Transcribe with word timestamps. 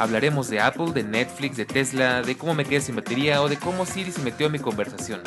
Hablaremos 0.00 0.48
de 0.48 0.60
Apple, 0.60 0.92
de 0.94 1.02
Netflix, 1.02 1.58
de 1.58 1.66
Tesla, 1.66 2.22
de 2.22 2.34
cómo 2.34 2.54
me 2.54 2.64
quedé 2.64 2.80
sin 2.80 2.96
batería 2.96 3.42
o 3.42 3.50
de 3.50 3.58
cómo 3.58 3.84
Siri 3.84 4.10
se 4.10 4.22
metió 4.22 4.46
en 4.46 4.52
mi 4.52 4.58
conversación. 4.58 5.20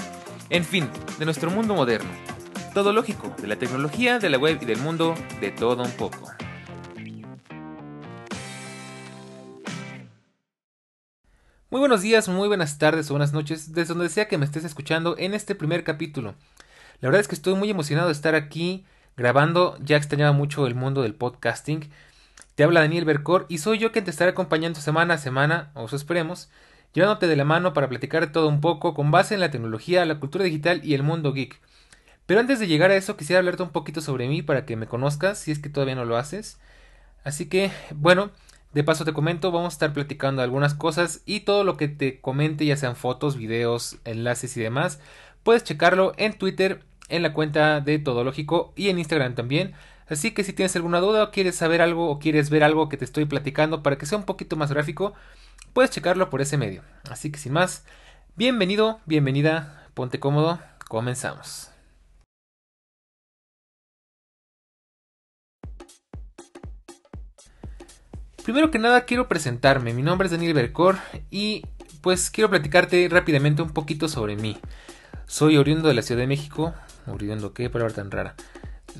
En 0.49 0.65
fin, 0.65 0.89
de 1.19 1.25
nuestro 1.25 1.51
mundo 1.51 1.75
moderno. 1.75 2.09
Todo 2.73 2.91
lógico, 2.91 3.35
de 3.39 3.45
la 3.45 3.55
tecnología, 3.55 4.17
de 4.17 4.31
la 4.31 4.39
web 4.39 4.57
y 4.59 4.65
del 4.65 4.79
mundo, 4.79 5.13
de 5.39 5.51
todo 5.51 5.83
un 5.83 5.91
poco. 5.91 6.31
Muy 11.69 11.79
buenos 11.79 12.01
días, 12.01 12.27
muy 12.27 12.47
buenas 12.47 12.79
tardes 12.79 13.11
o 13.11 13.13
buenas 13.13 13.31
noches, 13.31 13.73
desde 13.73 13.93
donde 13.93 14.09
sea 14.09 14.27
que 14.27 14.39
me 14.39 14.45
estés 14.45 14.65
escuchando 14.65 15.15
en 15.19 15.35
este 15.35 15.53
primer 15.53 15.83
capítulo. 15.83 16.33
La 16.99 17.09
verdad 17.09 17.21
es 17.21 17.27
que 17.27 17.35
estoy 17.35 17.53
muy 17.53 17.69
emocionado 17.69 18.07
de 18.07 18.13
estar 18.13 18.33
aquí 18.33 18.87
grabando, 19.17 19.77
ya 19.83 19.97
extrañaba 19.97 20.31
mucho 20.31 20.65
el 20.65 20.73
mundo 20.73 21.03
del 21.03 21.13
podcasting. 21.13 21.91
Te 22.55 22.63
habla 22.63 22.81
Daniel 22.81 23.05
Bercor 23.05 23.47
y 23.49 23.57
soy 23.57 23.79
yo 23.79 23.91
quien 23.91 24.05
te 24.05 24.11
estará 24.11 24.31
acompañando 24.31 24.79
semana 24.79 25.15
a 25.15 25.17
semana, 25.17 25.71
o 25.73 25.85
eso 25.85 25.95
esperemos, 25.95 26.49
llevándote 26.93 27.25
de 27.25 27.35
la 27.35 27.45
mano 27.45 27.73
para 27.73 27.89
platicar 27.89 28.31
todo 28.31 28.47
un 28.47 28.61
poco 28.61 28.93
con 28.93 29.09
base 29.09 29.33
en 29.33 29.39
la 29.39 29.49
tecnología, 29.49 30.05
la 30.05 30.19
cultura 30.19 30.45
digital 30.45 30.79
y 30.83 30.93
el 30.93 31.01
mundo 31.01 31.33
geek. 31.33 31.59
Pero 32.27 32.39
antes 32.39 32.59
de 32.59 32.67
llegar 32.67 32.91
a 32.91 32.95
eso 32.95 33.17
quisiera 33.17 33.39
hablarte 33.39 33.63
un 33.63 33.71
poquito 33.71 34.01
sobre 34.01 34.27
mí 34.27 34.43
para 34.43 34.65
que 34.65 34.75
me 34.75 34.85
conozcas 34.85 35.39
si 35.39 35.51
es 35.51 35.57
que 35.57 35.69
todavía 35.69 35.95
no 35.95 36.05
lo 36.05 36.15
haces. 36.15 36.59
Así 37.23 37.47
que, 37.47 37.71
bueno, 37.95 38.29
de 38.73 38.83
paso 38.83 39.03
te 39.03 39.13
comento, 39.13 39.51
vamos 39.51 39.73
a 39.73 39.75
estar 39.75 39.93
platicando 39.93 40.43
algunas 40.43 40.75
cosas 40.75 41.21
y 41.25 41.41
todo 41.41 41.63
lo 41.63 41.75
que 41.75 41.87
te 41.87 42.21
comente, 42.21 42.65
ya 42.67 42.77
sean 42.77 42.95
fotos, 42.95 43.35
videos, 43.35 43.97
enlaces 44.05 44.55
y 44.57 44.61
demás, 44.61 44.99
puedes 45.41 45.63
checarlo 45.63 46.13
en 46.17 46.37
Twitter, 46.37 46.83
en 47.09 47.23
la 47.23 47.33
cuenta 47.33 47.81
de 47.81 47.97
Todo 47.97 48.23
Lógico 48.23 48.73
y 48.75 48.89
en 48.89 48.99
Instagram 48.99 49.33
también. 49.33 49.73
Así 50.07 50.31
que 50.31 50.43
si 50.43 50.53
tienes 50.53 50.75
alguna 50.75 50.99
duda 50.99 51.23
o 51.23 51.31
quieres 51.31 51.55
saber 51.55 51.81
algo 51.81 52.09
o 52.09 52.19
quieres 52.19 52.49
ver 52.49 52.63
algo 52.63 52.89
que 52.89 52.97
te 52.97 53.05
estoy 53.05 53.25
platicando 53.25 53.83
para 53.83 53.97
que 53.97 54.05
sea 54.05 54.17
un 54.17 54.25
poquito 54.25 54.55
más 54.55 54.71
gráfico, 54.71 55.13
puedes 55.73 55.91
checarlo 55.91 56.29
por 56.29 56.41
ese 56.41 56.57
medio. 56.57 56.83
Así 57.09 57.31
que 57.31 57.39
sin 57.39 57.53
más, 57.53 57.85
bienvenido, 58.35 58.99
bienvenida, 59.05 59.87
ponte 59.93 60.19
cómodo, 60.19 60.59
comenzamos. 60.87 61.69
Primero 68.43 68.71
que 68.71 68.79
nada 68.79 69.05
quiero 69.05 69.29
presentarme, 69.29 69.93
mi 69.93 70.01
nombre 70.01 70.25
es 70.25 70.31
Daniel 70.33 70.53
Bercor 70.53 70.97
y 71.31 71.65
pues 72.01 72.29
quiero 72.29 72.49
platicarte 72.49 73.07
rápidamente 73.09 73.61
un 73.61 73.69
poquito 73.69 74.09
sobre 74.09 74.35
mí. 74.35 74.59
Soy 75.27 75.55
oriundo 75.55 75.87
de 75.87 75.93
la 75.93 76.01
Ciudad 76.01 76.19
de 76.19 76.27
México, 76.27 76.73
oriundo 77.07 77.53
qué 77.53 77.69
palabra 77.69 77.95
tan 77.95 78.11
rara. 78.11 78.35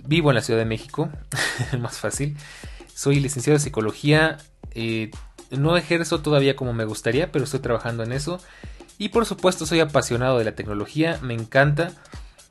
Vivo 0.05 0.31
en 0.31 0.35
la 0.35 0.41
Ciudad 0.41 0.59
de 0.59 0.65
México, 0.65 1.09
más 1.79 1.97
fácil. 1.97 2.35
Soy 2.93 3.19
licenciado 3.19 3.57
en 3.57 3.61
psicología, 3.61 4.37
eh, 4.71 5.11
no 5.51 5.77
ejerzo 5.77 6.21
todavía 6.21 6.55
como 6.55 6.73
me 6.73 6.85
gustaría, 6.85 7.31
pero 7.31 7.45
estoy 7.45 7.59
trabajando 7.59 8.03
en 8.03 8.11
eso. 8.11 8.39
Y 8.97 9.09
por 9.09 9.25
supuesto 9.25 9.65
soy 9.65 9.79
apasionado 9.79 10.37
de 10.37 10.45
la 10.45 10.55
tecnología, 10.55 11.19
me 11.21 11.33
encanta. 11.33 11.91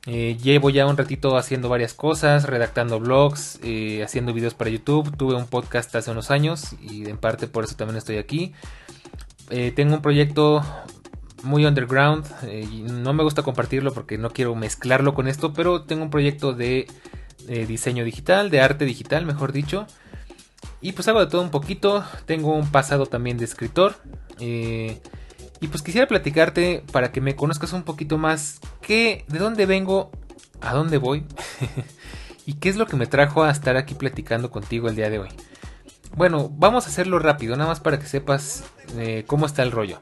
Eh, 0.05 0.37
llevo 0.41 0.69
ya 0.69 0.85
un 0.85 0.97
ratito 0.97 1.37
haciendo 1.37 1.69
varias 1.69 1.93
cosas, 1.93 2.45
redactando 2.45 2.99
blogs, 2.99 3.59
eh, 3.63 4.03
haciendo 4.03 4.33
videos 4.33 4.53
para 4.53 4.69
YouTube. 4.69 5.15
Tuve 5.15 5.35
un 5.35 5.47
podcast 5.47 5.95
hace 5.95 6.11
unos 6.11 6.31
años 6.31 6.75
y 6.81 7.09
en 7.09 7.17
parte 7.17 7.47
por 7.47 7.63
eso 7.63 7.75
también 7.75 7.97
estoy 7.97 8.17
aquí. 8.17 8.53
Tengo 9.75 9.95
un 9.95 10.01
proyecto 10.01 10.63
muy 11.43 11.65
underground 11.65 12.25
no 13.03 13.13
me 13.13 13.21
gusta 13.21 13.43
compartirlo 13.43 13.93
porque 13.93 14.17
no 14.17 14.31
quiero 14.31 14.55
mezclarlo 14.55 15.13
con 15.13 15.27
esto, 15.27 15.53
pero 15.53 15.83
tengo 15.83 16.03
un 16.03 16.09
proyecto 16.09 16.53
de 16.53 16.87
diseño 17.47 18.03
digital, 18.03 18.49
de 18.49 18.61
arte 18.61 18.85
digital, 18.85 19.25
mejor 19.25 19.51
dicho. 19.51 19.87
Y 20.81 20.91
pues 20.91 21.07
hago 21.07 21.21
de 21.21 21.27
todo 21.27 21.41
un 21.41 21.49
poquito. 21.49 22.03
Tengo 22.25 22.53
un 22.53 22.69
pasado 22.69 23.05
también 23.05 23.37
de 23.37 23.45
escritor. 23.45 23.95
Eh, 24.39 24.99
y 25.61 25.67
pues 25.67 25.81
quisiera 25.81 26.07
platicarte 26.07 26.83
para 26.91 27.11
que 27.11 27.21
me 27.21 27.35
conozcas 27.35 27.71
un 27.73 27.83
poquito 27.83 28.17
más. 28.17 28.59
¿qué, 28.81 29.23
¿De 29.29 29.39
dónde 29.39 29.65
vengo? 29.65 30.11
¿A 30.59 30.73
dónde 30.73 30.97
voy? 30.97 31.25
¿Y 32.45 32.55
qué 32.55 32.67
es 32.67 32.75
lo 32.75 32.85
que 32.85 32.97
me 32.97 33.07
trajo 33.07 33.43
a 33.43 33.51
estar 33.51 33.77
aquí 33.77 33.93
platicando 33.93 34.51
contigo 34.51 34.89
el 34.89 34.95
día 34.95 35.09
de 35.09 35.19
hoy? 35.19 35.29
Bueno, 36.15 36.49
vamos 36.51 36.85
a 36.85 36.89
hacerlo 36.89 37.17
rápido, 37.17 37.55
nada 37.55 37.69
más 37.69 37.79
para 37.79 37.97
que 37.97 38.05
sepas 38.05 38.65
eh, 38.97 39.23
cómo 39.25 39.45
está 39.45 39.63
el 39.63 39.71
rollo. 39.71 40.01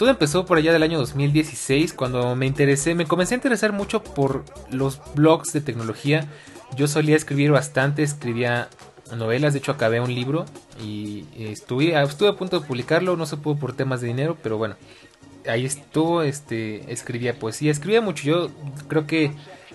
Todo 0.00 0.08
empezó 0.08 0.46
por 0.46 0.56
allá 0.56 0.72
del 0.72 0.82
año 0.82 0.96
2016 0.98 1.92
cuando 1.92 2.34
me 2.34 2.46
interesé, 2.46 2.94
me 2.94 3.04
comencé 3.04 3.34
a 3.34 3.36
interesar 3.36 3.72
mucho 3.72 4.02
por 4.02 4.46
los 4.70 4.98
blogs 5.14 5.52
de 5.52 5.60
tecnología. 5.60 6.26
Yo 6.74 6.88
solía 6.88 7.14
escribir 7.16 7.50
bastante, 7.50 8.02
escribía 8.02 8.70
novelas, 9.14 9.52
de 9.52 9.58
hecho 9.58 9.72
acabé 9.72 10.00
un 10.00 10.14
libro 10.14 10.46
y 10.82 11.26
estuve, 11.36 12.02
estuve 12.02 12.30
a 12.30 12.32
punto 12.32 12.58
de 12.58 12.66
publicarlo, 12.66 13.14
no 13.18 13.26
se 13.26 13.36
pudo 13.36 13.56
por 13.56 13.74
temas 13.74 14.00
de 14.00 14.06
dinero, 14.06 14.38
pero 14.42 14.56
bueno, 14.56 14.76
ahí 15.46 15.66
estuvo, 15.66 16.22
este, 16.22 16.90
escribía 16.90 17.38
poesía, 17.38 17.70
escribía 17.70 18.00
mucho, 18.00 18.24
yo 18.24 18.50
creo 18.88 19.06
que 19.06 19.32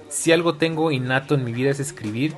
si 0.09 0.31
algo 0.31 0.55
tengo 0.55 0.89
innato 0.89 1.35
en 1.35 1.43
mi 1.43 1.53
vida 1.53 1.69
es 1.69 1.79
escribir 1.79 2.33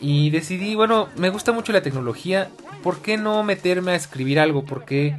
y 0.00 0.30
decidí, 0.30 0.76
bueno, 0.76 1.10
me 1.16 1.28
gusta 1.28 1.52
mucho 1.52 1.74
la 1.74 1.82
tecnología, 1.82 2.48
¿por 2.82 3.02
qué 3.02 3.18
no 3.18 3.42
meterme 3.42 3.92
a 3.92 3.96
escribir 3.96 4.40
algo? 4.40 4.64
¿Por 4.64 4.86
qué, 4.86 5.14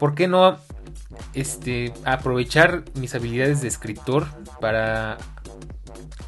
por 0.00 0.16
qué 0.16 0.26
no 0.26 0.56
este, 1.34 1.92
aprovechar 2.04 2.82
mis 2.94 3.14
habilidades 3.14 3.60
de 3.62 3.68
escritor 3.68 4.26
para 4.60 5.18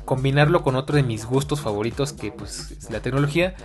combinarlo 0.05 0.63
con 0.63 0.77
otro 0.77 0.95
de 0.95 1.03
mis 1.03 1.25
gustos 1.25 1.61
favoritos 1.61 2.13
que 2.13 2.31
pues 2.31 2.71
es 2.71 2.91
la 2.91 3.01
tecnología 3.01 3.57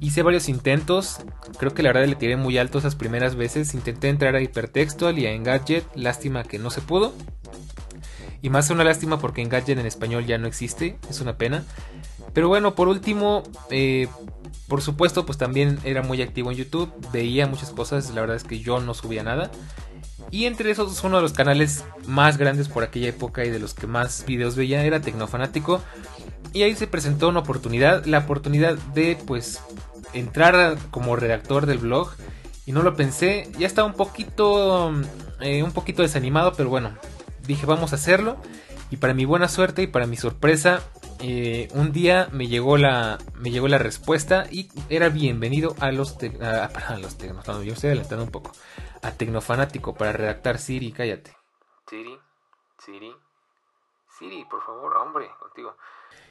Hice 0.00 0.22
varios 0.22 0.48
intentos, 0.48 1.18
creo 1.58 1.74
que 1.74 1.82
la 1.82 1.92
verdad 1.92 2.06
le 2.06 2.14
tiré 2.14 2.36
muy 2.36 2.56
alto 2.56 2.78
esas 2.78 2.94
primeras 2.94 3.34
veces. 3.34 3.74
Intenté 3.74 4.08
entrar 4.08 4.36
a 4.36 4.40
Hypertextual 4.40 5.18
y 5.18 5.26
a 5.26 5.32
Engadget, 5.32 5.84
lástima 5.96 6.44
que 6.44 6.58
no 6.58 6.70
se 6.70 6.80
pudo. 6.80 7.12
Y 8.40 8.50
más 8.50 8.70
una 8.70 8.84
lástima 8.84 9.18
porque 9.18 9.42
Engadget 9.42 9.76
en 9.76 9.86
español 9.86 10.24
ya 10.24 10.38
no 10.38 10.46
existe, 10.46 10.98
es 11.10 11.20
una 11.20 11.36
pena. 11.36 11.64
Pero 12.32 12.46
bueno, 12.46 12.76
por 12.76 12.86
último, 12.86 13.42
eh, 13.70 14.06
por 14.68 14.82
supuesto, 14.82 15.24
pues 15.26 15.38
también 15.38 15.78
era 15.84 16.02
muy 16.02 16.20
activo 16.22 16.50
en 16.50 16.56
YouTube, 16.56 16.92
veía 17.12 17.46
muchas 17.46 17.70
cosas, 17.70 18.10
la 18.10 18.20
verdad 18.20 18.36
es 18.36 18.44
que 18.44 18.60
yo 18.60 18.80
no 18.80 18.94
subía 18.94 19.22
nada. 19.22 19.50
Y 20.30 20.44
entre 20.44 20.70
esos, 20.70 21.02
uno 21.04 21.16
de 21.16 21.22
los 21.22 21.32
canales 21.32 21.84
más 22.06 22.36
grandes 22.36 22.68
por 22.68 22.82
aquella 22.82 23.08
época 23.08 23.44
y 23.44 23.50
de 23.50 23.58
los 23.58 23.74
que 23.74 23.86
más 23.86 24.24
videos 24.26 24.56
veía 24.56 24.84
era 24.84 25.00
Tecnofanático. 25.00 25.80
Y 26.52 26.62
ahí 26.62 26.74
se 26.74 26.86
presentó 26.86 27.28
una 27.28 27.40
oportunidad, 27.40 28.04
la 28.04 28.18
oportunidad 28.18 28.76
de 28.94 29.16
pues 29.26 29.60
entrar 30.12 30.78
como 30.90 31.16
redactor 31.16 31.66
del 31.66 31.78
blog 31.78 32.10
y 32.66 32.72
no 32.72 32.82
lo 32.82 32.94
pensé. 32.94 33.50
Ya 33.58 33.66
estaba 33.66 33.88
un 33.88 33.94
poquito, 33.94 34.92
eh, 35.40 35.62
un 35.62 35.72
poquito 35.72 36.02
desanimado, 36.02 36.52
pero 36.54 36.68
bueno, 36.68 36.92
dije 37.46 37.64
vamos 37.64 37.92
a 37.92 37.96
hacerlo. 37.96 38.36
Y 38.90 38.96
para 38.96 39.14
mi 39.14 39.24
buena 39.24 39.48
suerte 39.48 39.82
y 39.82 39.86
para 39.86 40.06
mi 40.06 40.16
sorpresa, 40.16 40.80
eh, 41.20 41.68
un 41.74 41.92
día 41.92 42.28
me 42.32 42.46
llegó 42.46 42.76
la, 42.76 43.18
me 43.34 43.50
llegó 43.50 43.68
la 43.68 43.78
respuesta 43.78 44.46
y 44.50 44.68
era 44.88 45.08
bienvenido 45.08 45.74
a 45.80 45.90
los, 45.90 46.16
a, 46.40 46.98
los 46.98 47.18
tecnofanáticos. 47.18 47.66
Yo 47.66 47.72
estoy 47.72 47.88
adelantando 47.88 48.24
un 48.24 48.30
poco. 48.30 48.52
A 49.02 49.12
Tecnofanático 49.12 49.94
para 49.94 50.12
redactar 50.12 50.58
Siri, 50.58 50.92
cállate. 50.92 51.36
Siri, 51.88 52.18
Siri, 52.84 53.12
Siri, 54.18 54.44
por 54.50 54.64
favor, 54.64 54.96
hombre, 54.96 55.26
contigo. 55.38 55.76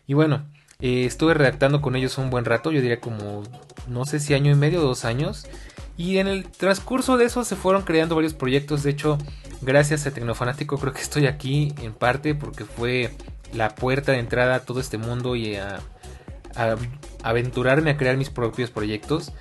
Y 0.06 0.14
bueno, 0.14 0.50
eh, 0.80 1.06
estuve 1.06 1.34
redactando 1.34 1.82
con 1.82 1.96
ellos 1.96 2.18
un 2.18 2.30
buen 2.30 2.46
rato, 2.46 2.72
yo 2.72 2.82
diría 2.82 3.00
como, 3.00 3.44
no 3.88 4.06
sé 4.06 4.20
si 4.20 4.34
año 4.34 4.52
y 4.52 4.56
medio, 4.56 4.82
dos 4.82 5.06
años. 5.06 5.48
Y 5.98 6.20
en 6.20 6.28
el 6.28 6.52
transcurso 6.52 7.18
de 7.18 7.26
eso 7.26 7.44
se 7.44 7.56
fueron 7.56 7.82
creando 7.84 8.16
varios 8.16 8.34
proyectos. 8.34 8.84
De 8.84 8.92
hecho, 8.92 9.18
gracias 9.62 10.06
a 10.06 10.12
Tecnofanático 10.12 10.78
creo 10.78 10.94
que 10.94 11.02
estoy 11.02 11.26
aquí 11.26 11.74
en 11.82 11.94
parte 11.94 12.36
porque 12.36 12.66
fue 12.66 13.16
la 13.54 13.76
puerta 13.76 14.12
de 14.12 14.20
entrada 14.20 14.56
a 14.56 14.60
todo 14.60 14.80
este 14.80 14.98
mundo 14.98 15.36
y 15.36 15.56
a, 15.56 15.80
aventurarme 17.24 17.92
a 17.92 17.98
crear 17.98 18.18
mis 18.18 18.30
propios 18.30 18.72
proyectos. 18.72 19.32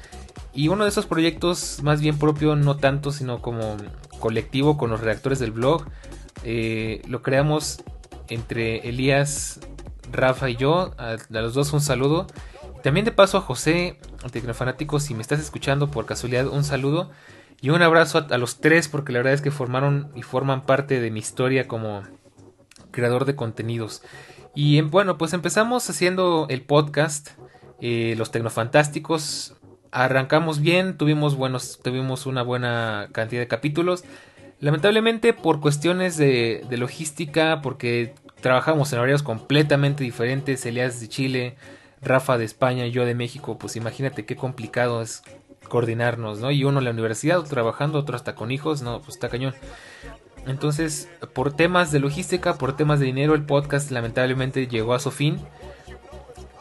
Y 0.52 0.68
uno 0.68 0.84
de 0.84 0.90
esos 0.90 1.06
proyectos, 1.06 1.80
más 1.82 2.00
bien 2.00 2.18
propio, 2.18 2.56
no 2.56 2.76
tanto, 2.76 3.12
sino 3.12 3.42
como 3.42 3.76
colectivo 4.18 4.76
con 4.76 4.90
los 4.90 5.00
redactores 5.00 5.38
del 5.38 5.52
blog, 5.52 5.86
eh, 6.44 7.02
lo 7.06 7.22
creamos 7.22 7.82
entre 8.28 8.88
Elías 8.88 9.60
Rafa 10.12 10.50
y 10.50 10.56
yo. 10.56 10.94
A, 10.98 11.16
los 11.30 11.54
dos 11.54 11.72
un 11.72 11.80
saludo. 11.80 12.26
También 12.82 13.04
de 13.04 13.12
paso 13.12 13.38
a 13.38 13.40
José, 13.40 13.98
Tecnofanático, 14.30 15.00
si 15.00 15.14
me 15.14 15.22
estás 15.22 15.40
escuchando 15.40 15.90
por 15.90 16.06
casualidad, 16.06 16.46
un 16.46 16.64
saludo. 16.64 17.10
Y 17.60 17.70
un 17.70 17.82
abrazo 17.82 18.26
a, 18.28 18.38
los 18.38 18.60
tres 18.60 18.88
porque 18.88 19.12
la 19.12 19.20
verdad 19.20 19.32
es 19.32 19.40
que 19.40 19.50
formaron 19.50 20.10
y 20.14 20.22
forman 20.22 20.66
parte 20.66 21.00
de 21.00 21.10
mi 21.10 21.20
historia 21.20 21.66
como 21.66 22.02
creador 22.96 23.26
de 23.26 23.36
contenidos. 23.36 24.02
Y 24.54 24.80
bueno, 24.80 25.18
pues 25.18 25.34
empezamos 25.34 25.88
haciendo 25.90 26.46
el 26.48 26.62
podcast, 26.62 27.28
eh, 27.82 28.14
Los 28.16 28.30
Tecnofantásticos. 28.30 29.54
Arrancamos 29.92 30.60
bien, 30.60 30.96
tuvimos, 30.96 31.36
buenos, 31.36 31.78
tuvimos 31.82 32.24
una 32.24 32.42
buena 32.42 33.10
cantidad 33.12 33.42
de 33.42 33.48
capítulos. 33.48 34.04
Lamentablemente 34.58 35.34
por 35.34 35.60
cuestiones 35.60 36.16
de, 36.16 36.64
de 36.70 36.76
logística, 36.78 37.60
porque 37.60 38.14
trabajamos 38.40 38.90
en 38.92 38.98
horarios 39.00 39.22
completamente 39.22 40.02
diferentes, 40.02 40.64
Elias 40.64 41.00
de 41.00 41.08
Chile, 41.08 41.56
Rafa 42.00 42.38
de 42.38 42.46
España 42.46 42.86
yo 42.86 43.04
de 43.04 43.14
México, 43.14 43.58
pues 43.58 43.76
imagínate 43.76 44.24
qué 44.24 44.36
complicado 44.36 45.02
es 45.02 45.22
coordinarnos, 45.68 46.40
¿no? 46.40 46.50
Y 46.50 46.64
uno 46.64 46.78
en 46.78 46.84
la 46.84 46.90
universidad, 46.92 47.38
otro 47.38 47.50
trabajando, 47.50 47.98
otro 47.98 48.16
hasta 48.16 48.34
con 48.34 48.50
hijos, 48.50 48.82
no, 48.82 49.00
pues 49.00 49.16
está 49.16 49.28
cañón. 49.28 49.54
Entonces, 50.46 51.08
por 51.32 51.52
temas 51.52 51.90
de 51.92 52.00
logística, 52.00 52.54
por 52.54 52.76
temas 52.76 53.00
de 53.00 53.06
dinero, 53.06 53.34
el 53.34 53.42
podcast 53.42 53.90
lamentablemente 53.90 54.66
llegó 54.66 54.94
a 54.94 55.00
su 55.00 55.10
fin. 55.10 55.38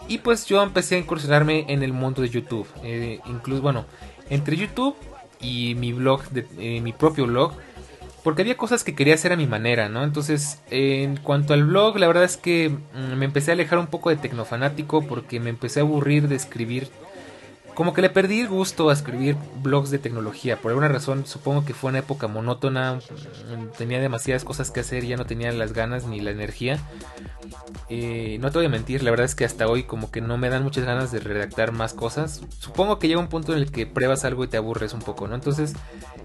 Y 0.07 0.19
pues 0.19 0.45
yo 0.45 0.61
empecé 0.61 0.95
a 0.95 0.99
incursionarme 0.99 1.65
en 1.69 1.83
el 1.83 1.93
mundo 1.93 2.21
de 2.21 2.29
YouTube. 2.29 2.67
Eh, 2.83 3.19
incluso, 3.25 3.61
bueno, 3.61 3.85
entre 4.29 4.55
YouTube 4.55 4.95
y 5.39 5.75
mi 5.75 5.93
blog, 5.93 6.21
eh, 6.57 6.81
mi 6.81 6.93
propio 6.93 7.25
blog, 7.25 7.53
porque 8.23 8.41
había 8.41 8.57
cosas 8.57 8.83
que 8.83 8.95
quería 8.95 9.13
hacer 9.13 9.33
a 9.33 9.35
mi 9.35 9.45
manera, 9.45 9.87
¿no? 9.87 10.03
Entonces, 10.03 10.59
en 10.71 11.17
cuanto 11.17 11.53
al 11.53 11.63
blog, 11.63 11.97
la 11.99 12.07
verdad 12.07 12.23
es 12.23 12.37
que 12.37 12.69
mm, 12.69 13.13
me 13.17 13.25
empecé 13.25 13.51
a 13.51 13.53
alejar 13.53 13.77
un 13.77 13.87
poco 13.87 14.09
de 14.09 14.15
tecnofanático 14.15 15.03
porque 15.03 15.39
me 15.39 15.51
empecé 15.51 15.79
a 15.79 15.83
aburrir 15.83 16.27
de 16.27 16.35
escribir 16.35 16.89
como 17.75 17.93
que 17.93 18.01
le 18.01 18.09
perdí 18.09 18.41
el 18.41 18.47
gusto 18.47 18.89
a 18.89 18.93
escribir 18.93 19.35
blogs 19.61 19.91
de 19.91 19.99
tecnología. 19.99 20.59
Por 20.59 20.71
alguna 20.71 20.87
razón, 20.87 21.25
supongo 21.25 21.65
que 21.65 21.73
fue 21.73 21.89
una 21.89 21.99
época 21.99 22.27
monótona. 22.27 22.99
Tenía 23.77 23.99
demasiadas 23.99 24.43
cosas 24.43 24.71
que 24.71 24.79
hacer, 24.79 25.05
ya 25.05 25.17
no 25.17 25.25
tenía 25.25 25.51
las 25.51 25.73
ganas 25.73 26.05
ni 26.05 26.21
la 26.21 26.31
energía. 26.31 26.79
Eh, 27.89 28.37
no 28.41 28.49
te 28.51 28.57
voy 28.57 28.65
a 28.65 28.69
mentir, 28.69 29.03
la 29.03 29.11
verdad 29.11 29.25
es 29.25 29.35
que 29.35 29.45
hasta 29.45 29.67
hoy 29.67 29.83
como 29.83 30.09
que 30.09 30.21
no 30.21 30.37
me 30.37 30.49
dan 30.49 30.63
muchas 30.63 30.85
ganas 30.85 31.11
de 31.11 31.19
redactar 31.19 31.71
más 31.73 31.93
cosas. 31.93 32.41
Supongo 32.59 32.97
que 32.97 33.07
llega 33.07 33.19
un 33.19 33.27
punto 33.27 33.53
en 33.53 33.59
el 33.59 33.71
que 33.71 33.85
pruebas 33.85 34.25
algo 34.25 34.43
y 34.43 34.47
te 34.47 34.57
aburres 34.57 34.93
un 34.93 35.01
poco, 35.01 35.27
¿no? 35.27 35.35
Entonces 35.35 35.73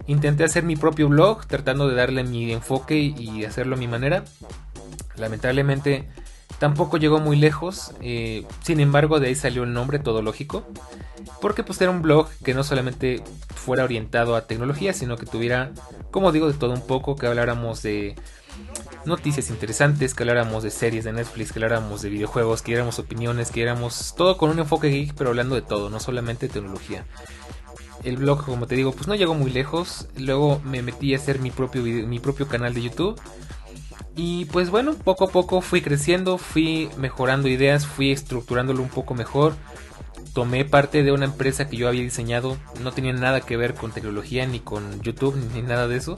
intenté 0.06 0.44
hacer 0.44 0.62
mi 0.62 0.76
propio 0.76 1.08
blog, 1.08 1.46
tratando 1.46 1.88
de 1.88 1.96
darle 1.96 2.24
mi 2.24 2.52
enfoque 2.52 2.96
y 2.96 3.44
hacerlo 3.44 3.74
a 3.74 3.78
mi 3.78 3.88
manera. 3.88 4.24
Lamentablemente 5.16 6.08
Tampoco 6.60 6.98
llegó 6.98 7.20
muy 7.20 7.36
lejos, 7.36 7.92
eh, 8.02 8.44
sin 8.62 8.80
embargo 8.80 9.18
de 9.18 9.28
ahí 9.28 9.34
salió 9.34 9.64
el 9.64 9.72
nombre 9.72 9.98
Todo 9.98 10.20
Lógico, 10.20 10.62
porque 11.40 11.62
pues 11.62 11.80
era 11.80 11.90
un 11.90 12.02
blog 12.02 12.28
que 12.44 12.54
no 12.54 12.64
solamente 12.64 13.22
fuera 13.54 13.84
orientado 13.84 14.36
a 14.36 14.46
tecnología, 14.46 14.92
sino 14.92 15.16
que 15.16 15.26
tuviera, 15.26 15.72
como 16.10 16.32
digo, 16.32 16.50
de 16.50 16.58
todo 16.58 16.72
un 16.72 16.86
poco, 16.86 17.16
que 17.16 17.26
habláramos 17.26 17.82
de 17.82 18.14
noticias 19.04 19.50
interesantes, 19.50 20.14
que 20.14 20.22
habláramos 20.22 20.62
de 20.62 20.70
series 20.70 21.04
de 21.04 21.12
Netflix, 21.12 21.52
que 21.52 21.58
habláramos 21.58 22.02
de 22.02 22.10
videojuegos, 22.10 22.62
que 22.62 22.72
diéramos 22.72 22.98
opiniones, 22.98 23.48
que 23.50 23.60
diéramos 23.60 24.14
todo 24.16 24.36
con 24.36 24.50
un 24.50 24.58
enfoque 24.58 24.88
geek, 24.88 25.14
pero 25.14 25.30
hablando 25.30 25.54
de 25.54 25.62
todo, 25.62 25.90
no 25.90 26.00
solamente 26.00 26.46
de 26.48 26.52
tecnología. 26.52 27.04
El 28.02 28.16
blog, 28.16 28.44
como 28.44 28.66
te 28.66 28.76
digo, 28.76 28.92
pues 28.92 29.08
no 29.08 29.14
llegó 29.14 29.34
muy 29.34 29.50
lejos. 29.50 30.08
Luego 30.16 30.60
me 30.64 30.80
metí 30.80 31.12
a 31.12 31.18
hacer 31.18 31.38
mi 31.38 31.50
propio, 31.50 31.82
mi 31.82 32.18
propio 32.18 32.48
canal 32.48 32.72
de 32.72 32.82
YouTube 32.82 33.20
y 34.16 34.44
pues 34.46 34.70
bueno, 34.70 34.94
poco 34.94 35.24
a 35.24 35.28
poco 35.28 35.60
fui 35.60 35.80
creciendo, 35.80 36.36
fui 36.36 36.90
mejorando 36.98 37.48
ideas, 37.48 37.86
fui 37.86 38.10
estructurándolo 38.10 38.82
un 38.82 38.88
poco 38.88 39.14
mejor. 39.14 39.54
Tomé 40.34 40.64
parte 40.64 41.02
de 41.02 41.12
una 41.12 41.24
empresa 41.24 41.68
que 41.68 41.76
yo 41.76 41.88
había 41.88 42.02
diseñado, 42.02 42.56
no 42.82 42.92
tenía 42.92 43.12
nada 43.12 43.40
que 43.40 43.56
ver 43.56 43.74
con 43.74 43.92
tecnología, 43.92 44.46
ni 44.46 44.60
con 44.60 45.02
YouTube, 45.02 45.36
ni 45.54 45.62
nada 45.62 45.88
de 45.88 45.96
eso. 45.96 46.16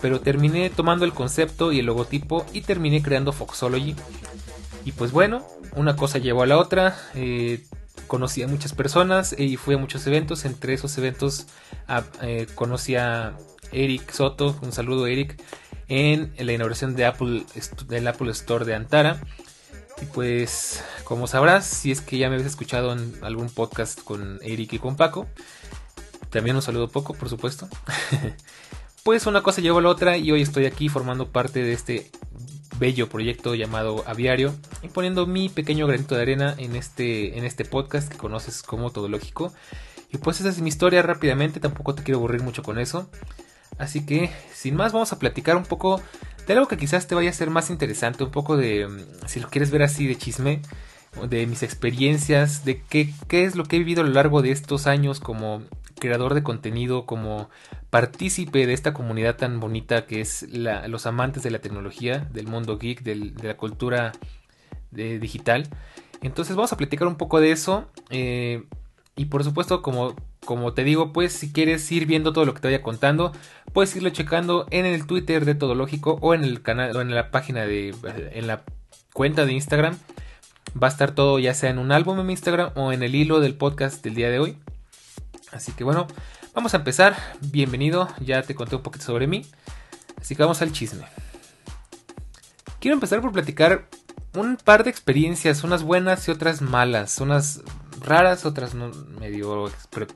Pero 0.00 0.20
terminé 0.20 0.70
tomando 0.70 1.04
el 1.04 1.12
concepto 1.12 1.72
y 1.72 1.80
el 1.80 1.86
logotipo 1.86 2.46
y 2.52 2.62
terminé 2.62 3.02
creando 3.02 3.32
Foxology. 3.32 3.94
Y 4.84 4.92
pues 4.92 5.12
bueno, 5.12 5.46
una 5.76 5.96
cosa 5.96 6.18
llevó 6.18 6.42
a 6.42 6.46
la 6.46 6.58
otra. 6.58 6.96
Eh, 7.14 7.62
conocí 8.06 8.42
a 8.42 8.48
muchas 8.48 8.72
personas 8.72 9.38
y 9.38 9.56
fui 9.56 9.74
a 9.74 9.78
muchos 9.78 10.06
eventos. 10.06 10.44
Entre 10.44 10.74
esos 10.74 10.96
eventos 10.98 11.46
ah, 11.88 12.04
eh, 12.22 12.46
conocí 12.54 12.96
a 12.96 13.36
Eric 13.70 14.10
Soto. 14.10 14.58
Un 14.62 14.72
saludo, 14.72 15.06
Eric 15.06 15.38
en 15.94 16.32
la 16.38 16.52
inauguración 16.52 16.96
de 16.96 17.04
Apple, 17.04 17.44
del 17.86 18.08
Apple 18.08 18.30
Store 18.30 18.64
de 18.64 18.74
Antara. 18.74 19.20
Y 20.02 20.06
pues, 20.06 20.82
como 21.04 21.28
sabrás, 21.28 21.64
si 21.64 21.92
es 21.92 22.00
que 22.00 22.18
ya 22.18 22.28
me 22.28 22.34
habéis 22.34 22.50
escuchado 22.50 22.92
en 22.92 23.14
algún 23.22 23.48
podcast 23.48 24.02
con 24.02 24.40
Eric 24.42 24.72
y 24.72 24.78
con 24.80 24.96
Paco, 24.96 25.28
también 26.30 26.56
un 26.56 26.62
saludo 26.62 26.88
poco, 26.88 27.14
por 27.14 27.28
supuesto. 27.28 27.68
pues 29.04 29.26
una 29.26 29.42
cosa 29.42 29.60
llevó 29.60 29.78
a 29.78 29.82
la 29.82 29.90
otra 29.90 30.16
y 30.16 30.32
hoy 30.32 30.42
estoy 30.42 30.66
aquí 30.66 30.88
formando 30.88 31.30
parte 31.30 31.62
de 31.62 31.72
este 31.72 32.10
bello 32.80 33.08
proyecto 33.08 33.54
llamado 33.54 34.02
Aviario 34.08 34.52
y 34.82 34.88
poniendo 34.88 35.24
mi 35.24 35.48
pequeño 35.48 35.86
granito 35.86 36.16
de 36.16 36.22
arena 36.22 36.56
en 36.58 36.74
este, 36.74 37.38
en 37.38 37.44
este 37.44 37.64
podcast 37.64 38.10
que 38.10 38.18
conoces 38.18 38.64
como 38.64 38.90
Todo 38.90 39.08
Lógico. 39.08 39.52
Y 40.12 40.18
pues 40.18 40.40
esa 40.40 40.48
es 40.48 40.60
mi 40.60 40.68
historia 40.68 41.02
rápidamente, 41.02 41.60
tampoco 41.60 41.94
te 41.94 42.02
quiero 42.02 42.18
aburrir 42.18 42.42
mucho 42.42 42.64
con 42.64 42.80
eso. 42.80 43.08
Así 43.78 44.04
que, 44.04 44.32
sin 44.52 44.74
más, 44.74 44.92
vamos 44.92 45.12
a 45.12 45.20
platicar 45.20 45.56
un 45.56 45.64
poco 45.64 46.02
de 46.46 46.52
algo 46.52 46.68
que 46.68 46.76
quizás 46.76 47.06
te 47.06 47.14
vaya 47.14 47.30
a 47.30 47.32
ser 47.32 47.50
más 47.50 47.70
interesante, 47.70 48.24
un 48.24 48.30
poco 48.30 48.56
de, 48.56 48.86
mm, 48.86 49.26
si 49.26 49.40
lo 49.40 49.48
quieres 49.48 49.70
ver 49.70 49.82
así, 49.82 50.06
de 50.06 50.16
chisme, 50.16 50.62
de 51.28 51.46
mis 51.46 51.62
experiencias, 51.62 52.64
de 52.64 52.82
qué, 52.82 53.12
qué 53.28 53.44
es 53.44 53.54
lo 53.54 53.64
que 53.64 53.76
he 53.76 53.78
vivido 53.78 54.02
a 54.02 54.06
lo 54.06 54.12
largo 54.12 54.42
de 54.42 54.50
estos 54.50 54.86
años 54.86 55.20
como 55.20 55.62
creador 56.00 56.34
de 56.34 56.42
contenido, 56.42 57.06
como 57.06 57.48
partícipe 57.90 58.66
de 58.66 58.72
esta 58.72 58.92
comunidad 58.92 59.36
tan 59.36 59.60
bonita 59.60 60.06
que 60.06 60.20
es 60.20 60.42
la, 60.50 60.88
los 60.88 61.06
amantes 61.06 61.42
de 61.42 61.50
la 61.50 61.60
tecnología, 61.60 62.26
del 62.32 62.48
mundo 62.48 62.78
geek, 62.78 63.02
de 63.02 63.32
la 63.42 63.56
cultura 63.56 64.12
de, 64.90 65.18
digital. 65.18 65.68
Entonces 66.20 66.56
vamos 66.56 66.72
a 66.72 66.76
platicar 66.76 67.06
un 67.06 67.16
poco 67.16 67.40
de 67.40 67.52
eso. 67.52 67.86
Eh, 68.10 68.64
y 69.16 69.26
por 69.26 69.44
supuesto, 69.44 69.82
como 69.82 70.16
como 70.44 70.72
te 70.74 70.84
digo, 70.84 71.12
pues 71.12 71.32
si 71.32 71.52
quieres 71.52 71.90
ir 71.92 72.06
viendo 72.06 72.32
todo 72.32 72.44
lo 72.44 72.54
que 72.54 72.60
te 72.60 72.68
vaya 72.68 72.82
contando, 72.82 73.32
puedes 73.72 73.94
irlo 73.94 74.10
checando 74.10 74.66
en 74.70 74.86
el 74.86 75.06
Twitter 75.06 75.44
de 75.44 75.54
Todo 75.54 75.74
Lógico 75.74 76.18
o 76.20 76.34
en 76.34 76.44
el 76.44 76.62
canal 76.62 76.96
o 76.96 77.00
en 77.00 77.14
la 77.14 77.30
página 77.30 77.64
de 77.64 77.94
en 78.32 78.46
la 78.46 78.62
cuenta 79.12 79.46
de 79.46 79.52
Instagram. 79.52 79.96
Va 80.80 80.88
a 80.88 80.90
estar 80.90 81.14
todo 81.14 81.38
ya 81.38 81.54
sea 81.54 81.70
en 81.70 81.78
un 81.78 81.92
álbum 81.92 82.18
en 82.18 82.26
mi 82.26 82.32
Instagram 82.32 82.72
o 82.74 82.92
en 82.92 83.02
el 83.02 83.14
hilo 83.14 83.40
del 83.40 83.54
podcast 83.54 84.02
del 84.02 84.14
día 84.14 84.30
de 84.30 84.40
hoy. 84.40 84.58
Así 85.52 85.72
que 85.72 85.84
bueno, 85.84 86.06
vamos 86.54 86.74
a 86.74 86.78
empezar. 86.78 87.16
Bienvenido, 87.40 88.08
ya 88.20 88.42
te 88.42 88.54
conté 88.54 88.76
un 88.76 88.82
poquito 88.82 89.04
sobre 89.04 89.26
mí. 89.26 89.46
Así 90.20 90.34
que 90.34 90.42
vamos 90.42 90.60
al 90.62 90.72
chisme. 90.72 91.04
Quiero 92.80 92.94
empezar 92.94 93.20
por 93.20 93.32
platicar 93.32 93.88
un 94.34 94.56
par 94.56 94.82
de 94.82 94.90
experiencias, 94.90 95.62
unas 95.62 95.84
buenas 95.84 96.26
y 96.26 96.30
otras 96.30 96.62
malas, 96.62 97.20
unas 97.20 97.60
raras, 98.02 98.44
otras 98.44 98.74
medio 98.74 99.70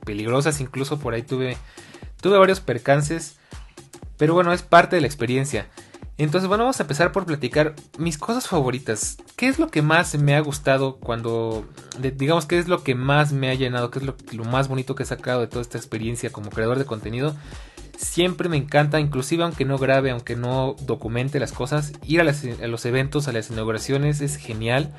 peligrosas, 0.05 0.61
incluso 0.61 0.99
por 0.99 1.13
ahí 1.13 1.23
tuve, 1.23 1.57
tuve 2.21 2.37
varios 2.37 2.59
percances, 2.59 3.37
pero 4.17 4.33
bueno, 4.33 4.53
es 4.53 4.61
parte 4.61 4.95
de 4.95 5.01
la 5.01 5.07
experiencia. 5.07 5.67
Entonces, 6.19 6.47
bueno, 6.47 6.63
vamos 6.63 6.79
a 6.79 6.83
empezar 6.83 7.11
por 7.11 7.25
platicar 7.25 7.75
mis 7.99 8.17
cosas 8.17 8.47
favoritas. 8.47 9.17
¿Qué 9.35 9.47
es 9.47 9.59
lo 9.59 9.69
que 9.69 9.83
más 9.83 10.17
me 10.17 10.35
ha 10.35 10.39
gustado 10.39 10.97
cuando, 10.97 11.67
digamos, 11.99 12.47
qué 12.47 12.57
es 12.57 12.67
lo 12.67 12.83
que 12.83 12.95
más 12.95 13.33
me 13.33 13.49
ha 13.51 13.53
llenado, 13.53 13.91
qué 13.91 13.99
es 13.99 14.05
lo, 14.05 14.43
más 14.43 14.67
bonito 14.67 14.95
que 14.95 15.03
he 15.03 15.05
sacado 15.05 15.41
de 15.41 15.47
toda 15.47 15.61
esta 15.61 15.77
experiencia 15.77 16.31
como 16.31 16.49
creador 16.49 16.79
de 16.79 16.85
contenido? 16.85 17.35
Siempre 17.97 18.49
me 18.49 18.57
encanta, 18.57 18.99
inclusive 18.99 19.43
aunque 19.43 19.65
no 19.65 19.77
grabe, 19.77 20.09
aunque 20.09 20.35
no 20.35 20.75
documente 20.81 21.39
las 21.39 21.51
cosas, 21.51 21.93
ir 22.03 22.21
a 22.21 22.23
los 22.23 22.85
eventos, 22.85 23.27
a 23.27 23.31
las 23.31 23.51
inauguraciones 23.51 24.21
es 24.21 24.37
genial 24.37 24.95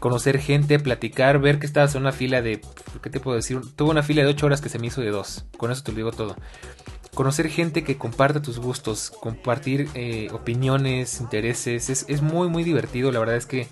conocer 0.00 0.38
gente, 0.38 0.78
platicar, 0.78 1.38
ver 1.38 1.58
que 1.58 1.66
estabas 1.66 1.94
en 1.94 2.02
una 2.02 2.12
fila 2.12 2.42
de, 2.42 2.60
¿qué 3.02 3.10
te 3.10 3.20
puedo 3.20 3.36
decir? 3.36 3.60
Tuve 3.76 3.90
una 3.90 4.02
fila 4.02 4.22
de 4.22 4.28
8 4.28 4.46
horas 4.46 4.60
que 4.60 4.68
se 4.68 4.78
me 4.78 4.88
hizo 4.88 5.00
de 5.00 5.10
2, 5.10 5.46
con 5.56 5.70
eso 5.70 5.82
te 5.82 5.92
lo 5.92 5.96
digo 5.96 6.12
todo. 6.12 6.36
Conocer 7.14 7.48
gente 7.48 7.84
que 7.84 7.98
comparte 7.98 8.40
tus 8.40 8.58
gustos, 8.58 9.10
compartir 9.20 9.88
eh, 9.94 10.28
opiniones, 10.32 11.20
intereses, 11.20 11.88
es, 11.90 12.22
muy 12.22 12.48
muy 12.48 12.64
divertido, 12.64 13.12
la 13.12 13.18
verdad 13.18 13.36
es 13.36 13.46
que 13.46 13.68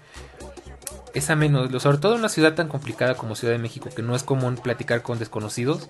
es 1.15 1.31
ameno, 1.31 1.81
sobre 1.81 1.99
todo 1.99 2.13
en 2.13 2.21
una 2.21 2.29
ciudad 2.29 2.55
tan 2.55 2.69
complicada 2.69 3.15
como 3.15 3.35
Ciudad 3.35 3.55
de 3.55 3.59
México, 3.59 3.89
que 3.95 4.03
no 4.03 4.15
es 4.15 4.23
común 4.23 4.57
platicar 4.57 5.03
con 5.03 5.19
desconocidos, 5.19 5.89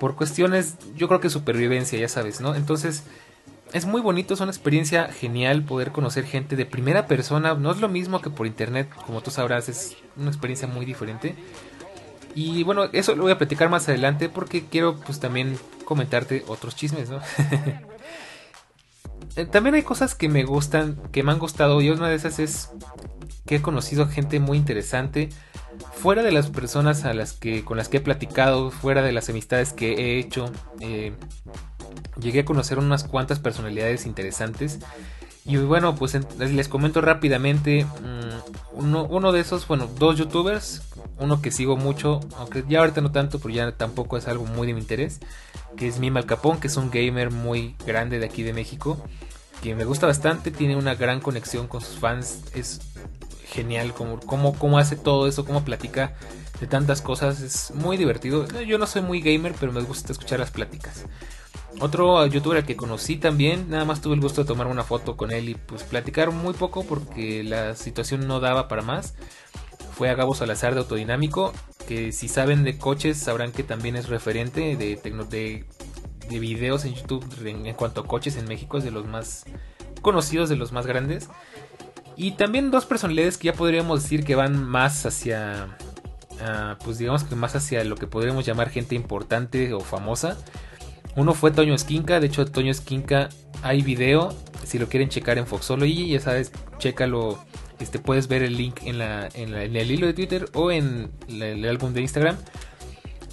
por 0.00 0.16
cuestiones, 0.16 0.76
yo 0.96 1.06
creo 1.08 1.20
que 1.20 1.28
supervivencia, 1.28 1.98
ya 1.98 2.08
sabes, 2.08 2.40
¿no? 2.40 2.54
Entonces, 2.54 3.04
es 3.72 3.86
muy 3.86 4.00
bonito, 4.00 4.34
es 4.34 4.40
una 4.40 4.50
experiencia 4.50 5.12
genial 5.12 5.62
poder 5.62 5.92
conocer 5.92 6.24
gente 6.24 6.56
de 6.56 6.66
primera 6.66 7.06
persona. 7.06 7.54
No 7.54 7.70
es 7.70 7.80
lo 7.80 7.88
mismo 7.88 8.20
que 8.20 8.30
por 8.30 8.46
internet, 8.46 8.88
como 9.06 9.20
tú 9.20 9.30
sabrás, 9.30 9.68
es 9.68 9.96
una 10.16 10.28
experiencia 10.28 10.66
muy 10.66 10.84
diferente. 10.84 11.36
Y 12.34 12.62
bueno, 12.62 12.84
eso 12.92 13.14
lo 13.14 13.24
voy 13.24 13.32
a 13.32 13.38
platicar 13.38 13.68
más 13.68 13.88
adelante 13.88 14.28
porque 14.28 14.64
quiero 14.64 14.96
pues 14.96 15.20
también 15.20 15.58
comentarte 15.84 16.44
otros 16.48 16.76
chismes, 16.76 17.10
¿no? 17.10 17.20
Eh, 19.36 19.44
también 19.44 19.76
hay 19.76 19.82
cosas 19.82 20.16
que 20.16 20.28
me 20.28 20.42
gustan, 20.44 20.96
que 21.12 21.22
me 21.22 21.30
han 21.30 21.38
gustado 21.38 21.80
y 21.80 21.90
una 21.90 22.08
de 22.08 22.16
esas 22.16 22.40
es 22.40 22.70
que 23.46 23.56
he 23.56 23.62
conocido 23.62 24.08
gente 24.08 24.40
muy 24.40 24.58
interesante. 24.58 25.28
fuera 25.94 26.22
de 26.24 26.32
las 26.32 26.48
personas 26.50 27.04
a 27.04 27.14
las 27.14 27.34
que, 27.34 27.64
con 27.64 27.76
las 27.76 27.88
que 27.88 27.98
he 27.98 28.00
platicado, 28.00 28.70
fuera 28.70 29.02
de 29.02 29.12
las 29.12 29.28
amistades 29.28 29.72
que 29.72 29.92
he 29.92 30.18
hecho, 30.18 30.50
eh, 30.80 31.12
llegué 32.20 32.40
a 32.40 32.44
conocer 32.44 32.78
unas 32.78 33.04
cuantas 33.04 33.38
personalidades 33.38 34.06
interesantes. 34.06 34.78
Y 35.44 35.56
bueno, 35.56 35.94
pues 35.94 36.18
les 36.38 36.68
comento 36.68 37.00
rápidamente. 37.00 37.84
Mm, 37.84 38.78
uno, 38.78 39.04
uno, 39.04 39.32
de 39.32 39.40
esos, 39.40 39.66
bueno, 39.66 39.88
dos 39.98 40.18
youtubers. 40.18 40.82
Uno 41.18 41.42
que 41.42 41.50
sigo 41.50 41.76
mucho, 41.76 42.20
aunque 42.36 42.64
ya 42.68 42.80
ahorita 42.80 43.00
no 43.00 43.12
tanto, 43.12 43.38
pero 43.38 43.54
ya 43.54 43.72
tampoco 43.72 44.16
es 44.16 44.28
algo 44.28 44.44
muy 44.44 44.66
de 44.66 44.74
mi 44.74 44.80
interés. 44.80 45.20
Que 45.76 45.88
es 45.88 45.98
Mima 45.98 46.24
Capón, 46.24 46.60
que 46.60 46.66
es 46.66 46.76
un 46.76 46.90
gamer 46.90 47.30
muy 47.30 47.74
grande 47.86 48.18
de 48.18 48.26
aquí 48.26 48.42
de 48.42 48.52
México. 48.52 49.02
Que 49.62 49.74
me 49.74 49.84
gusta 49.84 50.06
bastante, 50.06 50.50
tiene 50.50 50.76
una 50.76 50.94
gran 50.94 51.20
conexión 51.20 51.68
con 51.68 51.80
sus 51.80 51.98
fans. 51.98 52.42
Es 52.54 52.80
genial 53.46 53.92
como, 53.94 54.20
como, 54.20 54.54
cómo 54.54 54.78
hace 54.78 54.96
todo 54.96 55.26
eso, 55.26 55.44
cómo 55.44 55.64
platica 55.64 56.14
de 56.60 56.66
tantas 56.66 57.00
cosas. 57.02 57.40
Es 57.40 57.72
muy 57.74 57.96
divertido. 57.96 58.46
Yo 58.62 58.78
no 58.78 58.86
soy 58.86 59.02
muy 59.02 59.20
gamer, 59.20 59.54
pero 59.58 59.72
me 59.72 59.80
gusta 59.80 60.12
escuchar 60.12 60.38
las 60.38 60.50
pláticas. 60.50 61.04
Otro 61.80 62.26
youtuber 62.26 62.62
que 62.64 62.76
conocí 62.76 63.16
también, 63.16 63.70
nada 63.70 63.86
más 63.86 64.02
tuve 64.02 64.14
el 64.14 64.20
gusto 64.20 64.42
de 64.42 64.46
tomar 64.46 64.66
una 64.66 64.84
foto 64.84 65.16
con 65.16 65.30
él 65.30 65.48
y 65.48 65.54
pues 65.54 65.82
platicar 65.82 66.30
muy 66.30 66.52
poco 66.52 66.84
porque 66.84 67.42
la 67.42 67.74
situación 67.74 68.28
no 68.28 68.38
daba 68.38 68.68
para 68.68 68.82
más. 68.82 69.14
Fue 69.94 70.10
a 70.10 70.14
Gabo 70.14 70.34
Salazar 70.34 70.74
de 70.74 70.80
Autodinámico, 70.80 71.54
que 71.88 72.12
si 72.12 72.28
saben 72.28 72.64
de 72.64 72.76
coches 72.76 73.16
sabrán 73.16 73.50
que 73.50 73.62
también 73.62 73.96
es 73.96 74.10
referente 74.10 74.76
de, 74.76 74.96
de, 74.96 75.64
de 76.28 76.38
videos 76.38 76.84
en 76.84 76.94
YouTube 76.94 77.24
en, 77.46 77.72
cuanto 77.74 78.02
a 78.02 78.06
coches 78.06 78.36
en 78.36 78.46
México, 78.46 78.76
es 78.76 78.84
de 78.84 78.90
los 78.90 79.06
más 79.06 79.44
conocidos, 80.02 80.50
de 80.50 80.56
los 80.56 80.72
más 80.72 80.86
grandes. 80.86 81.30
Y 82.14 82.32
también 82.32 82.70
dos 82.70 82.84
personalidades 82.84 83.38
que 83.38 83.46
ya 83.46 83.54
podríamos 83.54 84.02
decir 84.02 84.24
que 84.24 84.34
van 84.34 84.62
más 84.62 85.06
hacia, 85.06 85.78
ah, 86.42 86.76
pues 86.84 86.98
digamos 86.98 87.24
que 87.24 87.34
más 87.36 87.56
hacia 87.56 87.82
lo 87.84 87.96
que 87.96 88.06
podríamos 88.06 88.44
llamar 88.44 88.68
gente 88.68 88.94
importante 88.94 89.72
o 89.72 89.80
famosa. 89.80 90.36
Uno 91.16 91.34
fue 91.34 91.50
Toño 91.50 91.74
Esquinca, 91.74 92.20
de 92.20 92.26
hecho 92.28 92.46
Toño 92.46 92.70
Esquinca 92.70 93.28
hay 93.62 93.82
video, 93.82 94.34
si 94.64 94.78
lo 94.78 94.88
quieren 94.88 95.08
checar 95.08 95.38
en 95.38 95.46
Foxology, 95.46 96.10
ya 96.10 96.20
sabes, 96.20 96.52
chécalo, 96.78 97.38
este, 97.78 97.98
puedes 97.98 98.28
ver 98.28 98.42
el 98.42 98.56
link 98.56 98.80
en, 98.84 98.98
la, 98.98 99.28
en, 99.34 99.54
el 99.54 99.90
hilo 99.90 100.06
de 100.06 100.12
Twitter 100.12 100.46
o 100.54 100.70
en 100.70 101.10
el 101.28 101.64
álbum 101.66 101.92
de 101.92 102.02
Instagram. 102.02 102.36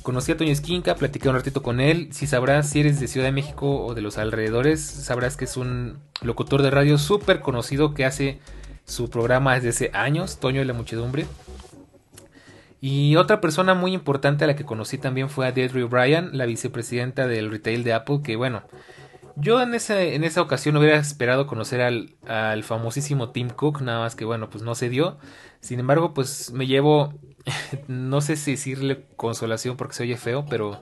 Conocí 0.01 0.31
a 0.31 0.37
Toño 0.37 0.51
Esquinca, 0.51 0.95
platiqué 0.95 1.27
un 1.27 1.35
ratito 1.35 1.61
con 1.61 1.81
él. 1.81 2.09
Si 2.13 2.27
sabrás, 2.27 2.69
si 2.69 2.79
eres 2.79 2.99
de 2.99 3.07
Ciudad 3.07 3.27
de 3.27 3.33
México 3.33 3.85
o 3.85 3.93
de 3.93 4.01
los 4.01 4.17
alrededores, 4.17 4.79
sabrás 4.81 5.35
que 5.35 5.43
es 5.43 5.57
un 5.57 5.99
locutor 6.21 6.61
de 6.61 6.71
radio 6.71 6.97
súper 6.97 7.41
conocido 7.41 7.93
que 7.93 8.05
hace 8.05 8.39
su 8.85 9.09
programa 9.09 9.55
desde 9.55 9.69
hace 9.69 9.91
años, 9.93 10.39
Toño 10.39 10.61
de 10.61 10.65
la 10.65 10.73
Muchedumbre. 10.73 11.25
Y 12.89 13.17
otra 13.17 13.41
persona 13.41 13.73
muy 13.73 13.93
importante 13.93 14.45
a 14.45 14.47
la 14.47 14.55
que 14.55 14.63
conocí 14.63 14.97
también 14.97 15.29
fue 15.29 15.45
a 15.45 15.51
Deirdre 15.51 15.83
O'Brien, 15.83 16.29
la 16.31 16.45
vicepresidenta 16.45 17.27
del 17.27 17.51
retail 17.51 17.83
de 17.83 17.91
Apple, 17.91 18.21
que 18.23 18.37
bueno, 18.37 18.63
yo 19.35 19.61
en, 19.61 19.73
en 19.73 20.23
esa 20.23 20.41
ocasión 20.41 20.77
hubiera 20.77 20.95
esperado 20.95 21.47
conocer 21.47 21.81
al, 21.81 22.15
al, 22.25 22.63
famosísimo 22.63 23.31
Tim 23.31 23.49
Cook, 23.49 23.81
nada 23.81 23.99
más 23.99 24.15
que 24.15 24.23
bueno, 24.23 24.49
pues 24.49 24.63
no 24.63 24.73
se 24.73 24.87
dio. 24.87 25.17
Sin 25.59 25.81
embargo, 25.81 26.13
pues 26.13 26.53
me 26.53 26.65
llevo, 26.65 27.13
no 27.89 28.21
sé 28.21 28.37
si 28.37 28.51
decirle 28.51 29.03
consolación 29.17 29.75
porque 29.75 29.95
se 29.95 30.03
oye 30.03 30.15
feo, 30.15 30.45
pero 30.49 30.81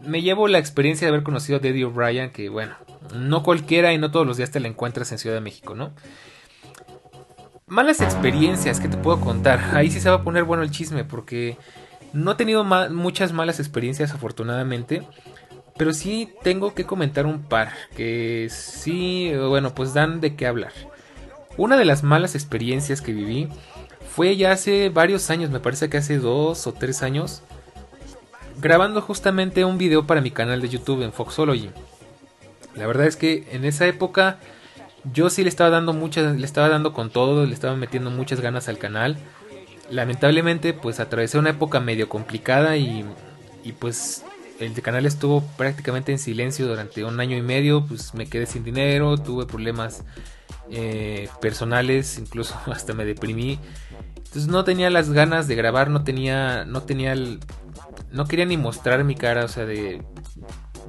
me 0.00 0.22
llevo 0.22 0.48
la 0.48 0.58
experiencia 0.58 1.06
de 1.06 1.10
haber 1.10 1.24
conocido 1.24 1.60
a 1.62 1.66
Eddie 1.66 1.84
O'Brien, 1.84 2.30
que 2.30 2.48
bueno, 2.48 2.74
no 3.14 3.42
cualquiera 3.42 3.92
y 3.92 3.98
no 3.98 4.10
todos 4.10 4.26
los 4.26 4.38
días 4.38 4.50
te 4.50 4.60
la 4.60 4.68
encuentras 4.68 5.12
en 5.12 5.18
Ciudad 5.18 5.36
de 5.36 5.42
México, 5.42 5.74
¿no? 5.74 5.92
Malas 7.68 8.00
experiencias 8.00 8.80
que 8.80 8.88
te 8.88 8.96
puedo 8.96 9.20
contar. 9.20 9.60
Ahí 9.74 9.90
sí 9.90 10.00
se 10.00 10.10
va 10.10 10.16
a 10.16 10.22
poner 10.22 10.44
bueno 10.44 10.62
el 10.62 10.70
chisme 10.70 11.04
porque 11.04 11.56
no 12.12 12.32
he 12.32 12.34
tenido 12.34 12.64
muchas 12.64 13.32
malas 13.32 13.60
experiencias 13.60 14.12
afortunadamente. 14.12 15.06
Pero 15.76 15.92
sí 15.92 16.32
tengo 16.42 16.74
que 16.74 16.84
comentar 16.84 17.24
un 17.24 17.42
par 17.42 17.72
que 17.96 18.48
sí, 18.50 19.32
bueno, 19.48 19.74
pues 19.74 19.94
dan 19.94 20.20
de 20.20 20.34
qué 20.34 20.46
hablar. 20.46 20.72
Una 21.56 21.76
de 21.76 21.84
las 21.84 22.02
malas 22.02 22.34
experiencias 22.34 23.00
que 23.00 23.12
viví 23.12 23.48
fue 24.12 24.36
ya 24.36 24.50
hace 24.50 24.88
varios 24.88 25.30
años, 25.30 25.50
me 25.50 25.60
parece 25.60 25.88
que 25.88 25.98
hace 25.98 26.18
dos 26.18 26.66
o 26.66 26.72
tres 26.72 27.04
años, 27.04 27.42
grabando 28.60 29.00
justamente 29.00 29.64
un 29.64 29.78
video 29.78 30.04
para 30.04 30.20
mi 30.20 30.32
canal 30.32 30.60
de 30.60 30.68
YouTube 30.68 31.02
en 31.02 31.12
Foxology. 31.12 31.70
La 32.74 32.86
verdad 32.88 33.06
es 33.06 33.16
que 33.16 33.46
en 33.52 33.64
esa 33.64 33.86
época 33.86 34.38
yo 35.12 35.30
sí 35.30 35.42
le 35.42 35.48
estaba 35.48 35.70
dando 35.70 35.92
muchas, 35.92 36.36
le 36.36 36.44
estaba 36.44 36.68
dando 36.68 36.92
con 36.92 37.10
todo, 37.10 37.46
le 37.46 37.54
estaba 37.54 37.76
metiendo 37.76 38.10
muchas 38.10 38.40
ganas 38.40 38.68
al 38.68 38.78
canal. 38.78 39.16
Lamentablemente, 39.90 40.74
pues 40.74 41.00
atravesé 41.00 41.38
una 41.38 41.50
época 41.50 41.80
medio 41.80 42.08
complicada 42.08 42.76
y, 42.76 43.04
y 43.64 43.72
pues 43.72 44.24
el 44.60 44.72
canal 44.82 45.06
estuvo 45.06 45.42
prácticamente 45.56 46.12
en 46.12 46.18
silencio 46.18 46.66
durante 46.66 47.04
un 47.04 47.20
año 47.20 47.36
y 47.36 47.42
medio, 47.42 47.84
pues 47.86 48.14
me 48.14 48.26
quedé 48.26 48.46
sin 48.46 48.64
dinero, 48.64 49.16
tuve 49.16 49.46
problemas 49.46 50.04
eh, 50.70 51.28
personales, 51.40 52.18
incluso 52.18 52.58
hasta 52.66 52.92
me 52.92 53.04
deprimí. 53.04 53.58
Entonces 54.16 54.48
no 54.48 54.64
tenía 54.64 54.90
las 54.90 55.10
ganas 55.10 55.48
de 55.48 55.54
grabar, 55.54 55.88
no 55.90 56.04
tenía, 56.04 56.64
no 56.64 56.82
tenía 56.82 57.12
el, 57.12 57.40
no 58.10 58.26
quería 58.26 58.44
ni 58.44 58.56
mostrar 58.56 59.04
mi 59.04 59.14
cara, 59.14 59.44
o 59.44 59.48
sea, 59.48 59.64
de 59.64 60.02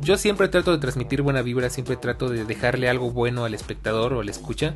yo 0.01 0.17
siempre 0.17 0.47
trato 0.47 0.71
de 0.71 0.77
transmitir 0.77 1.21
buena 1.21 1.41
vibra, 1.41 1.69
siempre 1.69 1.95
trato 1.95 2.29
de 2.29 2.45
dejarle 2.45 2.89
algo 2.89 3.11
bueno 3.11 3.45
al 3.45 3.53
espectador 3.53 4.13
o 4.13 4.21
al 4.21 4.29
escucha. 4.29 4.75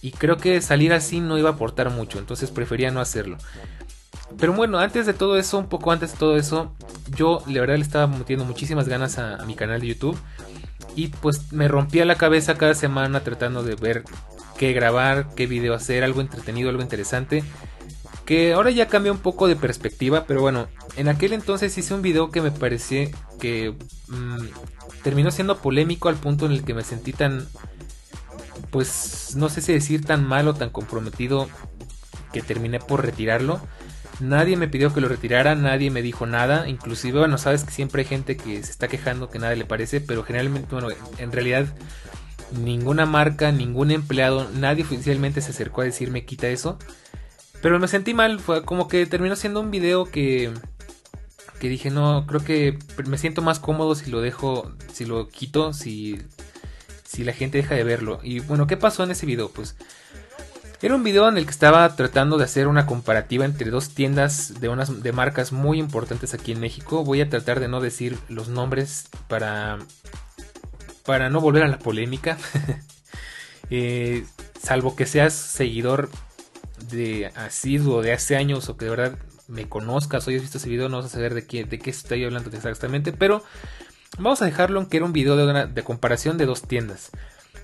Y 0.00 0.10
creo 0.10 0.36
que 0.36 0.60
salir 0.60 0.92
así 0.92 1.20
no 1.20 1.38
iba 1.38 1.50
a 1.50 1.52
aportar 1.52 1.90
mucho, 1.90 2.18
entonces 2.18 2.50
prefería 2.50 2.90
no 2.90 3.00
hacerlo. 3.00 3.38
Pero 4.38 4.52
bueno, 4.52 4.78
antes 4.78 5.06
de 5.06 5.14
todo 5.14 5.36
eso, 5.38 5.58
un 5.58 5.68
poco 5.68 5.92
antes 5.92 6.12
de 6.12 6.18
todo 6.18 6.36
eso, 6.36 6.72
yo 7.14 7.42
la 7.46 7.60
verdad 7.60 7.76
le 7.76 7.82
estaba 7.82 8.06
metiendo 8.06 8.44
muchísimas 8.44 8.88
ganas 8.88 9.18
a, 9.18 9.44
mi 9.46 9.54
canal 9.54 9.80
de 9.80 9.88
YouTube. 9.88 10.18
Y 10.96 11.08
pues 11.08 11.52
me 11.52 11.68
rompía 11.68 12.04
la 12.04 12.16
cabeza 12.16 12.56
cada 12.56 12.74
semana 12.74 13.20
tratando 13.20 13.62
de 13.62 13.76
ver 13.76 14.04
qué 14.58 14.72
grabar, 14.72 15.28
qué 15.34 15.46
video 15.46 15.74
hacer, 15.74 16.04
algo 16.04 16.20
entretenido, 16.20 16.68
algo 16.70 16.82
interesante. 16.82 17.44
Que 18.24 18.52
ahora 18.52 18.70
ya 18.70 18.88
cambia 18.88 19.12
un 19.12 19.18
poco 19.18 19.48
de 19.48 19.56
perspectiva, 19.56 20.26
pero 20.26 20.40
bueno, 20.40 20.68
en 20.96 21.08
aquel 21.08 21.32
entonces 21.32 21.76
hice 21.76 21.94
un 21.94 22.02
video 22.02 22.30
que 22.30 22.40
me 22.40 22.50
parecía 22.50 23.10
que 23.40 23.74
mm, 24.08 24.46
terminó 25.02 25.30
siendo 25.30 25.58
polémico 25.58 26.08
al 26.08 26.16
punto 26.16 26.46
en 26.46 26.52
el 26.52 26.64
que 26.64 26.74
me 26.74 26.84
sentí 26.84 27.12
tan, 27.12 27.48
pues 28.70 29.34
no 29.36 29.48
sé 29.48 29.60
si 29.60 29.72
decir 29.72 30.04
tan 30.04 30.26
mal 30.26 30.46
o 30.48 30.54
tan 30.54 30.70
comprometido 30.70 31.48
que 32.32 32.42
terminé 32.42 32.78
por 32.78 33.04
retirarlo. 33.04 33.60
Nadie 34.20 34.56
me 34.56 34.68
pidió 34.68 34.94
que 34.94 35.00
lo 35.00 35.08
retirara, 35.08 35.54
nadie 35.56 35.90
me 35.90 36.02
dijo 36.02 36.26
nada, 36.26 36.68
inclusive, 36.68 37.18
bueno, 37.18 37.38
sabes 37.38 37.64
que 37.64 37.72
siempre 37.72 38.02
hay 38.02 38.08
gente 38.08 38.36
que 38.36 38.62
se 38.62 38.70
está 38.70 38.86
quejando 38.86 39.28
que 39.28 39.40
nada 39.40 39.56
le 39.56 39.64
parece, 39.64 40.00
pero 40.00 40.22
generalmente, 40.22 40.68
bueno, 40.70 40.88
en 41.18 41.32
realidad 41.32 41.66
ninguna 42.52 43.06
marca, 43.06 43.50
ningún 43.50 43.90
empleado, 43.90 44.48
nadie 44.54 44.84
oficialmente 44.84 45.40
se 45.40 45.50
acercó 45.50 45.80
a 45.80 45.84
decirme 45.84 46.24
quita 46.24 46.48
eso. 46.48 46.78
Pero 47.62 47.78
me 47.78 47.88
sentí 47.88 48.12
mal, 48.12 48.40
fue 48.40 48.64
como 48.64 48.88
que 48.88 49.06
terminó 49.06 49.36
siendo 49.36 49.60
un 49.60 49.70
video 49.70 50.04
que 50.04 50.52
que 51.62 51.68
dije, 51.68 51.90
no, 51.90 52.26
creo 52.26 52.42
que 52.42 52.76
me 53.06 53.16
siento 53.18 53.40
más 53.40 53.60
cómodo 53.60 53.94
si 53.94 54.10
lo 54.10 54.20
dejo, 54.20 54.72
si 54.92 55.04
lo 55.04 55.28
quito, 55.28 55.72
si, 55.72 56.20
si 57.04 57.22
la 57.22 57.32
gente 57.32 57.58
deja 57.58 57.76
de 57.76 57.84
verlo. 57.84 58.18
Y 58.24 58.40
bueno, 58.40 58.66
¿qué 58.66 58.76
pasó 58.76 59.04
en 59.04 59.12
ese 59.12 59.26
video? 59.26 59.48
Pues 59.48 59.76
era 60.80 60.96
un 60.96 61.04
video 61.04 61.28
en 61.28 61.38
el 61.38 61.44
que 61.44 61.52
estaba 61.52 61.94
tratando 61.94 62.36
de 62.36 62.42
hacer 62.42 62.66
una 62.66 62.84
comparativa 62.84 63.44
entre 63.44 63.70
dos 63.70 63.90
tiendas 63.90 64.60
de 64.60 64.68
unas 64.68 65.04
de 65.04 65.12
marcas 65.12 65.52
muy 65.52 65.78
importantes 65.78 66.34
aquí 66.34 66.50
en 66.50 66.58
México. 66.58 67.04
Voy 67.04 67.20
a 67.20 67.30
tratar 67.30 67.60
de 67.60 67.68
no 67.68 67.80
decir 67.80 68.18
los 68.28 68.48
nombres 68.48 69.08
para 69.28 69.78
para 71.04 71.30
no 71.30 71.40
volver 71.40 71.62
a 71.62 71.68
la 71.68 71.78
polémica. 71.78 72.38
Eh, 73.74 74.26
salvo 74.60 74.96
que 74.96 75.06
seas 75.06 75.32
seguidor 75.32 76.10
de 76.90 77.26
asiduo 77.34 78.02
de 78.02 78.12
hace 78.12 78.36
años 78.36 78.68
o 78.68 78.76
que 78.76 78.86
de 78.86 78.90
verdad 78.90 79.18
me 79.48 79.68
conozcas 79.68 80.26
o 80.26 80.30
hayas 80.30 80.42
visto 80.42 80.58
ese 80.58 80.68
video, 80.68 80.88
no 80.88 80.98
vas 80.98 81.06
a 81.06 81.08
saber 81.10 81.34
de 81.34 81.46
qué, 81.46 81.64
de 81.64 81.78
qué 81.78 81.90
estoy 81.90 82.24
hablando 82.24 82.50
exactamente, 82.50 83.12
pero 83.12 83.42
vamos 84.18 84.42
a 84.42 84.46
dejarlo 84.46 84.80
en 84.80 84.86
que 84.86 84.98
era 84.98 85.06
un 85.06 85.12
video 85.12 85.36
de, 85.36 85.66
de 85.66 85.82
comparación 85.82 86.38
de 86.38 86.46
dos 86.46 86.62
tiendas. 86.62 87.10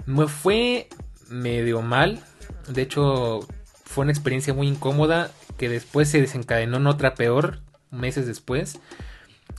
Me 0.07 0.29
fue 0.29 0.89
medio 1.29 1.83
mal, 1.83 2.21
de 2.69 2.83
hecho 2.83 3.41
fue 3.85 4.03
una 4.03 4.13
experiencia 4.13 4.53
muy 4.55 4.69
incómoda 4.69 5.31
que 5.57 5.69
después 5.69 6.09
se 6.09 6.21
desencadenó 6.21 6.77
en 6.77 6.87
otra 6.87 7.15
peor 7.15 7.61
meses 7.91 8.27
después. 8.27 8.79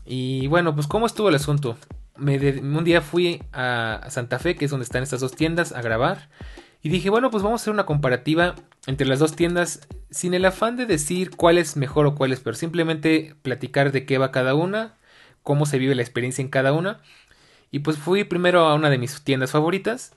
Y 0.05 0.47
bueno, 0.47 0.73
pues 0.75 0.87
cómo 0.87 1.05
estuvo 1.05 1.29
el 1.29 1.35
asunto. 1.35 1.77
Un 2.17 2.83
día 2.83 3.01
fui 3.01 3.43
a 3.53 4.07
Santa 4.09 4.39
Fe, 4.39 4.55
que 4.55 4.65
es 4.65 4.71
donde 4.71 4.83
están 4.83 5.03
estas 5.03 5.21
dos 5.21 5.35
tiendas, 5.35 5.71
a 5.71 5.81
grabar. 5.81 6.29
Y 6.81 6.89
dije, 6.89 7.09
bueno, 7.09 7.29
pues 7.29 7.43
vamos 7.43 7.62
a 7.62 7.63
hacer 7.63 7.74
una 7.74 7.86
comparativa 7.86 8.55
entre 8.88 9.07
las 9.07 9.19
dos 9.19 9.36
tiendas 9.36 9.88
sin 10.09 10.33
el 10.33 10.45
afán 10.45 10.77
de 10.77 10.86
decir 10.86 11.31
cuál 11.31 11.57
es 11.57 11.75
mejor 11.77 12.05
o 12.05 12.15
cuál 12.15 12.31
es 12.31 12.39
peor, 12.39 12.55
simplemente 12.55 13.36
platicar 13.41 13.91
de 13.91 14.05
qué 14.05 14.17
va 14.17 14.31
cada 14.31 14.55
una, 14.55 14.98
cómo 15.43 15.65
se 15.65 15.77
vive 15.77 15.95
la 15.95 16.01
experiencia 16.01 16.41
en 16.41 16.50
cada 16.50 16.74
una. 16.74 17.01
Y 17.71 17.79
pues 17.79 17.98
fui 17.98 18.24
primero 18.24 18.62
a 18.65 18.75
una 18.75 18.89
de 18.89 18.98
mis 18.98 19.21
tiendas 19.24 19.51
favoritas. 19.51 20.13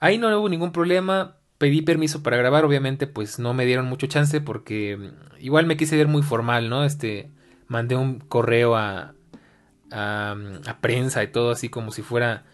Ahí 0.00 0.18
no 0.18 0.28
hubo 0.38 0.48
ningún 0.48 0.72
problema. 0.72 1.36
pedí 1.58 1.82
permiso 1.82 2.22
para 2.22 2.36
grabar, 2.36 2.64
obviamente 2.64 3.06
pues 3.06 3.38
no 3.38 3.54
me 3.54 3.66
dieron 3.66 3.86
mucho 3.86 4.06
chance 4.06 4.40
porque 4.40 5.12
igual 5.38 5.66
me 5.66 5.76
quise 5.76 5.96
ver 5.96 6.08
muy 6.08 6.22
formal, 6.22 6.68
¿no? 6.70 6.84
Este, 6.84 7.30
mandé 7.68 7.96
un 7.96 8.20
correo 8.20 8.76
a, 8.76 9.14
a, 9.90 10.36
a 10.66 10.80
prensa 10.80 11.22
y 11.22 11.28
todo 11.28 11.50
así 11.50 11.68
como 11.68 11.92
si 11.92 12.02
fuera 12.02 12.44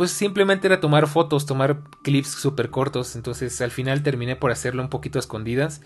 pues 0.00 0.12
simplemente 0.12 0.66
era 0.66 0.80
tomar 0.80 1.08
fotos, 1.08 1.44
tomar 1.44 1.82
clips 2.02 2.28
súper 2.28 2.70
cortos. 2.70 3.16
Entonces 3.16 3.60
al 3.60 3.70
final 3.70 4.02
terminé 4.02 4.34
por 4.34 4.50
hacerlo 4.50 4.82
un 4.82 4.88
poquito 4.88 5.18
a 5.18 5.20
escondidas. 5.20 5.82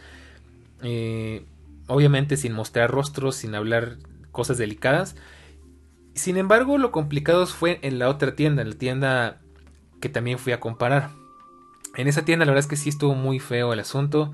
Eh, 0.85 1.45
obviamente 1.89 2.37
sin 2.37 2.53
mostrar 2.53 2.93
rostros, 2.93 3.35
sin 3.35 3.57
hablar 3.57 3.97
cosas 4.31 4.57
delicadas. 4.57 5.17
Sin 6.15 6.37
embargo, 6.37 6.79
lo 6.79 6.93
complicado 6.93 7.45
fue 7.49 7.81
en 7.83 7.99
la 7.99 8.09
otra 8.09 8.37
tienda, 8.37 8.63
en 8.63 8.71
la 8.71 8.79
tienda 8.79 9.41
que 10.01 10.09
también 10.09 10.39
fui 10.39 10.53
a 10.53 10.61
comparar. 10.61 11.11
En 11.97 12.07
esa 12.07 12.25
tienda 12.25 12.45
la 12.45 12.53
verdad 12.53 12.67
es 12.67 12.71
que 12.71 12.77
sí 12.77 12.91
estuvo 12.91 13.17
muy 13.17 13.41
feo 13.41 13.73
el 13.73 13.81
asunto. 13.81 14.31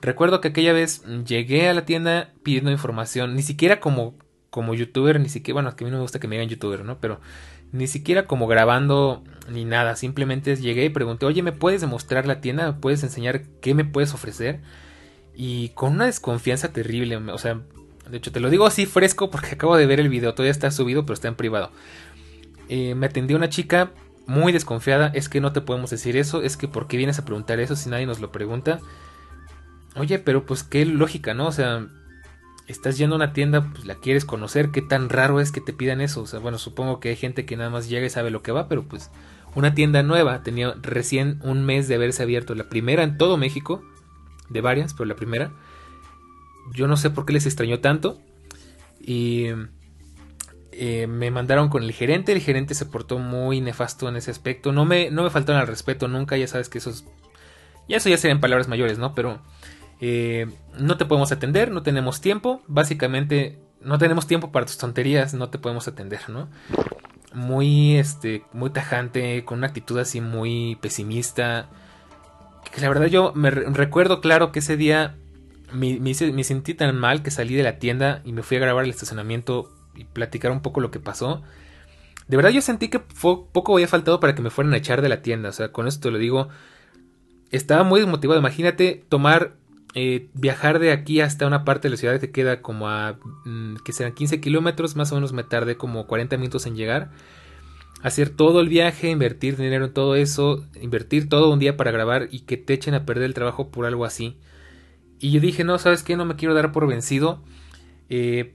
Recuerdo 0.00 0.40
que 0.40 0.48
aquella 0.48 0.72
vez 0.72 1.04
llegué 1.26 1.68
a 1.68 1.74
la 1.74 1.84
tienda 1.84 2.32
pidiendo 2.42 2.70
información, 2.70 3.34
ni 3.34 3.42
siquiera 3.42 3.80
como, 3.80 4.14
como 4.50 4.74
youtuber, 4.74 5.20
ni 5.20 5.28
siquiera, 5.28 5.54
bueno, 5.54 5.76
que 5.76 5.84
a 5.84 5.86
mí 5.86 5.90
no 5.90 5.98
me 5.98 6.02
gusta 6.02 6.18
que 6.18 6.28
me 6.28 6.36
digan 6.36 6.48
youtuber, 6.48 6.84
¿no? 6.84 6.98
Pero 6.98 7.20
ni 7.72 7.86
siquiera 7.86 8.26
como 8.26 8.46
grabando 8.46 9.22
ni 9.48 9.64
nada, 9.64 9.96
simplemente 9.96 10.56
llegué 10.56 10.84
y 10.84 10.90
pregunté, 10.90 11.26
oye, 11.26 11.42
¿me 11.42 11.52
puedes 11.52 11.80
demostrar 11.80 12.26
la 12.26 12.40
tienda? 12.40 12.66
¿Me 12.66 12.78
puedes 12.78 13.02
enseñar 13.02 13.42
qué 13.60 13.74
me 13.74 13.84
puedes 13.84 14.12
ofrecer? 14.12 14.60
Y 15.34 15.70
con 15.70 15.92
una 15.92 16.06
desconfianza 16.06 16.72
terrible, 16.72 17.16
o 17.16 17.38
sea, 17.38 17.60
de 18.10 18.16
hecho 18.16 18.32
te 18.32 18.40
lo 18.40 18.50
digo 18.50 18.66
así 18.66 18.86
fresco 18.86 19.30
porque 19.30 19.50
acabo 19.54 19.76
de 19.76 19.86
ver 19.86 20.00
el 20.00 20.08
video, 20.08 20.34
todavía 20.34 20.52
está 20.52 20.70
subido, 20.70 21.04
pero 21.04 21.14
está 21.14 21.28
en 21.28 21.36
privado. 21.36 21.70
Eh, 22.68 22.94
me 22.94 23.06
atendió 23.06 23.36
una 23.36 23.48
chica 23.48 23.92
muy 24.26 24.52
desconfiada, 24.52 25.10
es 25.14 25.28
que 25.28 25.40
no 25.40 25.52
te 25.52 25.60
podemos 25.60 25.90
decir 25.90 26.16
eso, 26.16 26.42
es 26.42 26.56
que 26.56 26.68
¿por 26.68 26.86
qué 26.86 26.96
vienes 26.96 27.18
a 27.18 27.24
preguntar 27.24 27.58
eso 27.60 27.76
si 27.76 27.88
nadie 27.88 28.06
nos 28.06 28.20
lo 28.20 28.30
pregunta? 28.30 28.80
Oye, 29.96 30.18
pero 30.18 30.46
pues 30.46 30.62
qué 30.62 30.84
lógica, 30.84 31.34
¿no? 31.34 31.48
O 31.48 31.52
sea, 31.52 31.86
estás 32.70 32.98
yendo 32.98 33.16
a 33.16 33.18
una 33.18 33.32
tienda, 33.32 33.70
pues 33.72 33.84
la 33.84 33.96
quieres 33.96 34.24
conocer, 34.24 34.70
qué 34.70 34.82
tan 34.82 35.08
raro 35.08 35.40
es 35.40 35.52
que 35.52 35.60
te 35.60 35.72
pidan 35.72 36.00
eso. 36.00 36.22
O 36.22 36.26
sea, 36.26 36.38
bueno, 36.38 36.58
supongo 36.58 37.00
que 37.00 37.10
hay 37.10 37.16
gente 37.16 37.44
que 37.44 37.56
nada 37.56 37.70
más 37.70 37.88
llega 37.88 38.06
y 38.06 38.10
sabe 38.10 38.30
lo 38.30 38.42
que 38.42 38.52
va, 38.52 38.68
pero 38.68 38.84
pues 38.84 39.10
una 39.54 39.74
tienda 39.74 40.02
nueva, 40.02 40.42
tenía 40.42 40.74
recién 40.80 41.40
un 41.42 41.64
mes 41.64 41.88
de 41.88 41.96
haberse 41.96 42.22
abierto, 42.22 42.54
la 42.54 42.68
primera 42.68 43.02
en 43.02 43.18
todo 43.18 43.36
México, 43.36 43.82
de 44.48 44.60
varias, 44.60 44.94
pero 44.94 45.06
la 45.06 45.16
primera. 45.16 45.52
Yo 46.74 46.86
no 46.86 46.96
sé 46.96 47.10
por 47.10 47.26
qué 47.26 47.32
les 47.32 47.46
extrañó 47.46 47.80
tanto. 47.80 48.20
Y 49.00 49.46
eh, 50.72 51.06
me 51.06 51.30
mandaron 51.30 51.68
con 51.68 51.82
el 51.82 51.92
gerente, 51.92 52.32
el 52.32 52.40
gerente 52.40 52.74
se 52.74 52.86
portó 52.86 53.18
muy 53.18 53.60
nefasto 53.60 54.08
en 54.08 54.16
ese 54.16 54.30
aspecto. 54.30 54.72
No 54.72 54.84
me, 54.84 55.10
no 55.10 55.22
me 55.22 55.30
faltaron 55.30 55.60
al 55.60 55.66
respeto 55.66 56.06
nunca, 56.06 56.36
ya 56.36 56.46
sabes 56.46 56.68
que 56.68 56.78
eso 56.78 56.90
es... 56.90 57.04
Ya 57.88 57.96
eso 57.96 58.08
ya 58.08 58.18
serían 58.18 58.40
palabras 58.40 58.68
mayores, 58.68 58.98
¿no? 58.98 59.14
Pero 59.16 59.40
eh, 60.00 60.46
no 60.78 60.96
te 60.96 61.04
podemos 61.04 61.30
atender, 61.32 61.70
no 61.70 61.82
tenemos 61.82 62.20
tiempo, 62.20 62.62
básicamente 62.66 63.58
no 63.82 63.98
tenemos 63.98 64.26
tiempo 64.26 64.50
para 64.52 64.66
tus 64.66 64.78
tonterías, 64.78 65.34
no 65.34 65.50
te 65.50 65.58
podemos 65.58 65.88
atender, 65.88 66.20
¿no? 66.28 66.48
Muy, 67.32 67.96
este, 67.96 68.44
muy 68.52 68.70
tajante, 68.70 69.44
con 69.44 69.58
una 69.58 69.68
actitud 69.68 69.98
así 69.98 70.20
muy 70.20 70.76
pesimista. 70.80 71.68
Que 72.72 72.80
la 72.80 72.88
verdad 72.88 73.06
yo 73.06 73.32
me 73.34 73.50
recuerdo 73.50 74.20
claro 74.20 74.52
que 74.52 74.58
ese 74.60 74.76
día 74.76 75.16
me, 75.72 75.98
me, 76.00 76.44
sentí 76.44 76.74
tan 76.74 76.96
mal 76.96 77.22
que 77.22 77.30
salí 77.30 77.54
de 77.54 77.62
la 77.62 77.78
tienda 77.78 78.22
y 78.24 78.32
me 78.32 78.42
fui 78.42 78.56
a 78.56 78.60
grabar 78.60 78.84
el 78.84 78.90
estacionamiento 78.90 79.70
y 79.94 80.04
platicar 80.04 80.50
un 80.50 80.60
poco 80.60 80.80
lo 80.80 80.90
que 80.90 81.00
pasó. 81.00 81.42
De 82.26 82.36
verdad 82.36 82.50
yo 82.50 82.62
sentí 82.62 82.88
que 82.88 83.00
poco 83.00 83.74
había 83.74 83.88
faltado 83.88 84.20
para 84.20 84.34
que 84.34 84.42
me 84.42 84.50
fueran 84.50 84.72
a 84.74 84.76
echar 84.76 85.02
de 85.02 85.08
la 85.08 85.22
tienda. 85.22 85.48
O 85.48 85.52
sea, 85.52 85.72
con 85.72 85.88
esto 85.88 86.08
te 86.08 86.12
lo 86.12 86.18
digo. 86.18 86.48
Estaba 87.50 87.82
muy 87.82 88.00
desmotivado. 88.00 88.38
Imagínate 88.38 89.04
tomar 89.08 89.54
eh, 89.94 90.28
viajar 90.34 90.78
de 90.78 90.92
aquí 90.92 91.20
hasta 91.20 91.46
una 91.46 91.64
parte 91.64 91.88
de 91.88 91.90
la 91.92 91.96
ciudad 91.96 92.20
que 92.20 92.30
queda 92.30 92.62
como 92.62 92.88
a 92.88 93.18
mm, 93.44 93.76
que 93.84 93.92
serán 93.92 94.12
15 94.12 94.40
kilómetros, 94.40 94.94
más 94.96 95.10
o 95.12 95.16
menos 95.16 95.32
me 95.32 95.42
tardé 95.44 95.76
como 95.76 96.06
40 96.06 96.36
minutos 96.36 96.66
en 96.66 96.76
llegar. 96.76 97.10
Hacer 98.02 98.30
todo 98.30 98.60
el 98.60 98.68
viaje, 98.68 99.10
invertir 99.10 99.56
dinero 99.56 99.86
en 99.86 99.92
todo 99.92 100.14
eso, 100.14 100.64
invertir 100.80 101.28
todo 101.28 101.52
un 101.52 101.58
día 101.58 101.76
para 101.76 101.90
grabar 101.90 102.28
y 102.30 102.40
que 102.40 102.56
te 102.56 102.72
echen 102.74 102.94
a 102.94 103.04
perder 103.04 103.24
el 103.24 103.34
trabajo 103.34 103.70
por 103.70 103.84
algo 103.84 104.04
así. 104.04 104.38
Y 105.18 105.32
yo 105.32 105.40
dije, 105.40 105.64
no, 105.64 105.78
¿sabes 105.78 106.02
qué? 106.02 106.16
No 106.16 106.24
me 106.24 106.36
quiero 106.36 106.54
dar 106.54 106.72
por 106.72 106.86
vencido. 106.86 107.42
Eh, 108.08 108.54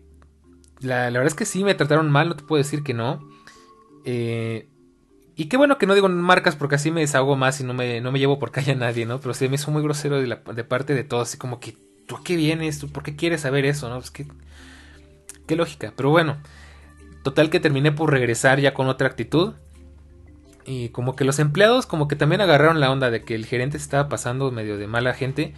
la, 0.80 1.12
la, 1.12 1.20
verdad 1.20 1.28
es 1.28 1.36
que 1.36 1.46
sí, 1.46 1.64
me 1.64 1.76
trataron 1.76 2.12
mal, 2.12 2.30
no 2.30 2.36
te 2.36 2.44
puedo 2.44 2.64
decir 2.64 2.82
que 2.82 2.94
no. 2.94 3.30
Eh, 4.04 4.68
y 5.38 5.46
qué 5.46 5.58
bueno 5.58 5.78
que 5.78 5.86
no 5.86 5.96
digo 5.96 6.08
marcas 6.08 6.56
porque 6.56 6.76
así 6.76 6.92
me 6.92 7.02
desahogo 7.02 7.36
más 7.36 7.60
y 7.60 7.66
no 7.66 7.74
me, 7.74 8.00
no 8.00 8.12
me 8.12 8.20
llevo 8.20 8.40
por 8.40 8.52
calle 8.52 8.72
a 8.72 8.76
nadie, 8.76 9.06
¿no? 9.06 9.20
Pero 9.20 9.34
se 9.34 9.50
me 9.50 9.56
hizo 9.56 9.70
muy 9.70 9.84
grosero 9.84 10.20
de, 10.20 10.28
la, 10.28 10.36
de 10.38 10.64
parte 10.64 10.94
de 10.94 11.04
todos, 11.04 11.28
así 11.28 11.38
como 11.38 11.60
que, 11.60 11.76
¿tú 12.08 12.18
qué 12.24 12.38
vienes? 12.38 12.80
¿Tú 12.80 12.90
por 12.90 13.04
qué 13.04 13.18
quieres 13.18 13.42
saber 13.42 13.66
eso, 13.66 13.90
no? 13.90 13.96
Pues 13.96 14.12
qué, 14.12 14.28
qué 15.46 15.58
lógica. 15.58 15.92
Pero 15.96 16.10
bueno, 16.10 16.38
total 17.24 17.50
que 17.50 17.60
terminé 17.60 17.92
por 17.92 18.12
regresar 18.12 18.62
ya 18.62 18.74
con 18.74 18.88
otra 18.88 19.08
actitud. 19.08 19.54
Y 20.66 20.90
como 20.90 21.16
que 21.16 21.26
los 21.26 21.38
empleados 21.40 21.86
como 21.86 22.08
que 22.08 22.16
también 22.16 22.42
agarraron 22.42 22.80
la 22.80 22.90
onda 22.90 23.12
de 23.12 23.24
que 23.24 23.36
el 23.36 23.46
gerente 23.46 23.78
estaba 23.78 24.08
pasando 24.08 24.52
medio 24.52 24.78
de 24.78 24.88
mala 24.88 25.14
gente. 25.14 25.54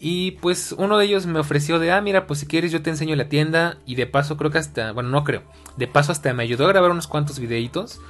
Y 0.00 0.32
pues 0.32 0.72
uno 0.76 0.98
de 0.98 1.06
ellos 1.06 1.26
me 1.26 1.38
ofreció 1.38 1.78
de, 1.78 1.90
ah, 1.92 2.02
mira, 2.02 2.26
pues 2.26 2.40
si 2.40 2.46
quieres 2.46 2.70
yo 2.72 2.82
te 2.82 2.90
enseño 2.90 3.14
la 3.14 3.28
tienda. 3.28 3.78
Y 3.86 3.94
de 3.94 4.06
paso 4.06 4.36
creo 4.36 4.50
que 4.50 4.58
hasta, 4.58 4.90
bueno, 4.90 5.10
no 5.10 5.22
creo. 5.22 5.44
De 5.76 5.86
paso 5.86 6.10
hasta 6.10 6.34
me 6.34 6.42
ayudó 6.42 6.66
a 6.66 6.68
grabar 6.68 6.90
unos 6.90 7.06
cuantos 7.06 7.38
videitos 7.38 8.00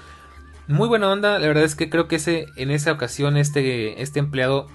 muy 0.69 0.89
buena 0.89 1.11
onda, 1.11 1.39
la 1.39 1.47
verdad 1.47 1.65
es 1.65 1.75
que 1.75 1.91
creo 1.91 2.09
que 2.09 2.47
en 2.57 2.71
esa 2.71 2.93
ocasión 2.93 3.37
este, 3.37 4.03
este 4.03 4.19
empleado 4.19 4.67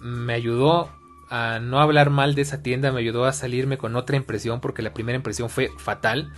me 0.00 0.34
ayudó 0.34 0.90
a 1.30 1.58
no 1.60 1.80
hablar 1.80 2.10
mal 2.10 2.34
de 2.34 2.42
esa 2.42 2.62
tienda, 2.62 2.92
me 2.92 3.00
ayudó 3.00 3.24
a 3.24 3.32
salirme 3.32 3.78
con 3.78 3.96
otra 3.96 4.16
impresión 4.16 4.60
porque 4.60 4.82
la 4.82 4.94
primera 4.94 5.16
impresión 5.16 5.50
fue 5.50 5.70
fatal. 5.78 6.32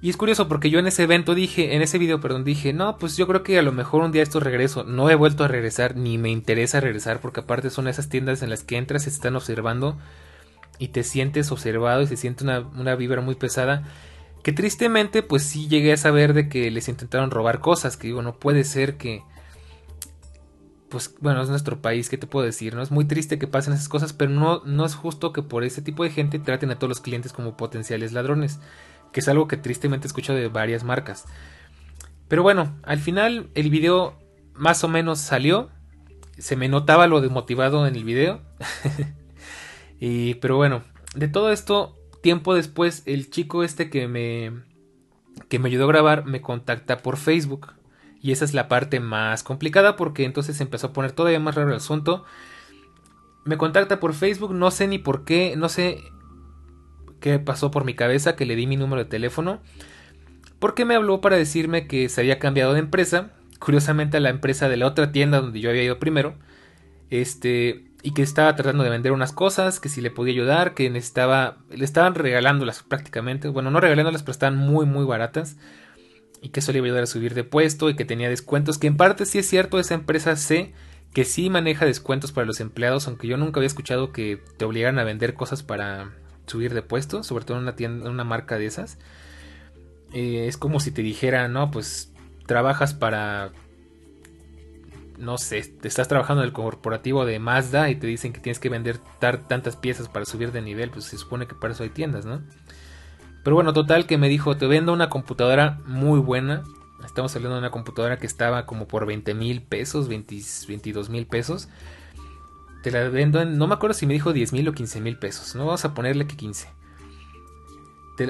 Y 0.00 0.10
es 0.10 0.16
curioso 0.16 0.48
porque 0.48 0.68
yo 0.68 0.78
en 0.78 0.86
ese 0.86 1.04
evento 1.04 1.34
dije, 1.34 1.74
en 1.74 1.82
ese 1.82 1.98
video, 1.98 2.20
perdón, 2.20 2.44
dije, 2.44 2.72
no, 2.74 2.98
pues 2.98 3.16
yo 3.16 3.26
creo 3.26 3.42
que 3.42 3.58
a 3.58 3.62
lo 3.62 3.72
mejor 3.72 4.02
un 4.02 4.12
día 4.12 4.22
esto 4.22 4.38
regreso. 4.38 4.84
No 4.84 5.08
he 5.08 5.14
vuelto 5.14 5.44
a 5.44 5.48
regresar, 5.48 5.96
ni 5.96 6.18
me 6.18 6.28
interesa 6.28 6.80
regresar, 6.80 7.20
porque 7.20 7.40
aparte 7.40 7.70
son 7.70 7.88
esas 7.88 8.10
tiendas 8.10 8.42
en 8.42 8.50
las 8.50 8.64
que 8.64 8.76
entras, 8.76 9.04
se 9.04 9.08
están 9.08 9.34
observando 9.34 9.96
y 10.78 10.88
te 10.88 11.04
sientes 11.04 11.50
observado 11.52 12.02
y 12.02 12.06
se 12.06 12.16
siente 12.16 12.44
una, 12.44 12.60
una 12.60 12.96
vibra 12.96 13.22
muy 13.22 13.34
pesada. 13.34 13.84
Que 14.44 14.52
tristemente, 14.52 15.22
pues 15.22 15.42
sí 15.42 15.68
llegué 15.68 15.94
a 15.94 15.96
saber 15.96 16.34
de 16.34 16.50
que 16.50 16.70
les 16.70 16.90
intentaron 16.90 17.30
robar 17.30 17.60
cosas. 17.60 17.96
Que 17.96 18.08
digo, 18.08 18.20
no 18.20 18.38
puede 18.38 18.64
ser 18.64 18.98
que. 18.98 19.22
Pues 20.90 21.14
bueno, 21.18 21.40
es 21.40 21.48
nuestro 21.48 21.80
país, 21.80 22.10
¿qué 22.10 22.18
te 22.18 22.26
puedo 22.26 22.44
decir? 22.44 22.74
No 22.74 22.82
es 22.82 22.90
muy 22.90 23.06
triste 23.06 23.38
que 23.38 23.46
pasen 23.46 23.72
esas 23.72 23.88
cosas, 23.88 24.12
pero 24.12 24.30
no, 24.30 24.62
no 24.66 24.84
es 24.84 24.94
justo 24.94 25.32
que 25.32 25.42
por 25.42 25.64
ese 25.64 25.80
tipo 25.80 26.04
de 26.04 26.10
gente 26.10 26.38
traten 26.38 26.70
a 26.70 26.78
todos 26.78 26.90
los 26.90 27.00
clientes 27.00 27.32
como 27.32 27.56
potenciales 27.56 28.12
ladrones. 28.12 28.60
Que 29.12 29.20
es 29.20 29.28
algo 29.28 29.48
que 29.48 29.56
tristemente 29.56 30.06
escucho 30.06 30.34
de 30.34 30.48
varias 30.48 30.84
marcas. 30.84 31.24
Pero 32.28 32.42
bueno, 32.42 32.76
al 32.82 32.98
final 32.98 33.48
el 33.54 33.70
video 33.70 34.18
más 34.52 34.84
o 34.84 34.88
menos 34.88 35.20
salió. 35.20 35.70
Se 36.36 36.54
me 36.54 36.68
notaba 36.68 37.06
lo 37.06 37.22
desmotivado 37.22 37.86
en 37.86 37.96
el 37.96 38.04
video. 38.04 38.42
y, 39.98 40.34
pero 40.34 40.58
bueno, 40.58 40.84
de 41.14 41.28
todo 41.28 41.50
esto 41.50 41.96
tiempo 42.24 42.54
después, 42.54 43.02
el 43.04 43.28
chico 43.28 43.64
este 43.64 43.90
que 43.90 44.08
me, 44.08 44.50
que 45.50 45.58
me 45.58 45.68
ayudó 45.68 45.84
a 45.84 45.88
grabar 45.88 46.24
me 46.24 46.40
contacta 46.40 47.02
por 47.02 47.18
Facebook. 47.18 47.74
Y 48.22 48.32
esa 48.32 48.46
es 48.46 48.54
la 48.54 48.66
parte 48.66 48.98
más 48.98 49.42
complicada 49.42 49.94
porque 49.94 50.24
entonces 50.24 50.58
empezó 50.62 50.86
a 50.86 50.92
poner 50.94 51.12
todavía 51.12 51.38
más 51.38 51.54
raro 51.54 51.68
el 51.68 51.76
asunto. 51.76 52.24
Me 53.44 53.58
contacta 53.58 54.00
por 54.00 54.14
Facebook, 54.14 54.54
no 54.54 54.70
sé 54.70 54.88
ni 54.88 54.96
por 54.96 55.26
qué, 55.26 55.54
no 55.58 55.68
sé 55.68 56.02
qué 57.20 57.38
pasó 57.38 57.70
por 57.70 57.84
mi 57.84 57.92
cabeza 57.92 58.36
que 58.36 58.46
le 58.46 58.56
di 58.56 58.66
mi 58.66 58.78
número 58.78 59.04
de 59.04 59.10
teléfono. 59.10 59.60
Porque 60.58 60.86
me 60.86 60.94
habló 60.94 61.20
para 61.20 61.36
decirme 61.36 61.86
que 61.86 62.08
se 62.08 62.22
había 62.22 62.38
cambiado 62.38 62.72
de 62.72 62.78
empresa, 62.78 63.32
curiosamente 63.58 64.16
a 64.16 64.20
la 64.20 64.30
empresa 64.30 64.70
de 64.70 64.78
la 64.78 64.86
otra 64.86 65.12
tienda 65.12 65.42
donde 65.42 65.60
yo 65.60 65.68
había 65.68 65.82
ido 65.82 65.98
primero. 65.98 66.36
Este, 67.10 67.84
y 68.04 68.12
que 68.12 68.20
estaba 68.20 68.54
tratando 68.54 68.84
de 68.84 68.90
vender 68.90 69.12
unas 69.12 69.32
cosas, 69.32 69.80
que 69.80 69.88
si 69.88 70.02
le 70.02 70.10
podía 70.10 70.34
ayudar, 70.34 70.74
que 70.74 70.90
necesitaba, 70.90 71.56
le 71.70 71.86
estaban 71.86 72.14
regalándolas 72.14 72.82
prácticamente, 72.82 73.48
bueno, 73.48 73.70
no 73.70 73.80
regalándolas, 73.80 74.22
pero 74.22 74.32
estaban 74.32 74.58
muy, 74.58 74.84
muy 74.84 75.06
baratas, 75.06 75.56
y 76.42 76.50
que 76.50 76.60
eso 76.60 76.70
le 76.70 76.78
iba 76.78 76.84
a 76.84 76.88
ayudar 76.88 77.04
a 77.04 77.06
subir 77.06 77.32
de 77.32 77.44
puesto 77.44 77.88
y 77.88 77.96
que 77.96 78.04
tenía 78.04 78.28
descuentos, 78.28 78.76
que 78.76 78.88
en 78.88 78.98
parte 78.98 79.24
sí 79.24 79.38
es 79.38 79.48
cierto, 79.48 79.80
esa 79.80 79.94
empresa 79.94 80.36
sé 80.36 80.74
que 81.14 81.24
sí 81.24 81.48
maneja 81.48 81.86
descuentos 81.86 82.30
para 82.30 82.46
los 82.46 82.60
empleados, 82.60 83.08
aunque 83.08 83.26
yo 83.26 83.38
nunca 83.38 83.58
había 83.58 83.68
escuchado 83.68 84.12
que 84.12 84.42
te 84.58 84.66
obligaran 84.66 84.98
a 84.98 85.04
vender 85.04 85.32
cosas 85.32 85.62
para 85.62 86.12
subir 86.46 86.74
de 86.74 86.82
puesto, 86.82 87.22
sobre 87.22 87.46
todo 87.46 87.56
en 87.56 87.62
una 87.62 87.74
tienda, 87.74 88.04
en 88.04 88.12
una 88.12 88.24
marca 88.24 88.58
de 88.58 88.66
esas. 88.66 88.98
Eh, 90.12 90.44
es 90.46 90.58
como 90.58 90.78
si 90.78 90.90
te 90.90 91.00
dijera, 91.00 91.48
no, 91.48 91.70
pues 91.70 92.12
trabajas 92.46 92.92
para 92.92 93.52
no 95.24 95.38
sé, 95.38 95.62
te 95.62 95.88
estás 95.88 96.08
trabajando 96.08 96.42
en 96.42 96.48
el 96.48 96.52
corporativo 96.52 97.24
de 97.24 97.38
Mazda 97.38 97.90
y 97.90 97.96
te 97.96 98.06
dicen 98.06 98.32
que 98.32 98.40
tienes 98.40 98.58
que 98.58 98.68
vender 98.68 98.98
tantas 99.18 99.76
piezas 99.76 100.08
para 100.08 100.24
subir 100.24 100.52
de 100.52 100.62
nivel, 100.62 100.90
pues 100.90 101.06
se 101.06 101.18
supone 101.18 101.46
que 101.46 101.54
para 101.54 101.72
eso 101.72 101.82
hay 101.82 101.90
tiendas, 101.90 102.24
¿no? 102.24 102.42
Pero 103.42 103.56
bueno, 103.56 103.72
total 103.72 104.06
que 104.06 104.16
me 104.16 104.28
dijo, 104.28 104.56
te 104.56 104.66
vendo 104.66 104.92
una 104.92 105.10
computadora 105.10 105.80
muy 105.86 106.18
buena, 106.18 106.62
estamos 107.04 107.36
hablando 107.36 107.56
de 107.56 107.60
una 107.60 107.70
computadora 107.70 108.18
que 108.18 108.26
estaba 108.26 108.64
como 108.64 108.88
por 108.88 109.06
20 109.06 109.34
mil 109.34 109.62
pesos, 109.62 110.08
22 110.08 111.10
mil 111.10 111.26
pesos. 111.26 111.68
Te 112.82 112.90
la 112.90 113.08
vendo 113.08 113.40
en, 113.40 113.58
no 113.58 113.66
me 113.66 113.74
acuerdo 113.74 113.94
si 113.94 114.06
me 114.06 114.14
dijo 114.14 114.32
10 114.32 114.52
mil 114.52 114.68
o 114.68 114.72
15 114.72 115.00
mil 115.00 115.18
pesos. 115.18 115.54
No 115.54 115.66
vamos 115.66 115.84
a 115.84 115.94
ponerle 115.94 116.26
que 116.26 116.36
15. 116.36 116.68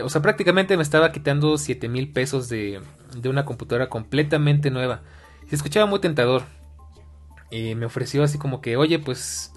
o 0.02 0.08
sea, 0.08 0.22
prácticamente 0.22 0.76
me 0.76 0.82
estaba 0.82 1.12
quitando 1.12 1.58
7 1.58 1.88
mil 1.88 2.12
pesos 2.12 2.48
de, 2.48 2.80
de 3.16 3.28
una 3.28 3.44
computadora 3.44 3.88
completamente 3.88 4.70
nueva. 4.70 5.02
Se 5.48 5.56
escuchaba 5.56 5.86
muy 5.86 6.00
tentador. 6.00 6.42
Y 7.50 7.74
me 7.74 7.86
ofreció 7.86 8.22
así 8.22 8.38
como 8.38 8.60
que, 8.60 8.76
oye, 8.76 8.98
pues 8.98 9.52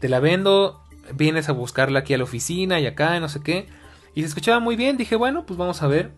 te 0.00 0.08
la 0.08 0.20
vendo, 0.20 0.82
vienes 1.14 1.48
a 1.48 1.52
buscarla 1.52 2.00
aquí 2.00 2.14
a 2.14 2.18
la 2.18 2.24
oficina 2.24 2.80
y 2.80 2.86
acá, 2.86 3.18
no 3.20 3.28
sé 3.28 3.40
qué. 3.42 3.68
Y 4.14 4.22
se 4.22 4.28
escuchaba 4.28 4.60
muy 4.60 4.76
bien, 4.76 4.96
dije, 4.96 5.16
bueno, 5.16 5.46
pues 5.46 5.58
vamos 5.58 5.82
a 5.82 5.86
ver. 5.86 6.12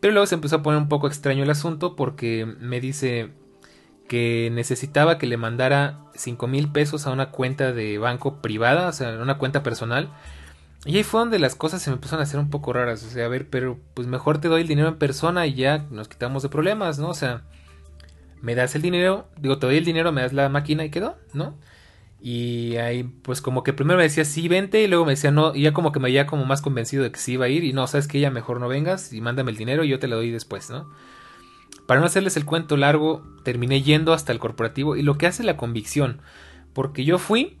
Pero 0.00 0.12
luego 0.12 0.26
se 0.26 0.34
empezó 0.34 0.56
a 0.56 0.62
poner 0.62 0.80
un 0.80 0.88
poco 0.88 1.06
extraño 1.06 1.44
el 1.44 1.50
asunto 1.50 1.96
porque 1.96 2.46
me 2.60 2.80
dice 2.80 3.30
que 4.08 4.50
necesitaba 4.52 5.18
que 5.18 5.26
le 5.26 5.36
mandara 5.36 6.04
5 6.14 6.46
mil 6.46 6.70
pesos 6.70 7.06
a 7.06 7.10
una 7.10 7.30
cuenta 7.30 7.72
de 7.72 7.98
banco 7.98 8.42
privada, 8.42 8.88
o 8.88 8.92
sea, 8.92 9.18
una 9.20 9.38
cuenta 9.38 9.62
personal. 9.62 10.10
Y 10.84 10.98
ahí 10.98 11.02
fue 11.02 11.20
donde 11.20 11.38
las 11.38 11.54
cosas 11.54 11.80
se 11.80 11.90
me 11.90 11.94
empezaron 11.94 12.20
a 12.20 12.24
hacer 12.24 12.38
un 12.38 12.50
poco 12.50 12.72
raras. 12.72 13.02
O 13.04 13.08
sea, 13.08 13.24
a 13.24 13.28
ver, 13.28 13.48
pero 13.48 13.78
pues 13.94 14.06
mejor 14.06 14.38
te 14.38 14.48
doy 14.48 14.62
el 14.62 14.68
dinero 14.68 14.88
en 14.88 14.98
persona 14.98 15.46
y 15.46 15.54
ya 15.54 15.86
nos 15.90 16.08
quitamos 16.08 16.42
de 16.42 16.50
problemas, 16.50 16.98
¿no? 16.98 17.08
O 17.08 17.14
sea, 17.14 17.42
me 18.44 18.54
das 18.54 18.74
el 18.74 18.82
dinero, 18.82 19.26
digo, 19.40 19.58
te 19.58 19.66
doy 19.66 19.78
el 19.78 19.86
dinero, 19.86 20.12
me 20.12 20.20
das 20.20 20.34
la 20.34 20.50
máquina 20.50 20.84
y 20.84 20.90
quedó, 20.90 21.16
¿no? 21.32 21.58
Y 22.20 22.76
ahí, 22.76 23.02
pues 23.02 23.40
como 23.40 23.64
que 23.64 23.72
primero 23.72 23.96
me 23.96 24.02
decía 24.02 24.26
sí, 24.26 24.48
vente, 24.48 24.82
y 24.82 24.86
luego 24.86 25.06
me 25.06 25.12
decía 25.12 25.30
no, 25.30 25.54
y 25.54 25.62
ya 25.62 25.72
como 25.72 25.92
que 25.92 26.00
me 26.00 26.08
había 26.08 26.26
como 26.26 26.44
más 26.44 26.60
convencido 26.60 27.02
de 27.02 27.10
que 27.10 27.18
sí 27.18 27.32
iba 27.32 27.46
a 27.46 27.48
ir, 27.48 27.64
y 27.64 27.72
no, 27.72 27.86
sabes 27.86 28.06
que 28.06 28.20
ya 28.20 28.30
mejor 28.30 28.60
no 28.60 28.68
vengas 28.68 29.14
y 29.14 29.22
mándame 29.22 29.50
el 29.50 29.56
dinero 29.56 29.82
y 29.82 29.88
yo 29.88 29.98
te 29.98 30.08
lo 30.08 30.16
doy 30.16 30.30
después, 30.30 30.68
¿no? 30.68 30.90
Para 31.86 32.00
no 32.00 32.06
hacerles 32.06 32.36
el 32.36 32.44
cuento 32.44 32.76
largo, 32.76 33.26
terminé 33.44 33.82
yendo 33.82 34.12
hasta 34.12 34.30
el 34.30 34.38
corporativo 34.38 34.94
y 34.94 35.02
lo 35.02 35.16
que 35.16 35.26
hace 35.26 35.42
la 35.42 35.56
convicción, 35.56 36.20
porque 36.74 37.04
yo 37.06 37.18
fui 37.18 37.56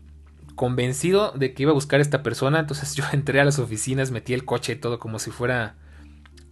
convencido 0.54 1.32
de 1.32 1.54
que 1.54 1.62
iba 1.62 1.70
a 1.70 1.74
buscar 1.74 2.00
a 2.00 2.02
esta 2.02 2.22
persona, 2.22 2.60
entonces 2.60 2.94
yo 2.94 3.04
entré 3.12 3.40
a 3.40 3.44
las 3.46 3.58
oficinas, 3.58 4.10
metí 4.10 4.34
el 4.34 4.44
coche 4.44 4.76
todo 4.76 4.98
como 4.98 5.18
si 5.18 5.30
fuera, 5.30 5.76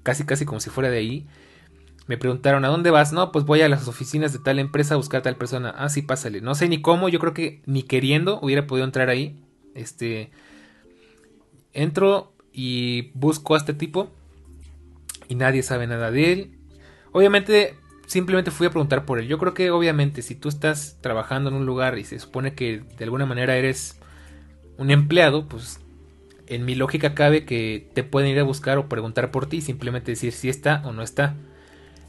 casi 0.03 0.25
casi 0.25 0.47
como 0.47 0.61
si 0.61 0.71
fuera 0.71 0.89
de 0.89 0.99
ahí, 0.99 1.27
me 2.07 2.17
preguntaron, 2.17 2.65
¿a 2.65 2.69
dónde 2.69 2.91
vas? 2.91 3.13
No, 3.13 3.31
pues 3.31 3.45
voy 3.45 3.61
a 3.63 3.69
las 3.69 3.87
oficinas 3.87 4.33
de 4.33 4.41
tal 4.41 4.59
empresa 4.59 4.95
a 4.95 4.97
buscar 4.97 5.21
a 5.21 5.23
tal 5.23 5.37
persona. 5.37 5.75
Ah, 5.77 5.89
sí, 5.89 6.03
pásale. 6.03 6.41
No 6.41 6.55
sé 6.55 6.69
ni 6.69 6.83
cómo, 6.83 7.09
yo 7.09 7.19
creo 7.21 7.35
que 7.35 7.63
ni 7.67 7.85
queriendo 7.85 8.41
hubiera 8.41 8.67
podido 8.67 8.85
entrar 8.85 9.09
ahí. 9.09 9.41
Este. 9.75 10.31
Entro 11.73 12.33
y 12.53 13.13
busco 13.15 13.55
a 13.55 13.59
este 13.59 13.75
tipo. 13.75 14.11
Y 15.29 15.37
nadie 15.37 15.63
sabe 15.63 15.87
nada 15.87 16.11
de 16.11 16.33
él. 16.33 16.59
Obviamente, 17.13 17.77
simplemente 18.07 18.51
fui 18.51 18.67
a 18.67 18.71
preguntar 18.71 19.05
por 19.05 19.19
él. 19.21 19.29
Yo 19.29 19.39
creo 19.39 19.55
que, 19.55 19.71
obviamente, 19.71 20.23
si 20.23 20.35
tú 20.35 20.49
estás 20.49 20.99
trabajando 21.01 21.51
en 21.51 21.57
un 21.57 21.67
lugar 21.67 21.99
y 21.99 22.05
se 22.05 22.19
supone 22.19 22.55
que 22.55 22.83
de 22.99 23.05
alguna 23.05 23.27
manera 23.27 23.57
eres 23.57 23.99
un 24.77 24.91
empleado, 24.91 25.49
pues 25.49 25.81
en 26.47 26.65
mi 26.65 26.75
lógica 26.75 27.15
cabe 27.15 27.45
que 27.45 27.89
te 27.95 28.03
pueden 28.03 28.31
ir 28.31 28.41
a 28.41 28.43
buscar 28.43 28.77
o 28.79 28.89
preguntar 28.89 29.31
por 29.31 29.47
ti 29.47 29.61
simplemente 29.61 30.11
decir 30.11 30.33
si 30.33 30.49
está 30.49 30.83
o 30.85 30.93
no 30.93 31.03
está. 31.03 31.37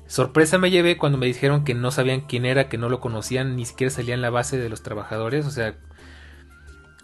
Sorpresa 0.08 0.58
me 0.58 0.70
llevé 0.70 0.98
cuando 0.98 1.18
me 1.18 1.26
dijeron 1.26 1.64
que 1.64 1.74
no 1.74 1.92
sabían 1.92 2.22
quién 2.22 2.46
era, 2.46 2.70
que 2.70 2.78
no 2.78 2.90
lo 2.90 3.00
conocían, 3.00 3.56
ni 3.56 3.66
siquiera 3.66 3.92
salía 3.92 4.14
en 4.14 4.22
la 4.22 4.30
base 4.30 4.58
de 4.58 4.70
los 4.70 4.84
trabajadores, 4.84 5.46
o 5.46 5.52
sea, 5.52 5.76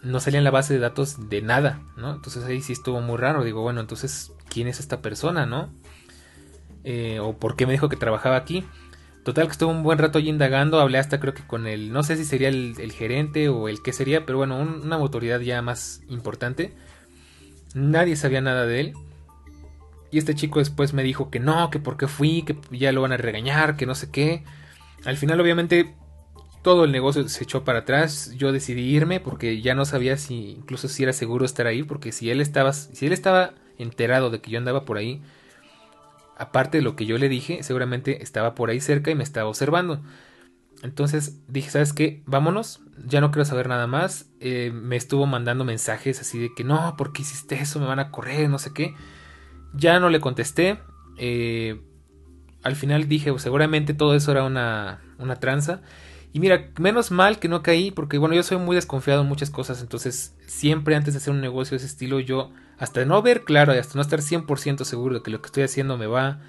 no 0.03 0.19
salía 0.19 0.39
en 0.39 0.43
la 0.43 0.51
base 0.51 0.73
de 0.73 0.79
datos 0.79 1.29
de 1.29 1.41
nada, 1.41 1.81
¿no? 1.97 2.13
Entonces 2.13 2.43
ahí 2.45 2.61
sí 2.61 2.73
estuvo 2.73 3.01
muy 3.01 3.17
raro, 3.17 3.43
digo, 3.43 3.61
bueno, 3.61 3.81
entonces, 3.81 4.31
¿quién 4.49 4.67
es 4.67 4.79
esta 4.79 5.01
persona, 5.01 5.45
no? 5.45 5.73
Eh, 6.83 7.19
o 7.19 7.37
por 7.37 7.55
qué 7.55 7.65
me 7.65 7.73
dijo 7.73 7.89
que 7.89 7.97
trabajaba 7.97 8.35
aquí. 8.35 8.65
Total 9.23 9.45
que 9.45 9.51
estuve 9.51 9.71
un 9.71 9.83
buen 9.83 9.99
rato 9.99 10.17
allí 10.17 10.29
indagando, 10.29 10.79
hablé 10.79 10.97
hasta 10.97 11.19
creo 11.19 11.33
que 11.33 11.45
con 11.45 11.67
el, 11.67 11.91
no 11.91 12.03
sé 12.03 12.15
si 12.15 12.23
sería 12.23 12.47
el, 12.47 12.91
gerente 12.91 13.49
o 13.49 13.67
el 13.67 13.81
qué 13.83 13.91
sería, 13.91 14.25
pero 14.25 14.37
bueno, 14.37 14.57
una 14.57 14.95
autoridad 14.95 15.41
ya 15.41 15.61
más 15.61 16.01
importante. 16.07 16.73
Nadie 17.73 18.15
sabía 18.15 18.41
nada 18.41 18.65
de 18.65 18.79
él. 18.79 18.93
Y 20.11 20.17
este 20.17 20.35
chico 20.35 20.59
después 20.59 20.93
me 20.93 21.03
dijo 21.03 21.29
que 21.29 21.39
no, 21.39 21.69
que 21.69 21.79
porque 21.79 22.07
fui, 22.07 22.43
que 22.43 22.57
ya 22.71 22.91
lo 22.91 23.01
van 23.01 23.11
a 23.11 23.17
regañar, 23.17 23.77
que 23.77 23.85
no 23.85 23.95
sé 23.95 24.09
qué. 24.11 24.43
Al 25.05 25.17
final 25.17 25.39
obviamente 25.39 25.95
todo 26.61 26.83
el 26.83 26.91
negocio 26.91 27.27
se 27.29 27.43
echó 27.43 27.63
para 27.63 27.79
atrás. 27.79 28.33
Yo 28.35 28.51
decidí 28.51 28.81
irme 28.81 29.19
porque 29.19 29.61
ya 29.61 29.75
no 29.75 29.85
sabía 29.85 30.17
si 30.17 30.51
incluso 30.51 30.87
si 30.87 31.03
era 31.03 31.13
seguro 31.13 31.45
estar 31.45 31.67
ahí, 31.67 31.83
porque 31.83 32.11
si 32.11 32.29
él 32.31 32.41
estaba 32.41 32.73
si 32.73 33.05
él 33.05 33.13
estaba 33.13 33.53
enterado 33.77 34.29
de 34.29 34.41
que 34.41 34.51
yo 34.51 34.57
andaba 34.57 34.85
por 34.85 34.97
ahí, 34.97 35.21
aparte 36.37 36.79
de 36.79 36.83
lo 36.83 36.95
que 36.95 37.05
yo 37.05 37.17
le 37.17 37.29
dije, 37.29 37.63
seguramente 37.63 38.23
estaba 38.23 38.55
por 38.55 38.69
ahí 38.69 38.79
cerca 38.79 39.11
y 39.11 39.15
me 39.15 39.23
estaba 39.23 39.49
observando. 39.49 40.01
Entonces 40.81 41.39
dije, 41.47 41.69
¿sabes 41.69 41.93
qué? 41.93 42.23
Vámonos, 42.25 42.81
ya 43.05 43.19
no 43.21 43.31
quiero 43.31 43.45
saber 43.45 43.67
nada 43.67 43.87
más. 43.87 44.29
Eh, 44.39 44.71
me 44.73 44.95
estuvo 44.95 45.25
mandando 45.25 45.65
mensajes 45.65 46.21
así 46.21 46.39
de 46.39 46.53
que 46.55 46.63
no, 46.63 46.95
¿por 46.97 47.11
qué 47.11 47.23
hiciste 47.23 47.55
eso? 47.55 47.79
Me 47.79 47.85
van 47.85 47.99
a 47.99 48.11
correr, 48.11 48.49
no 48.49 48.59
sé 48.59 48.73
qué. 48.73 48.95
Ya 49.73 49.99
no 49.99 50.09
le 50.09 50.19
contesté. 50.19 50.79
Eh, 51.17 51.81
al 52.63 52.75
final 52.75 53.07
dije, 53.07 53.31
pues, 53.31 53.43
seguramente 53.43 53.93
todo 53.93 54.15
eso 54.15 54.31
era 54.31 54.43
una, 54.43 55.01
una 55.17 55.35
tranza. 55.37 55.81
Y 56.31 56.39
mira, 56.39 56.69
menos 56.77 57.11
mal 57.11 57.39
que 57.39 57.47
no 57.47 57.63
caí, 57.63 57.91
porque 57.91 58.17
bueno, 58.17 58.35
yo 58.35 58.43
soy 58.43 58.57
muy 58.57 58.75
desconfiado 58.75 59.21
en 59.21 59.27
muchas 59.27 59.49
cosas, 59.49 59.81
entonces 59.81 60.35
siempre 60.45 60.95
antes 60.95 61.15
de 61.15 61.17
hacer 61.17 61.33
un 61.33 61.41
negocio 61.41 61.71
de 61.71 61.77
ese 61.77 61.87
estilo, 61.87 62.19
yo, 62.19 62.51
hasta 62.77 63.03
no 63.03 63.21
ver 63.23 63.43
claro 63.45 63.73
y 63.73 63.79
hasta 63.79 63.95
no 63.95 64.01
estar 64.01 64.21
100% 64.21 64.83
seguro 64.83 65.15
de 65.15 65.23
que 65.23 65.31
lo 65.31 65.41
que 65.41 65.47
estoy 65.47 65.63
haciendo 65.63 65.97
me 65.97 66.05
va 66.05 66.39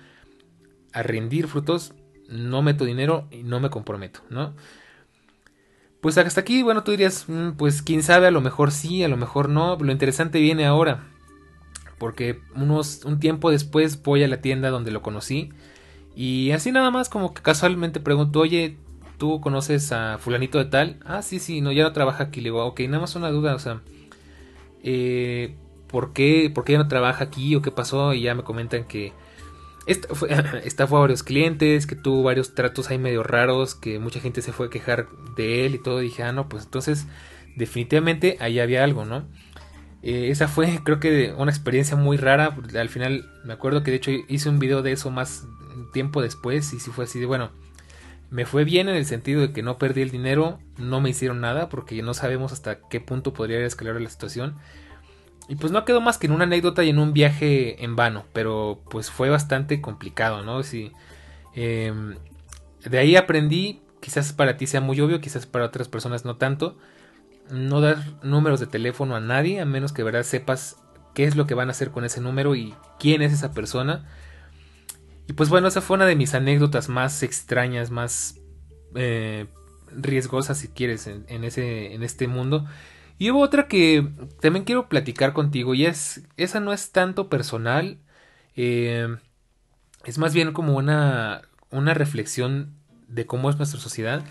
a 0.93 1.03
rendir 1.03 1.49
frutos, 1.49 1.95
no 2.29 2.61
meto 2.61 2.85
dinero 2.85 3.27
y 3.31 3.43
no 3.43 3.59
me 3.59 3.71
comprometo, 3.71 4.21
¿no? 4.29 4.55
Pues 6.03 6.19
hasta 6.19 6.43
aquí, 6.43 6.63
bueno, 6.63 6.83
tú 6.83 6.91
dirías, 6.91 7.25
mm, 7.29 7.53
pues 7.53 7.81
quién 7.81 8.03
sabe, 8.03 8.27
a 8.27 8.31
lo 8.31 8.43
mejor 8.43 8.73
sí, 8.73 9.03
a 9.03 9.09
lo 9.09 9.17
mejor 9.17 9.49
no, 9.49 9.77
lo 9.77 9.93
interesante 9.93 10.41
viene 10.41 10.67
ahora 10.67 11.07
porque 12.01 12.41
unos, 12.57 13.05
un 13.05 13.21
tiempo 13.21 13.53
después 13.53 14.03
voy 14.03 14.25
a 14.25 14.29
la 14.29 14.41
tienda 14.41 14.71
donde 14.71 14.91
lo 14.91 15.03
conocí 15.03 15.53
y 16.17 16.51
así 16.51 16.73
nada 16.73 16.91
más 16.91 17.09
como 17.09 17.33
que 17.35 17.43
casualmente 17.43 18.01
pregunto, 18.01 18.41
oye, 18.41 18.77
¿tú 19.19 19.41
conoces 19.41 19.93
a 19.93 20.19
fulanito 20.19 20.59
de 20.59 20.65
tal? 20.65 20.97
Ah, 21.05 21.23
sí, 21.23 21.39
sí, 21.39 21.61
no, 21.61 21.73
ya 21.73 21.85
no 21.85 21.93
trabaja 21.93 22.25
aquí. 22.25 22.41
Le 22.41 22.45
digo, 22.45 22.65
ok, 22.65 22.81
nada 22.81 23.01
más 23.01 23.15
una 23.15 23.31
duda, 23.31 23.55
o 23.55 23.59
sea, 23.59 23.81
eh, 24.83 25.55
¿por, 25.87 26.13
qué, 26.13 26.51
¿por 26.53 26.65
qué 26.65 26.73
ya 26.73 26.79
no 26.79 26.89
trabaja 26.89 27.25
aquí 27.25 27.55
o 27.55 27.63
qué 27.63 27.71
pasó? 27.71 28.13
Y 28.15 28.23
ya 28.23 28.35
me 28.35 28.43
comentan 28.43 28.85
que 28.85 29.13
esta 29.87 30.15
fue, 30.15 30.29
fue 30.89 30.99
a 30.99 31.01
varios 31.01 31.23
clientes, 31.23 31.87
que 31.87 31.97
tuvo 31.97 32.23
varios 32.23 32.55
tratos 32.55 32.91
ahí 32.91 32.99
medio 32.99 33.23
raros, 33.23 33.75
que 33.75 33.99
mucha 33.99 34.21
gente 34.21 34.43
se 34.43 34.53
fue 34.53 34.67
a 34.67 34.71
quejar 34.71 35.09
de 35.37 35.67
él 35.67 35.77
y 35.77 35.79
todo. 35.79 36.01
Dije, 36.01 36.23
ah, 36.23 36.33
no, 36.33 36.49
pues 36.49 36.65
entonces 36.65 37.07
definitivamente 37.57 38.37
ahí 38.41 38.59
había 38.59 38.85
algo, 38.85 39.05
¿no? 39.05 39.25
Eh, 40.03 40.31
esa 40.31 40.49
fue 40.49 40.81
creo 40.83 40.99
que 41.01 41.35
una 41.37 41.51
experiencia 41.51 41.97
muy 41.97 42.17
rara. 42.17 42.57
Al 42.75 42.89
final 42.89 43.31
me 43.45 43.53
acuerdo 43.53 43.83
que 43.83 43.91
de 43.91 43.99
hecho 43.99 44.11
hice 44.29 44.49
un 44.49 44.59
video 44.59 44.83
de 44.83 44.93
eso 44.93 45.11
más 45.11 45.47
tiempo 45.93 46.23
después 46.23 46.73
y 46.73 46.81
si 46.81 46.91
fue 46.91 47.05
así 47.05 47.21
de 47.21 47.27
bueno. 47.27 47.51
Me 48.31 48.47
fue 48.47 48.63
bien 48.65 48.89
en 48.89 48.95
el 48.95 49.07
sentido 49.07 49.41
de 49.41 49.53
que 49.53 49.63
no 49.63 49.77
perdí 49.77 50.03
el 50.03 50.11
dinero, 50.13 50.61
no 50.79 51.01
me 51.01 51.11
hicieron 51.11 51.41
nada 51.41 51.69
porque 51.69 52.01
no 52.01 52.15
sabemos 52.15 52.53
hasta 52.53 52.79
qué 52.89 53.01
punto 53.01 53.33
podría 53.33 53.59
escalar 53.67 54.01
la 54.01 54.09
situación. 54.09 54.57
Y 55.49 55.57
pues 55.57 55.73
no 55.73 55.85
quedó 55.85 56.01
más 56.01 56.17
que 56.17 56.29
en 56.29 56.33
una 56.33 56.45
anécdota 56.45 56.85
y 56.85 56.91
en 56.91 57.01
un 57.01 57.13
viaje 57.13 57.83
en 57.83 57.97
vano, 57.97 58.25
pero 58.33 58.83
pues 58.89 59.11
fue 59.11 59.31
bastante 59.31 59.81
complicado, 59.81 60.45
¿no? 60.45 60.63
Si, 60.63 60.93
em, 61.57 62.15
de 62.85 62.99
ahí 62.99 63.17
aprendí, 63.17 63.83
quizás 64.01 64.33
para 64.33 64.57
ti 64.57 64.69
sea 64.69 64.81
muy 64.81 65.01
obvio, 65.01 65.21
quizás 65.21 65.47
para 65.47 65.65
otras 65.65 65.89
personas 65.89 66.25
no 66.25 66.37
tanto, 66.37 66.79
no 67.51 67.81
dar 67.81 67.99
números 68.23 68.61
de 68.61 68.67
teléfono 68.67 69.17
a 69.17 69.21
nadie 69.21 69.61
a 69.61 69.65
menos 69.65 69.93
que 69.93 70.03
verdad 70.03 70.23
sepas 70.23 70.77
qué 71.15 71.25
es 71.25 71.37
lo 71.37 71.47
que 71.47 71.55
van 71.55 71.69
a 71.69 71.73
hacer 71.73 71.91
con 71.91 72.05
ese 72.05 72.21
número 72.21 72.55
y 72.55 72.75
quién 72.99 73.23
es 73.23 73.33
esa 73.33 73.53
persona. 73.53 74.07
Y 75.29 75.33
pues 75.33 75.49
bueno, 75.49 75.69
esa 75.69 75.81
fue 75.81 75.97
una 75.97 76.07
de 76.07 76.17
mis 76.17 76.35
anécdotas 76.35 76.89
más 76.89 77.23
extrañas, 77.23 77.91
más 77.91 78.41
eh, 78.95 79.47
riesgosas 79.95 80.59
si 80.59 80.69
quieres 80.69 81.07
en, 81.07 81.45
ese, 81.45 81.95
en 81.95 82.03
este 82.03 82.27
mundo. 82.27 82.67
Y 83.19 83.31
hubo 83.31 83.41
otra 83.41 83.69
que 83.69 84.09
también 84.41 84.65
quiero 84.65 84.89
platicar 84.89 85.33
contigo 85.33 85.75
y 85.75 85.87
es, 85.87 86.23
esa 86.37 86.59
no 86.61 86.73
es 86.73 86.91
tanto 86.91 87.29
personal, 87.29 87.99
eh, 88.57 89.15
es 90.05 90.19
más 90.19 90.33
bien 90.33 90.53
como 90.53 90.77
una, 90.77 91.43
una 91.71 91.95
reflexión 91.95 92.75
de 93.09 93.27
cómo 93.27 93.51
es 93.51 93.57
nuestra 93.57 93.79
sociedad. 93.79 94.25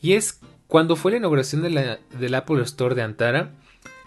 Y 0.00 0.12
es 0.12 0.40
cuando 0.68 0.96
fue 0.96 1.10
la 1.10 1.16
inauguración 1.16 1.62
de 1.62 1.70
la, 1.70 1.98
del 2.18 2.34
Apple 2.34 2.62
Store 2.62 2.94
de 2.94 3.02
Antara, 3.02 3.50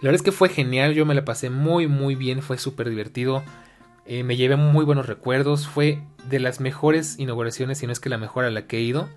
la 0.00 0.08
verdad 0.08 0.14
es 0.14 0.22
que 0.22 0.32
fue 0.32 0.48
genial, 0.48 0.94
yo 0.94 1.04
me 1.04 1.14
la 1.14 1.24
pasé 1.24 1.50
muy 1.50 1.86
muy 1.88 2.14
bien, 2.14 2.40
fue 2.40 2.56
súper 2.56 2.88
divertido, 2.88 3.42
eh, 4.06 4.22
me 4.22 4.36
llevé 4.36 4.56
muy 4.56 4.84
buenos 4.84 5.06
recuerdos, 5.06 5.68
fue 5.68 6.02
de 6.28 6.38
las 6.38 6.60
mejores 6.60 7.18
inauguraciones, 7.18 7.78
si 7.78 7.86
no 7.86 7.92
es 7.92 8.00
que 8.00 8.08
la 8.08 8.18
mejor 8.18 8.44
a 8.44 8.50
la 8.50 8.66
que 8.66 8.78
he 8.78 8.80
ido. 8.80 9.08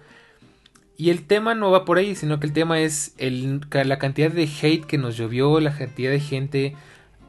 Y 0.97 1.09
el 1.09 1.27
tema 1.27 1.55
no 1.55 1.71
va 1.71 1.85
por 1.85 1.97
ahí, 1.97 2.15
sino 2.15 2.39
que 2.39 2.47
el 2.47 2.53
tema 2.53 2.79
es 2.79 3.15
la 3.17 3.99
cantidad 3.99 4.31
de 4.31 4.43
hate 4.43 4.85
que 4.85 4.97
nos 4.97 5.17
llovió, 5.17 5.59
la 5.59 5.75
cantidad 5.75 6.11
de 6.11 6.19
gente 6.21 6.75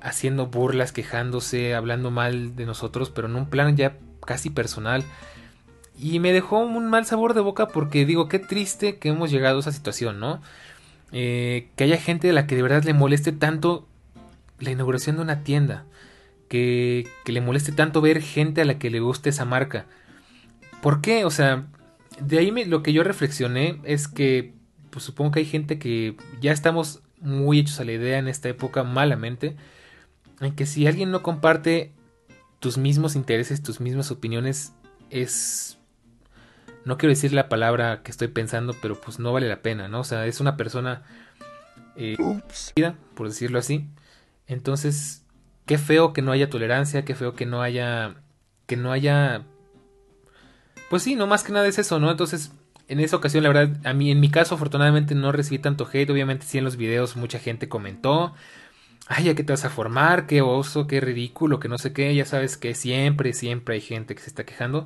haciendo 0.00 0.46
burlas, 0.46 0.92
quejándose, 0.92 1.74
hablando 1.74 2.11
mal 2.11 2.55
de 2.55 2.64
nosotros, 2.64 3.11
pero 3.11 3.26
en 3.26 3.37
un 3.37 3.50
plan 3.50 3.76
ya 3.76 3.96
casi 4.24 4.50
personal. 4.50 5.02
Y 5.98 6.20
me 6.20 6.32
dejó 6.32 6.59
un 6.59 6.88
mal 6.88 7.06
sabor 7.06 7.35
de 7.35 7.40
boca 7.40 7.68
porque 7.68 8.04
digo, 8.04 8.28
qué 8.28 8.38
triste 8.38 8.98
que 8.98 9.09
hemos 9.09 9.30
llegado 9.30 9.56
a 9.56 9.61
esa 9.61 9.72
situación, 9.72 10.20
¿no? 10.20 10.42
Eh, 11.12 11.68
que 11.76 11.85
haya 11.85 11.96
gente 11.96 12.30
a 12.30 12.32
la 12.32 12.46
que 12.46 12.56
de 12.56 12.62
verdad 12.62 12.85
le 12.85 12.92
moleste 12.92 13.32
tanto 13.32 13.87
la 14.59 14.70
inauguración 14.70 15.16
de 15.16 15.22
una 15.22 15.42
tienda. 15.42 15.85
Que, 16.48 17.09
que 17.24 17.32
le 17.32 17.40
moleste 17.40 17.72
tanto 17.72 18.00
ver 18.00 18.22
gente 18.22 18.62
a 18.62 18.64
la 18.64 18.78
que 18.78 18.90
le 18.90 19.00
guste 19.00 19.30
esa 19.30 19.44
marca. 19.44 19.87
¿Por 20.80 21.00
qué? 21.00 21.24
O 21.24 21.30
sea, 21.30 21.66
de 22.20 22.38
ahí 22.38 22.50
lo 22.66 22.82
que 22.82 22.92
yo 22.92 23.02
reflexioné 23.02 23.80
es 23.85 24.09
que 24.09 24.54
pues 24.90 25.04
supongo 25.04 25.32
que 25.32 25.40
hay 25.40 25.44
gente 25.44 25.78
que 25.78 26.16
ya 26.40 26.52
estamos 26.52 27.02
muy 27.20 27.59
hechos 27.59 27.80
a 27.80 27.85
la 27.85 27.92
idea 27.92 28.18
en 28.18 28.28
esta 28.28 28.48
época 28.48 28.82
malamente 28.82 29.56
en 30.40 30.54
que 30.54 30.66
si 30.66 30.87
alguien 30.87 31.11
no 31.11 31.22
comparte 31.22 31.92
tus 32.61 32.78
mismos 32.78 33.16
intereses, 33.16 33.62
tus 33.62 33.80
mismas 33.80 34.11
opiniones 34.11 34.72
es 35.11 35.78
no 36.87 36.96
quiero 36.96 37.11
decir 37.11 37.33
la 37.35 37.49
palabra 37.51 38.03
que 38.03 38.11
estoy 38.11 38.29
pensando, 38.29 38.75
pero 38.81 38.99
pues 39.01 39.18
no 39.18 39.33
vale 39.33 39.49
la 39.49 39.61
pena, 39.61 39.88
¿no? 39.88 40.01
O 40.01 40.05
sea, 40.05 40.27
es 40.27 40.40
una 40.40 40.57
persona 40.57 41.03
eh, 41.96 42.16
por 43.14 43.29
decirlo 43.29 43.59
así. 43.59 43.88
Entonces, 44.46 45.25
qué 45.66 45.79
feo 45.79 46.12
que 46.14 46.22
no 46.22 46.33
haya 46.33 46.49
tolerancia, 46.49 47.05
qué 47.05 47.14
feo 47.14 47.35
que 47.35 47.46
no 47.46 47.61
haya 47.61 48.14
que 48.66 48.77
no 48.77 48.92
haya 48.92 49.44
pues 50.88 51.03
sí, 51.03 51.16
no 51.16 51.27
más 51.27 51.42
que 51.42 51.53
nada 51.53 51.66
es 51.66 51.79
eso, 51.79 51.99
¿no? 51.99 52.11
Entonces, 52.11 52.53
en 52.88 53.01
esa 53.01 53.16
ocasión, 53.16 53.42
la 53.42 53.51
verdad, 53.53 53.77
a 53.85 53.92
mí, 53.92 54.11
en 54.11 54.20
mi 54.20 54.31
caso, 54.31 54.55
afortunadamente 54.55 55.14
no 55.14 55.33
recibí 55.33 55.59
tanto 55.59 55.88
hate. 55.92 56.11
Obviamente, 56.11 56.46
sí 56.46 56.59
en 56.59 56.64
los 56.64 56.77
videos 56.77 57.16
mucha 57.16 57.38
gente 57.38 57.68
comentó. 57.68 58.35
Ay, 59.09 59.25
¿ya 59.25 59.35
qué 59.35 59.44
te 59.44 59.53
vas 59.53 59.64
a 59.64 59.70
formar? 59.70 60.27
Qué 60.27 60.42
oso, 60.42 60.87
qué 60.87 61.01
ridículo, 61.01 61.61
que 61.61 61.68
no 61.68 61.79
sé 61.79 61.92
qué. 61.92 62.14
Ya 62.14 62.25
sabes 62.25 62.57
que 62.57 62.75
siempre, 62.75 63.33
siempre 63.33 63.77
hay 63.77 63.81
gente 63.81 64.14
que 64.14 64.22
se 64.22 64.29
está 64.29 64.44
quejando. 64.44 64.85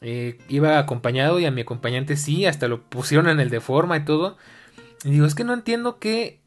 Eh, 0.00 0.38
iba 0.48 0.78
acompañado 0.78 1.40
y 1.40 1.46
a 1.46 1.50
mi 1.50 1.62
acompañante 1.62 2.16
sí, 2.16 2.46
hasta 2.46 2.68
lo 2.68 2.82
pusieron 2.82 3.28
en 3.28 3.40
el 3.40 3.50
de 3.50 3.60
forma 3.60 3.96
y 3.96 4.04
todo. 4.04 4.36
Y 5.04 5.10
digo, 5.10 5.26
es 5.26 5.34
que 5.34 5.44
no 5.44 5.54
entiendo 5.54 5.98
qué, 5.98 6.40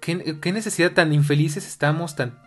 qué, 0.00 0.52
necesidad 0.52 0.92
tan 0.92 1.12
infelices 1.12 1.66
estamos, 1.66 2.16
tan, 2.16 2.38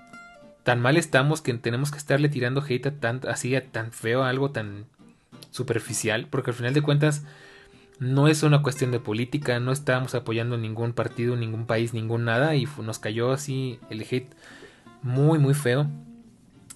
tan 0.64 0.82
mal 0.82 0.98
estamos 0.98 1.42
que 1.42 1.54
tenemos 1.54 1.92
que 1.92 1.98
estarle 1.98 2.30
tirando 2.30 2.64
hate 2.68 2.88
a 2.88 2.92
tan, 2.92 3.22
así 3.28 3.56
a 3.56 3.72
tan 3.72 3.92
feo, 3.92 4.24
algo 4.24 4.52
tan 4.52 4.86
superficial, 5.52 6.28
porque 6.30 6.52
al 6.52 6.56
final 6.56 6.74
de 6.74 6.82
cuentas 6.82 7.24
no 8.00 8.28
es 8.28 8.44
una 8.44 8.62
cuestión 8.62 8.92
de 8.92 9.00
política, 9.00 9.60
no 9.60 9.72
estábamos 9.72 10.16
apoyando 10.16 10.58
ningún 10.58 10.94
partido, 10.94 11.36
ningún 11.36 11.66
país, 11.66 11.94
ningún 11.94 12.26
nada, 12.26 12.56
y 12.56 12.68
nos 12.82 13.00
cayó 13.00 13.32
así 13.32 13.80
el 13.90 14.02
hate 14.02 14.34
muy, 15.02 15.40
muy 15.40 15.54
feo. 15.54 15.88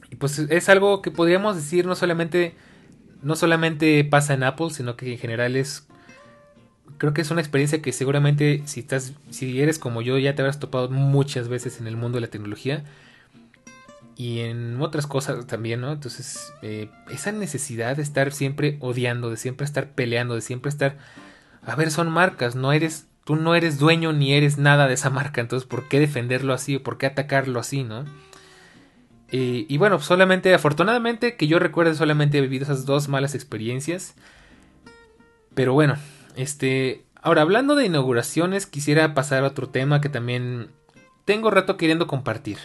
Y 0.09 0.15
pues 0.15 0.39
es 0.39 0.69
algo 0.69 1.01
que 1.01 1.11
podríamos 1.11 1.55
decir 1.55 1.85
no 1.85 1.95
solamente, 1.95 2.55
no 3.21 3.35
solamente 3.35 4.03
pasa 4.03 4.33
en 4.33 4.43
Apple, 4.43 4.69
sino 4.71 4.95
que 4.95 5.11
en 5.11 5.17
general 5.17 5.55
es, 5.55 5.87
creo 6.97 7.13
que 7.13 7.21
es 7.21 7.31
una 7.31 7.41
experiencia 7.41 7.81
que 7.81 7.91
seguramente 7.91 8.61
si 8.65 8.81
estás, 8.81 9.13
si 9.29 9.61
eres 9.61 9.79
como 9.79 10.01
yo, 10.01 10.17
ya 10.17 10.35
te 10.35 10.41
habrás 10.41 10.59
topado 10.59 10.89
muchas 10.89 11.47
veces 11.47 11.79
en 11.79 11.87
el 11.87 11.97
mundo 11.97 12.17
de 12.17 12.21
la 12.21 12.27
tecnología 12.27 12.83
y 14.17 14.39
en 14.39 14.81
otras 14.81 15.05
cosas 15.05 15.45
también, 15.45 15.81
¿no? 15.81 15.91
Entonces, 15.91 16.51
eh, 16.63 16.89
esa 17.11 17.31
necesidad 17.31 17.95
de 17.95 18.01
estar 18.01 18.33
siempre 18.33 18.77
odiando, 18.79 19.29
de 19.29 19.37
siempre 19.37 19.63
estar 19.63 19.91
peleando, 19.91 20.33
de 20.33 20.41
siempre 20.41 20.69
estar... 20.69 20.97
A 21.63 21.75
ver, 21.75 21.91
son 21.91 22.09
marcas, 22.09 22.55
no 22.55 22.73
eres... 22.73 23.05
Tú 23.25 23.35
no 23.35 23.55
eres 23.55 23.77
dueño 23.77 24.13
ni 24.13 24.33
eres 24.33 24.57
nada 24.57 24.87
de 24.87 24.93
esa 24.93 25.09
marca, 25.09 25.41
entonces 25.41 25.67
¿por 25.67 25.89
qué 25.89 25.99
defenderlo 25.99 26.53
así 26.53 26.79
por 26.79 26.97
qué 26.97 27.07
atacarlo 27.07 27.59
así, 27.59 27.83
no? 27.83 28.05
Y 29.29 29.77
bueno, 29.77 29.99
solamente, 29.99 30.53
afortunadamente, 30.53 31.35
que 31.35 31.47
yo 31.47 31.59
recuerde, 31.59 31.95
solamente 31.95 32.37
he 32.37 32.41
vivido 32.41 32.63
esas 32.63 32.85
dos 32.85 33.09
malas 33.09 33.35
experiencias. 33.35 34.15
Pero 35.53 35.73
bueno, 35.73 35.95
este... 36.35 37.03
Ahora, 37.21 37.41
hablando 37.41 37.75
de 37.75 37.85
inauguraciones, 37.85 38.67
quisiera 38.67 39.13
pasar 39.13 39.43
a 39.43 39.47
otro 39.47 39.67
tema 39.67 39.99
que 39.99 40.07
también 40.07 40.69
tengo 41.25 41.51
rato 41.51 41.75
queriendo 41.75 42.07
compartir. 42.07 42.57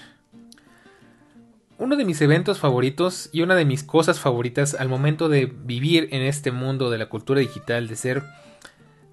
Uno 1.79 1.97
de 1.97 2.05
mis 2.05 2.21
eventos 2.21 2.61
favoritos 2.61 3.29
y 3.33 3.41
una 3.41 3.57
de 3.57 3.65
mis 3.65 3.83
cosas 3.83 4.21
favoritas 4.21 4.75
al 4.75 4.89
momento 4.89 5.29
de 5.29 5.47
vivir 5.47 6.09
en 6.13 6.23
este 6.23 6.53
mundo 6.53 6.91
de 6.91 6.99
la 6.99 7.07
cultura 7.07 7.41
digital, 7.41 7.89
de 7.89 7.97
ser, 7.97 8.23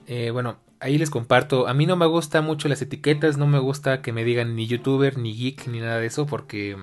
eh, 0.05 0.29
bueno, 0.29 0.59
ahí 0.79 0.99
les 0.99 1.09
comparto, 1.09 1.67
a 1.67 1.73
mí 1.73 1.87
no 1.87 1.95
me 1.95 2.05
gusta 2.05 2.41
mucho 2.41 2.67
las 2.67 2.83
etiquetas, 2.83 3.37
no 3.37 3.47
me 3.47 3.57
gusta 3.57 4.03
que 4.03 4.13
me 4.13 4.23
digan 4.23 4.55
ni 4.55 4.67
youtuber, 4.67 5.17
ni 5.17 5.33
geek, 5.35 5.67
ni 5.67 5.79
nada 5.79 5.97
de 5.97 6.05
eso, 6.05 6.27
porque 6.27 6.77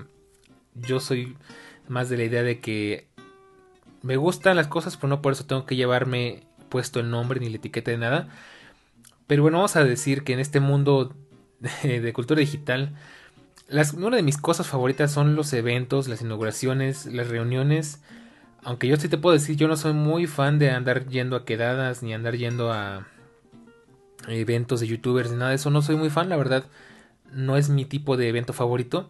yo 0.81 0.99
soy 0.99 1.37
más 1.87 2.09
de 2.09 2.17
la 2.17 2.23
idea 2.23 2.43
de 2.43 2.59
que 2.59 3.07
me 4.01 4.17
gustan 4.17 4.55
las 4.55 4.67
cosas, 4.67 4.97
pero 4.97 5.09
no 5.09 5.21
por 5.21 5.33
eso 5.33 5.45
tengo 5.45 5.65
que 5.65 5.75
llevarme 5.75 6.43
puesto 6.69 6.99
el 6.99 7.09
nombre 7.09 7.39
ni 7.39 7.49
la 7.49 7.57
etiqueta 7.57 7.91
de 7.91 7.97
nada. 7.97 8.27
Pero 9.27 9.41
bueno, 9.41 9.57
vamos 9.57 9.75
a 9.75 9.83
decir 9.83 10.23
que 10.23 10.33
en 10.33 10.39
este 10.39 10.59
mundo 10.59 11.15
de 11.83 12.13
cultura 12.13 12.39
digital, 12.39 12.95
una 13.97 14.15
de 14.15 14.23
mis 14.23 14.37
cosas 14.37 14.67
favoritas 14.67 15.11
son 15.11 15.35
los 15.35 15.51
eventos, 15.53 16.07
las 16.07 16.21
inauguraciones, 16.21 17.05
las 17.07 17.27
reuniones. 17.27 18.01
Aunque 18.63 18.87
yo 18.87 18.97
sí 18.97 19.09
te 19.09 19.17
puedo 19.17 19.33
decir, 19.33 19.55
yo 19.55 19.67
no 19.67 19.75
soy 19.75 19.93
muy 19.93 20.27
fan 20.27 20.59
de 20.59 20.71
andar 20.71 21.07
yendo 21.07 21.35
a 21.35 21.45
quedadas 21.45 22.03
ni 22.03 22.13
andar 22.13 22.35
yendo 22.35 22.71
a 22.71 23.07
eventos 24.27 24.79
de 24.79 24.87
youtubers 24.87 25.31
ni 25.31 25.37
nada 25.37 25.49
de 25.49 25.55
eso. 25.55 25.69
No 25.69 25.81
soy 25.81 25.95
muy 25.95 26.09
fan, 26.09 26.29
la 26.29 26.37
verdad. 26.37 26.65
No 27.31 27.57
es 27.57 27.69
mi 27.69 27.85
tipo 27.85 28.17
de 28.17 28.29
evento 28.29 28.53
favorito. 28.53 29.09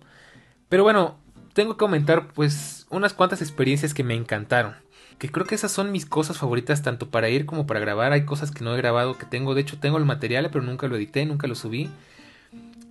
Pero 0.70 0.84
bueno, 0.84 1.18
tengo 1.58 1.74
que 1.74 1.80
comentar 1.80 2.28
pues 2.28 2.86
unas 2.92 3.16
cuantas 3.16 3.42
experiencias 3.42 3.96
que 3.96 4.04
me 4.04 4.14
encantaron. 4.14 4.76
Que 5.18 5.32
creo 5.32 5.48
que 5.48 5.56
esas 5.56 5.72
son 5.72 5.92
mis 5.92 6.06
cosas 6.06 6.38
favoritas 6.38 6.84
tanto 6.84 7.10
para 7.10 7.30
ir 7.30 7.48
como 7.48 7.66
para 7.66 7.80
grabar. 7.80 8.12
Hay 8.12 8.26
cosas 8.26 8.52
que 8.52 8.64
no 8.64 8.76
he 8.76 8.78
grabado, 8.78 9.18
que 9.18 9.26
tengo. 9.26 9.56
De 9.56 9.62
hecho, 9.62 9.80
tengo 9.80 9.98
el 9.98 10.06
material, 10.06 10.52
pero 10.52 10.64
nunca 10.64 10.88
lo 10.88 10.96
edité, 10.98 11.26
nunca 11.26 11.48
lo 11.48 11.56
subí. 11.56 11.90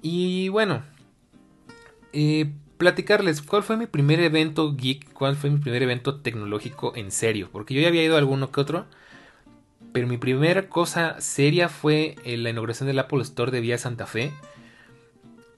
Y 0.03 0.49
bueno, 0.49 0.83
eh, 2.13 2.51
platicarles 2.77 3.41
cuál 3.41 3.63
fue 3.63 3.77
mi 3.77 3.87
primer 3.87 4.19
evento 4.19 4.75
geek, 4.75 5.13
cuál 5.13 5.37
fue 5.37 5.49
mi 5.49 5.61
primer 5.61 5.85
evento 5.85 6.17
tecnológico 6.17 6.93
en 6.97 7.13
serio, 7.13 7.49
porque 7.53 7.73
yo 7.73 7.83
ya 7.83 7.89
había 7.89 8.03
ido 8.03 8.17
a 8.17 8.19
alguno 8.19 8.51
que 8.51 8.61
otro, 8.61 8.87
pero 9.93 10.09
mi 10.09 10.19
primera 10.19 10.69
cosa 10.69 11.21
seria 11.21 11.69
fue 11.69 12.17
la 12.25 12.51
inauguración 12.51 12.89
del 12.89 12.99
Apple 12.99 13.23
Store 13.23 13.53
de 13.53 13.61
Vía 13.61 13.79
Santa 13.79 14.07
Fe. 14.07 14.33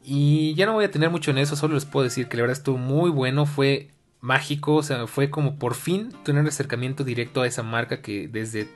Y 0.03 0.55
ya 0.55 0.67
no 0.67 0.75
voy 0.75 0.85
a 0.85 0.91
tener 0.91 1.11
mucho 1.11 1.31
en 1.31 1.39
eso, 1.39 1.57
solo 1.57 1.75
les 1.75 1.85
puedo 1.85 2.05
decir 2.05 2.29
que 2.29 2.37
la 2.37 2.43
verdad 2.43 2.57
estuvo 2.57 2.79
muy 2.79 3.11
bueno, 3.11 3.47
fue 3.47 3.91
mágico, 4.21 4.77
o 4.77 4.83
sea, 4.83 5.07
fue 5.07 5.31
como 5.31 5.57
por 5.59 5.75
fin 5.75 6.13
tener 6.25 6.43
un 6.43 6.49
acercamiento 6.49 7.05
directo 7.05 7.43
a 7.43 7.47
esa 7.47 7.63
marca 7.63 8.01
que 8.01 8.29
desde, 8.29 8.69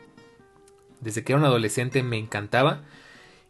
desde 1.01 1.25
que 1.25 1.33
era 1.33 1.41
un 1.41 1.47
adolescente 1.47 2.03
me 2.03 2.19
encantaba 2.19 2.83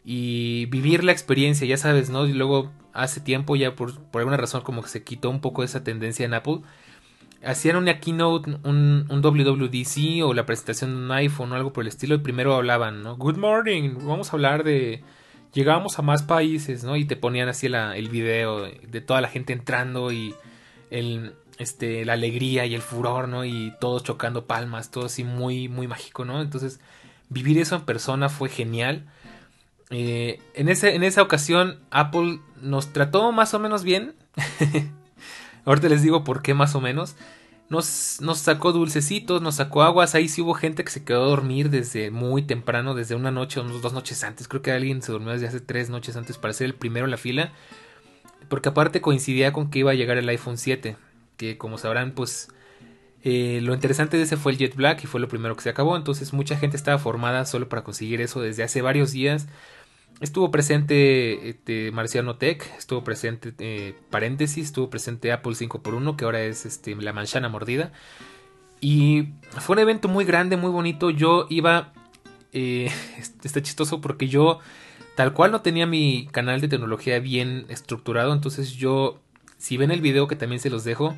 y 0.04 0.66
vivir 0.66 1.04
la 1.04 1.12
experiencia, 1.12 1.66
ya 1.66 1.76
sabes, 1.76 2.10
¿no? 2.10 2.26
Y 2.26 2.32
luego 2.32 2.72
hace 2.92 3.20
tiempo 3.20 3.56
ya 3.56 3.74
por, 3.74 4.00
por 4.00 4.20
alguna 4.20 4.36
razón 4.36 4.62
como 4.62 4.82
que 4.82 4.88
se 4.88 5.02
quitó 5.04 5.30
un 5.30 5.40
poco 5.40 5.62
esa 5.62 5.84
tendencia 5.84 6.24
en 6.26 6.34
Apple. 6.34 6.60
Hacían 7.44 7.76
una 7.76 7.98
keynote, 7.98 8.58
un, 8.62 9.06
un 9.08 9.20
WWDC 9.20 10.24
o 10.24 10.34
la 10.34 10.46
presentación 10.46 10.90
de 10.92 10.96
un 11.04 11.10
iPhone 11.12 11.52
o 11.52 11.54
algo 11.56 11.72
por 11.72 11.82
el 11.82 11.88
estilo 11.88 12.14
y 12.14 12.18
primero 12.18 12.54
hablaban, 12.54 13.02
¿no? 13.02 13.16
Good 13.16 13.36
morning, 13.36 13.94
vamos 14.02 14.32
a 14.32 14.36
hablar 14.36 14.64
de... 14.64 15.02
Llegamos 15.52 15.98
a 15.98 16.02
más 16.02 16.22
países, 16.22 16.82
¿no? 16.84 16.96
Y 16.96 17.04
te 17.04 17.16
ponían 17.16 17.48
así 17.48 17.66
el 17.66 18.08
video 18.08 18.62
de 18.62 19.00
toda 19.00 19.20
la 19.20 19.28
gente 19.28 19.52
entrando 19.52 20.10
y 20.10 20.34
el, 20.90 21.34
este, 21.58 22.04
la 22.04 22.14
alegría 22.14 22.66
y 22.66 22.74
el 22.74 22.82
furor, 22.82 23.28
¿no? 23.28 23.44
Y 23.44 23.74
todos 23.80 24.02
chocando 24.02 24.46
palmas, 24.46 24.90
todo 24.90 25.06
así 25.06 25.24
muy, 25.24 25.68
muy 25.68 25.86
mágico, 25.86 26.24
¿no? 26.24 26.40
Entonces, 26.40 26.80
vivir 27.28 27.58
eso 27.58 27.76
en 27.76 27.82
persona 27.82 28.28
fue 28.28 28.48
genial. 28.48 29.04
Eh, 29.90 30.40
en, 30.54 30.68
ese, 30.68 30.94
en 30.94 31.02
esa 31.02 31.20
ocasión 31.20 31.78
Apple 31.90 32.40
nos 32.60 32.92
trató 32.92 33.30
más 33.32 33.52
o 33.54 33.58
menos 33.58 33.84
bien. 33.84 34.14
Ahorita 35.64 35.88
les 35.88 36.02
digo 36.02 36.24
por 36.24 36.42
qué 36.42 36.54
más 36.54 36.74
o 36.74 36.80
menos. 36.80 37.16
Nos, 37.72 38.38
sacó 38.38 38.72
dulcecitos, 38.72 39.40
nos 39.40 39.54
sacó 39.54 39.82
aguas. 39.82 40.14
Ahí 40.14 40.28
sí 40.28 40.42
hubo 40.42 40.52
gente 40.52 40.84
que 40.84 40.90
se 40.90 41.04
quedó 41.04 41.22
a 41.24 41.28
dormir 41.28 41.70
desde 41.70 42.10
muy 42.10 42.42
temprano, 42.42 42.94
desde 42.94 43.14
una 43.14 43.30
noche 43.30 43.60
o 43.60 43.62
dos 43.64 43.94
noches 43.94 44.22
antes. 44.24 44.46
Creo 44.46 44.60
que 44.60 44.72
alguien 44.72 45.00
se 45.00 45.10
durmió 45.10 45.32
desde 45.32 45.48
hace 45.48 45.60
tres 45.60 45.88
noches 45.88 46.14
antes 46.16 46.36
para 46.36 46.52
ser 46.52 46.66
el 46.66 46.74
primero 46.74 47.06
en 47.06 47.10
la 47.10 47.16
fila. 47.16 47.50
Porque 48.50 48.68
aparte 48.68 49.00
coincidía 49.00 49.54
con 49.54 49.70
que 49.70 49.78
iba 49.78 49.90
a 49.90 49.94
llegar 49.94 50.18
el 50.18 50.28
iPhone 50.28 50.58
7. 50.58 50.98
Que 51.38 51.56
como 51.56 51.78
sabrán, 51.78 52.12
pues 52.12 52.50
eh, 53.24 53.60
lo 53.62 53.72
interesante 53.72 54.18
de 54.18 54.24
ese 54.24 54.36
fue 54.36 54.52
el 54.52 54.58
Jet 54.58 54.74
Black 54.76 55.04
y 55.04 55.06
fue 55.06 55.18
lo 55.18 55.28
primero 55.28 55.56
que 55.56 55.62
se 55.62 55.70
acabó. 55.70 55.96
Entonces 55.96 56.34
mucha 56.34 56.58
gente 56.58 56.76
estaba 56.76 56.98
formada 56.98 57.46
solo 57.46 57.70
para 57.70 57.84
conseguir 57.84 58.20
eso 58.20 58.42
desde 58.42 58.64
hace 58.64 58.82
varios 58.82 59.12
días. 59.12 59.48
Estuvo 60.22 60.52
presente 60.52 61.48
este, 61.48 61.90
Marciano 61.90 62.36
Tech, 62.36 62.64
estuvo 62.78 63.02
presente 63.02 63.54
eh, 63.58 63.96
paréntesis, 64.08 64.66
estuvo 64.66 64.88
presente 64.88 65.32
Apple 65.32 65.54
5x1, 65.54 66.14
que 66.14 66.24
ahora 66.24 66.42
es 66.42 66.64
este, 66.64 66.94
la 66.94 67.12
manchana 67.12 67.48
mordida. 67.48 67.92
Y 68.80 69.30
fue 69.58 69.74
un 69.74 69.80
evento 69.80 70.06
muy 70.06 70.24
grande, 70.24 70.56
muy 70.56 70.70
bonito. 70.70 71.10
Yo 71.10 71.46
iba... 71.50 71.92
Eh, 72.52 72.88
está 73.42 73.62
chistoso 73.62 74.00
porque 74.00 74.28
yo 74.28 74.60
tal 75.16 75.32
cual 75.32 75.50
no 75.50 75.60
tenía 75.60 75.86
mi 75.86 76.28
canal 76.30 76.60
de 76.60 76.68
tecnología 76.68 77.18
bien 77.18 77.66
estructurado. 77.68 78.32
Entonces 78.32 78.74
yo, 78.74 79.20
si 79.58 79.76
ven 79.76 79.90
el 79.90 80.00
video 80.00 80.28
que 80.28 80.36
también 80.36 80.60
se 80.60 80.70
los 80.70 80.84
dejo, 80.84 81.16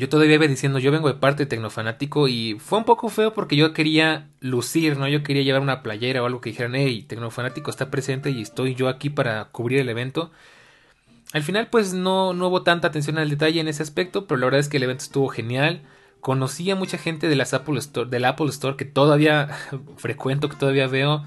yo 0.00 0.08
todavía 0.08 0.36
iba 0.36 0.46
diciendo, 0.46 0.78
yo 0.78 0.90
vengo 0.90 1.08
de 1.08 1.14
parte 1.14 1.42
de 1.42 1.46
Tecnofanático 1.46 2.26
y 2.26 2.56
fue 2.58 2.78
un 2.78 2.84
poco 2.84 3.10
feo 3.10 3.34
porque 3.34 3.54
yo 3.54 3.74
quería 3.74 4.30
lucir, 4.40 4.96
¿no? 4.96 5.06
Yo 5.06 5.22
quería 5.22 5.42
llevar 5.42 5.60
una 5.60 5.82
playera 5.82 6.22
o 6.22 6.26
algo 6.26 6.40
que 6.40 6.50
dijeran, 6.50 6.74
hey, 6.74 7.02
Tecnofanático 7.06 7.70
está 7.70 7.90
presente 7.90 8.30
y 8.30 8.40
estoy 8.40 8.74
yo 8.74 8.88
aquí 8.88 9.10
para 9.10 9.44
cubrir 9.52 9.80
el 9.80 9.90
evento. 9.90 10.30
Al 11.34 11.42
final, 11.42 11.68
pues 11.68 11.92
no, 11.92 12.32
no 12.32 12.48
hubo 12.48 12.62
tanta 12.62 12.88
atención 12.88 13.18
al 13.18 13.28
detalle 13.28 13.60
en 13.60 13.68
ese 13.68 13.82
aspecto, 13.82 14.26
pero 14.26 14.40
la 14.40 14.46
verdad 14.46 14.60
es 14.60 14.70
que 14.70 14.78
el 14.78 14.84
evento 14.84 15.04
estuvo 15.04 15.28
genial. 15.28 15.82
Conocí 16.20 16.70
a 16.70 16.76
mucha 16.76 16.96
gente 16.96 17.28
de 17.28 17.36
las 17.36 17.52
Apple 17.52 17.78
Store, 17.78 18.08
del 18.08 18.24
Apple 18.24 18.48
Store 18.48 18.78
que 18.78 18.86
todavía 18.86 19.50
frecuento, 19.98 20.48
que 20.48 20.56
todavía 20.56 20.86
veo. 20.86 21.24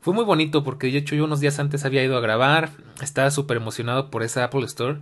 Fue 0.00 0.14
muy 0.14 0.24
bonito 0.24 0.62
porque 0.62 0.86
de 0.86 0.98
hecho 0.98 1.16
yo 1.16 1.24
unos 1.24 1.40
días 1.40 1.58
antes 1.58 1.84
había 1.84 2.04
ido 2.04 2.16
a 2.16 2.20
grabar, 2.20 2.70
estaba 3.00 3.32
súper 3.32 3.56
emocionado 3.56 4.12
por 4.12 4.22
esa 4.22 4.44
Apple 4.44 4.64
Store 4.66 5.00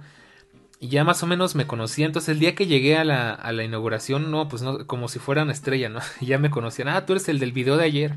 y 0.81 0.89
ya 0.89 1.05
más 1.05 1.23
o 1.23 1.27
menos 1.27 1.55
me 1.55 1.67
conocía. 1.67 2.07
Entonces 2.07 2.31
el 2.31 2.41
día 2.41 2.55
que 2.55 2.67
llegué 2.67 2.97
a 2.97 3.05
la, 3.05 3.33
a 3.33 3.53
la 3.53 3.65
inauguración, 3.65 4.31
no, 4.31 4.49
pues 4.49 4.63
no, 4.63 4.87
como 4.87 5.09
si 5.09 5.19
fuera 5.19 5.43
una 5.43 5.53
estrella, 5.53 5.91
¿no? 5.91 6.01
ya 6.23 6.39
me 6.39 6.51
conocían, 6.51 6.89
ah, 6.89 7.05
tú 7.05 7.13
eres 7.13 7.29
el 7.29 7.39
del 7.39 7.53
video 7.53 7.77
de 7.77 7.85
ayer. 7.85 8.17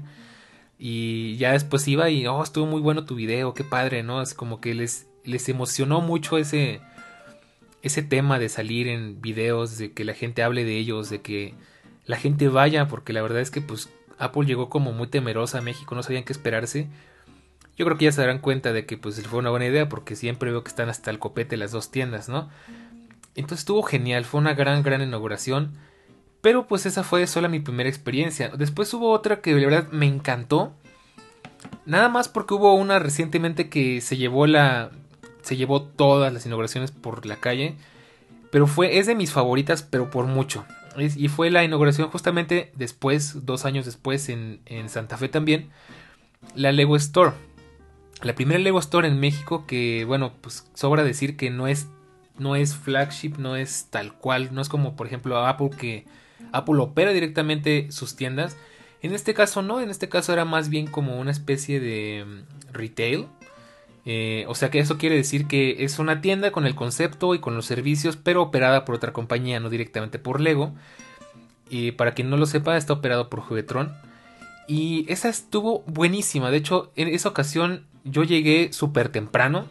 Y 0.80 1.36
ya 1.38 1.52
después 1.52 1.88
iba 1.88 2.10
y, 2.10 2.26
oh, 2.26 2.41
estuvo 2.41 2.65
muy 2.65 2.82
bueno 2.82 3.06
tu 3.06 3.15
video, 3.15 3.54
qué 3.54 3.63
padre, 3.63 4.02
¿no? 4.02 4.21
Es 4.21 4.34
como 4.34 4.62
que 4.62 4.73
les, 4.73 5.08
les 5.26 5.47
emocionó 5.49 6.02
mucho 6.02 6.38
ese, 6.38 6.82
ese 7.82 8.02
tema 8.02 8.39
de 8.39 8.49
salir 8.49 8.88
en 8.88 9.21
videos, 9.21 9.78
de 9.78 9.91
que 9.91 10.06
la 10.06 10.13
gente 10.13 10.41
hable 10.41 10.63
de 10.63 10.78
ellos, 10.78 11.10
de 11.10 11.21
que 11.21 11.54
la 12.06 12.17
gente 12.17 12.47
vaya, 12.47 12.88
porque 12.88 13.13
la 13.13 13.21
verdad 13.21 13.41
es 13.41 13.52
que 13.52 13.62
pues 13.62 13.89
Apple 14.17 14.45
llegó 14.45 14.69
como 14.69 14.93
muy 14.93 15.08
temerosa 15.08 15.60
a 15.60 15.62
México, 15.62 15.95
no 15.95 16.04
sabían 16.04 16.23
qué 16.23 16.34
esperarse. 16.34 16.88
Yo 17.78 17.86
creo 17.86 17.98
que 17.98 18.06
ya 18.06 18.12
se 18.12 18.22
darán 18.22 18.40
cuenta 18.40 18.72
de 18.72 18.86
que 18.86 18.98
pues 18.98 19.26
fue 19.28 19.40
una 19.40 19.50
buena 19.50 19.66
idea 19.66 19.90
porque 19.90 20.16
siempre 20.16 20.52
veo 20.52 20.64
que 20.64 20.70
están 20.70 20.90
hasta 20.90 21.10
el 21.10 21.20
copete 21.20 21.58
las 21.58 21.72
dos 21.72 21.90
tiendas, 21.90 22.30
¿no? 22.30 22.50
Entonces 23.36 23.60
estuvo 23.60 23.82
genial, 23.82 24.26
fue 24.26 24.42
una 24.42 24.54
gran, 24.54 24.84
gran 24.84 25.02
inauguración. 25.02 25.74
Pero 26.42 26.68
pues 26.68 26.86
esa 26.86 27.04
fue 27.04 27.26
sola 27.26 27.48
mi 27.48 27.60
primera 27.60 27.90
experiencia. 27.90 28.50
Después 28.50 28.94
hubo 28.94 29.12
otra 29.12 29.42
que 29.42 29.56
de 29.56 29.66
verdad 29.66 29.88
me 29.92 30.06
encantó. 30.06 30.74
Nada 31.86 32.10
más 32.10 32.28
porque 32.28 32.54
hubo 32.54 32.76
una 32.76 33.00
recientemente 33.00 33.70
que 33.70 34.02
se 34.02 34.18
llevó 34.18 34.46
la. 34.46 34.92
Se 35.42 35.56
llevó 35.56 35.82
todas 35.82 36.32
las 36.34 36.46
inauguraciones 36.46 36.92
por 36.92 37.26
la 37.26 37.38
calle. 37.38 37.76
Pero 38.52 38.68
fue. 38.68 39.00
Es 39.00 39.08
de 39.08 39.16
mis 39.16 39.32
favoritas, 39.32 39.84
pero 39.84 40.12
por 40.12 40.26
mucho. 40.26 40.66
y 40.98 41.28
fue 41.30 41.50
la 41.50 41.64
inauguración 41.64 42.10
justamente 42.10 42.72
después, 42.76 43.46
dos 43.46 43.66
años 43.66 43.86
después, 43.86 44.30
en, 44.30 44.60
en 44.66 44.90
Santa 44.90 45.18
Fe 45.18 45.30
también. 45.30 45.70
La 46.56 46.74
Lego 46.74 46.98
Store 46.98 47.32
la 48.24 48.36
primera 48.36 48.60
Lego 48.60 48.80
Store 48.80 49.08
en 49.08 49.20
México 49.20 49.66
que, 49.68 50.06
bueno, 50.06 50.34
pues 50.42 50.70
sobra 50.74 51.04
decir 51.04 51.38
que 51.38 51.50
no 51.50 51.68
es, 51.68 51.88
no 52.38 52.56
es 52.56 52.76
flagship, 52.76 53.34
no 53.38 53.56
es 53.56 53.88
tal 53.90 54.14
cual, 54.14 54.54
no 54.54 54.62
es 54.62 54.70
como 54.70 54.96
por 54.96 55.08
ejemplo 55.08 55.38
Apple 55.46 55.70
que 55.78 56.06
Apple 56.52 56.80
opera 56.80 57.12
directamente 57.12 57.92
sus 57.92 58.16
tiendas. 58.16 58.58
En 59.02 59.14
este 59.14 59.34
caso 59.34 59.62
no, 59.62 59.82
en 59.82 59.90
este 59.90 60.08
caso 60.08 60.32
era 60.32 60.46
más 60.46 60.70
bien 60.70 60.88
como 60.88 61.20
una 61.20 61.32
especie 61.32 61.80
de 61.80 62.26
mm, 62.26 62.74
retail. 62.74 63.28
Eh, 64.06 64.46
o 64.48 64.56
sea 64.56 64.70
que 64.70 64.80
eso 64.80 64.98
quiere 64.98 65.16
decir 65.16 65.48
que 65.48 65.84
es 65.84 65.98
una 66.00 66.22
tienda 66.22 66.52
con 66.52 66.66
el 66.66 66.76
concepto 66.76 67.36
y 67.36 67.40
con 67.40 67.56
los 67.56 67.66
servicios, 67.66 68.18
pero 68.18 68.42
operada 68.42 68.86
por 68.86 68.96
otra 68.96 69.14
compañía, 69.14 69.60
no 69.60 69.70
directamente 69.70 70.20
por 70.20 70.42
Lego. 70.42 70.74
Y 71.70 71.94
para 71.94 72.14
quien 72.14 72.30
no 72.30 72.38
lo 72.38 72.46
sepa, 72.46 72.78
está 72.78 72.94
operado 72.94 73.30
por 73.30 73.42
Juguetron. 73.42 73.94
Y 74.67 75.06
esa 75.12 75.30
estuvo 75.30 75.84
buenísima. 75.88 76.52
De 76.52 76.58
hecho, 76.58 76.91
en 76.95 77.10
esa 77.10 77.30
ocasión 77.30 77.86
yo 78.04 78.23
llegué 78.23 78.71
súper 78.73 79.10
temprano. 79.10 79.67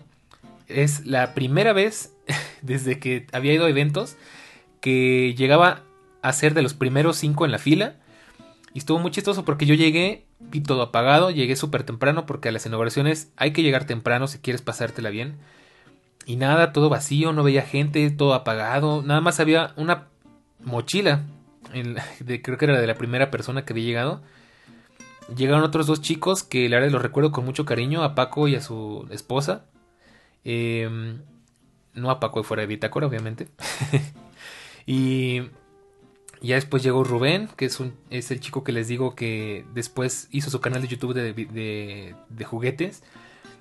Es 0.68 1.06
la 1.06 1.34
primera 1.34 1.72
vez 1.72 2.14
desde 2.62 2.98
que 2.98 3.26
había 3.32 3.54
ido 3.54 3.66
a 3.66 3.70
eventos 3.70 4.16
que 4.80 5.34
llegaba 5.36 5.82
a 6.22 6.32
ser 6.32 6.54
de 6.54 6.62
los 6.62 6.74
primeros 6.74 7.16
cinco 7.16 7.44
en 7.44 7.52
la 7.52 7.58
fila. 7.58 7.96
Y 8.74 8.78
estuvo 8.78 8.98
muy 8.98 9.10
chistoso 9.10 9.44
porque 9.44 9.66
yo 9.66 9.74
llegué, 9.74 10.24
vi 10.40 10.60
todo 10.60 10.82
apagado, 10.82 11.30
llegué 11.30 11.56
súper 11.56 11.84
temprano 11.84 12.24
porque 12.24 12.48
a 12.48 12.52
las 12.52 12.64
inauguraciones 12.64 13.30
hay 13.36 13.52
que 13.52 13.62
llegar 13.62 13.84
temprano 13.84 14.28
si 14.28 14.38
quieres 14.38 14.62
pasártela 14.62 15.10
bien. 15.10 15.36
Y 16.24 16.36
nada, 16.36 16.72
todo 16.72 16.88
vacío, 16.88 17.32
no 17.32 17.42
veía 17.42 17.62
gente, 17.62 18.08
todo 18.10 18.34
apagado. 18.34 19.02
Nada 19.02 19.20
más 19.20 19.40
había 19.40 19.72
una 19.76 20.06
mochila, 20.64 21.24
de, 22.20 22.42
creo 22.42 22.58
que 22.58 22.64
era 22.64 22.80
de 22.80 22.86
la 22.86 22.94
primera 22.94 23.30
persona 23.30 23.64
que 23.64 23.72
había 23.72 23.84
llegado 23.84 24.22
Llegaron 25.36 25.62
otros 25.62 25.86
dos 25.86 26.02
chicos 26.02 26.42
que 26.42 26.68
la 26.68 26.76
verdad 26.76 26.92
los 26.92 27.02
recuerdo 27.02 27.32
con 27.32 27.44
mucho 27.44 27.64
cariño, 27.64 28.02
a 28.02 28.14
Paco 28.14 28.48
y 28.48 28.56
a 28.56 28.60
su 28.60 29.06
esposa. 29.10 29.66
Em, 30.44 31.22
no 31.94 32.10
a 32.10 32.20
Paco 32.20 32.42
fuera 32.42 32.62
de 32.62 32.66
Bitácora, 32.66 33.06
obviamente. 33.06 33.48
y 34.86 35.42
ya 36.42 36.56
después 36.56 36.82
llegó 36.82 37.04
Rubén, 37.04 37.48
que 37.56 37.66
es, 37.66 37.78
es 38.10 38.30
el 38.32 38.40
chico 38.40 38.64
que 38.64 38.72
les 38.72 38.88
digo 38.88 39.14
que 39.14 39.64
después 39.74 40.28
hizo 40.32 40.50
su 40.50 40.60
canal 40.60 40.82
de 40.82 40.88
YouTube 40.88 41.14
de, 41.14 41.32
de, 41.32 42.44
juguetes. 42.44 43.04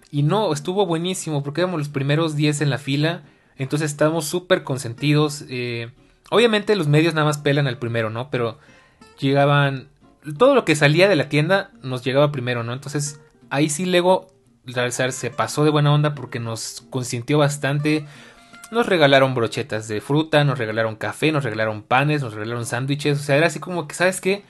Y 0.10 0.24
no, 0.24 0.52
estuvo 0.52 0.86
buenísimo 0.88 1.44
porque 1.44 1.62
éramos 1.62 1.80
los 1.80 1.90
primeros 1.90 2.36
10 2.36 2.62
en 2.62 2.70
la 2.72 2.80
fila. 2.80 3.24
Entonces 3.56 3.92
estábamos 3.92 4.26
súper 4.26 4.64
consentidos. 4.64 5.46
Eh, 5.48 5.92
obviamente 6.32 6.76
los 6.76 6.88
medios 6.88 7.14
nada 7.14 7.28
más 7.28 7.38
pelan 7.38 7.68
al 7.68 7.78
primero, 7.78 8.10
¿no? 8.10 8.32
Pero 8.32 8.58
llegaban 9.20 9.91
todo 10.38 10.56
lo 10.56 10.66
que 10.66 10.76
salía 10.76 11.10
de 11.10 11.16
la 11.16 11.30
tienda 11.30 11.72
nos 11.82 12.04
llegaba 12.04 12.32
primero, 12.32 12.64
¿no? 12.64 12.74
Entonces 12.74 13.20
ahí 13.50 13.70
sí 13.70 13.86
Lego 13.86 14.28
se 15.12 15.32
pasó 15.32 15.64
de 15.64 15.72
buena 15.72 15.94
onda 15.94 16.16
porque 16.16 16.40
nos 16.40 16.84
consintió 16.90 17.38
bastante. 17.38 18.06
Nos 18.72 18.86
regalaron 18.86 19.34
brochetas 19.34 19.88
de 19.88 20.00
fruta, 20.00 20.44
nos 20.44 20.58
regalaron 20.58 20.96
café, 20.96 21.32
nos 21.32 21.44
regalaron 21.44 21.82
panes, 21.82 22.22
nos 22.22 22.34
regalaron 22.34 22.66
sándwiches. 22.66 23.20
O 23.20 23.24
sea, 23.24 23.38
era 23.38 23.48
así 23.48 23.60
como 23.60 23.88
que, 23.88 23.96
¿sabes 23.96 24.22
qué? 24.22 24.44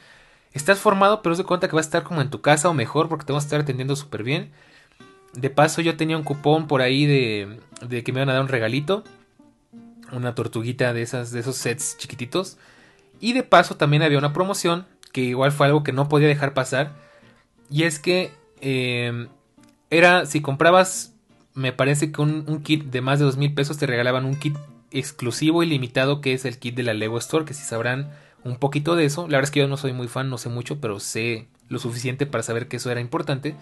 Estás 0.54 0.80
formado, 0.80 1.22
pero 1.22 1.34
es 1.34 1.40
de 1.40 1.46
cuenta 1.46 1.68
que 1.68 1.76
vas 1.76 1.86
a 1.86 1.88
estar 1.88 2.04
como 2.04 2.22
en 2.22 2.30
tu 2.30 2.42
casa 2.42 2.70
o 2.70 2.74
mejor 2.74 3.08
porque 3.10 3.26
te 3.26 3.32
vamos 3.32 3.46
a 3.46 3.48
estar 3.48 3.62
atendiendo 3.62 3.96
súper 3.96 4.24
bien. 4.24 4.52
De 5.34 5.50
paso, 5.50 5.82
yo 5.82 5.96
tenía 5.96 6.18
un 6.18 6.24
cupón 6.24 6.68
por 6.68 6.82
ahí 6.82 7.06
de, 7.06 7.60
de 7.88 8.04
que 8.04 8.12
me 8.12 8.20
iban 8.20 8.30
a 8.30 8.34
dar 8.34 8.42
un 8.42 8.50
regalito. 8.50 9.04
Una 10.12 10.36
tortuguita 10.36 10.92
de, 10.94 11.02
esas, 11.02 11.32
de 11.32 11.40
esos 11.40 11.56
sets 11.56 11.98
chiquititos. 11.98 12.58
Y 13.22 13.34
de 13.34 13.44
paso 13.44 13.78
también 13.78 14.04
había 14.04 14.18
una 14.18 14.34
promoción 14.34 14.86
que 15.12 15.22
igual 15.22 15.52
fue 15.52 15.68
algo 15.68 15.84
que 15.84 15.92
no 15.92 16.10
podía 16.10 16.28
dejar 16.28 16.54
pasar. 16.54 16.94
Y 17.70 17.84
es 17.84 18.00
que 18.00 18.32
em, 18.62 19.28
era, 19.90 20.26
si 20.26 20.42
comprabas, 20.42 21.14
me 21.54 21.74
parece 21.74 22.12
que 22.12 22.22
un, 22.22 22.62
kit 22.64 22.86
de 22.86 23.02
más 23.02 23.20
de 23.20 23.26
dos 23.26 23.38
mil 23.38 23.54
pesos 23.54 23.78
te 23.78 23.88
regalaban 23.88 24.26
un 24.26 24.36
kit 24.36 24.56
exclusivo 24.92 25.64
y 25.64 25.68
limitado 25.68 26.22
que 26.22 26.34
es 26.34 26.46
el 26.46 26.60
kit 26.60 26.76
de 26.76 26.84
la 26.84 26.94
Lego 26.94 27.18
Store, 27.18 27.46
que 27.46 27.54
si 27.54 27.64
sabrán 27.64 28.12
un 28.44 28.58
poquito 28.58 28.96
de 28.96 29.06
eso, 29.06 29.24
la 29.24 29.38
verdad 29.38 29.44
es 29.46 29.52
que 29.52 29.60
yo 29.60 29.68
no 29.68 29.78
soy 29.78 29.94
muy 29.94 30.08
fan, 30.08 30.30
no 30.30 30.38
sé 30.38 30.50
mucho, 30.50 30.80
pero 30.80 31.00
sé 31.00 31.48
lo 31.70 31.80
suficiente 31.80 32.26
para 32.26 32.44
saber 32.44 32.68
que 32.68 32.78
eso 32.78 32.92
era 32.92 33.00
importante. 33.00 33.56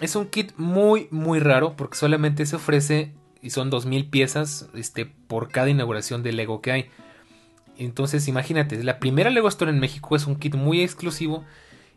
Es 0.00 0.16
un 0.16 0.26
kit 0.26 0.52
muy, 0.56 1.08
muy 1.10 1.40
raro 1.40 1.76
porque 1.76 1.96
solamente 1.96 2.44
se 2.46 2.56
ofrece 2.56 3.12
y 3.40 3.50
son 3.50 3.70
dos 3.70 3.86
mil 3.86 4.08
piezas 4.08 4.68
este, 4.74 5.06
por 5.06 5.48
cada 5.48 5.70
inauguración 5.70 6.22
de 6.22 6.32
Lego 6.32 6.60
que 6.60 6.72
hay. 6.72 6.90
Entonces, 7.78 8.28
imagínate, 8.28 8.82
la 8.82 8.98
primera 8.98 9.30
Lego 9.30 9.48
Store 9.48 9.70
en 9.70 9.80
México 9.80 10.16
es 10.16 10.26
un 10.26 10.36
kit 10.36 10.54
muy 10.54 10.82
exclusivo. 10.82 11.44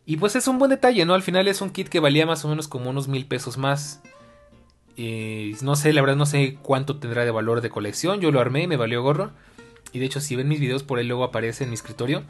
Y 0.06 0.18
pues 0.18 0.36
es 0.36 0.48
un 0.48 0.58
buen 0.58 0.72
detalle, 0.72 1.06
¿no? 1.06 1.14
Al 1.14 1.22
final 1.22 1.48
es 1.48 1.62
un 1.62 1.70
kit 1.70 1.88
que 1.88 2.00
valía 2.00 2.26
más 2.26 2.44
o 2.44 2.48
menos 2.48 2.68
como 2.68 2.90
unos 2.90 3.08
mil 3.08 3.26
pesos 3.26 3.58
más. 3.58 4.02
Eh, 4.98 5.56
no 5.62 5.76
sé, 5.76 5.94
la 5.94 6.02
verdad 6.02 6.16
no 6.16 6.26
sé 6.26 6.58
cuánto 6.62 6.98
tendrá 6.98 7.26
de 7.26 7.32
valor 7.32 7.62
de 7.62 7.70
colección. 7.70 8.20
Yo 8.20 8.32
lo 8.32 8.40
armé 8.40 8.64
y 8.64 8.68
me 8.68 8.76
valió 8.76 9.04
gorro. 9.04 9.32
Y 9.94 10.00
de 10.00 10.06
hecho, 10.06 10.20
si 10.20 10.36
ven 10.36 10.48
mis 10.48 10.60
videos 10.60 10.84
por 10.84 11.00
ahí 11.00 11.06
luego 11.06 11.24
aparece 11.24 11.64
en 11.64 11.70
mi 11.70 11.76
escritorio. 11.76 12.24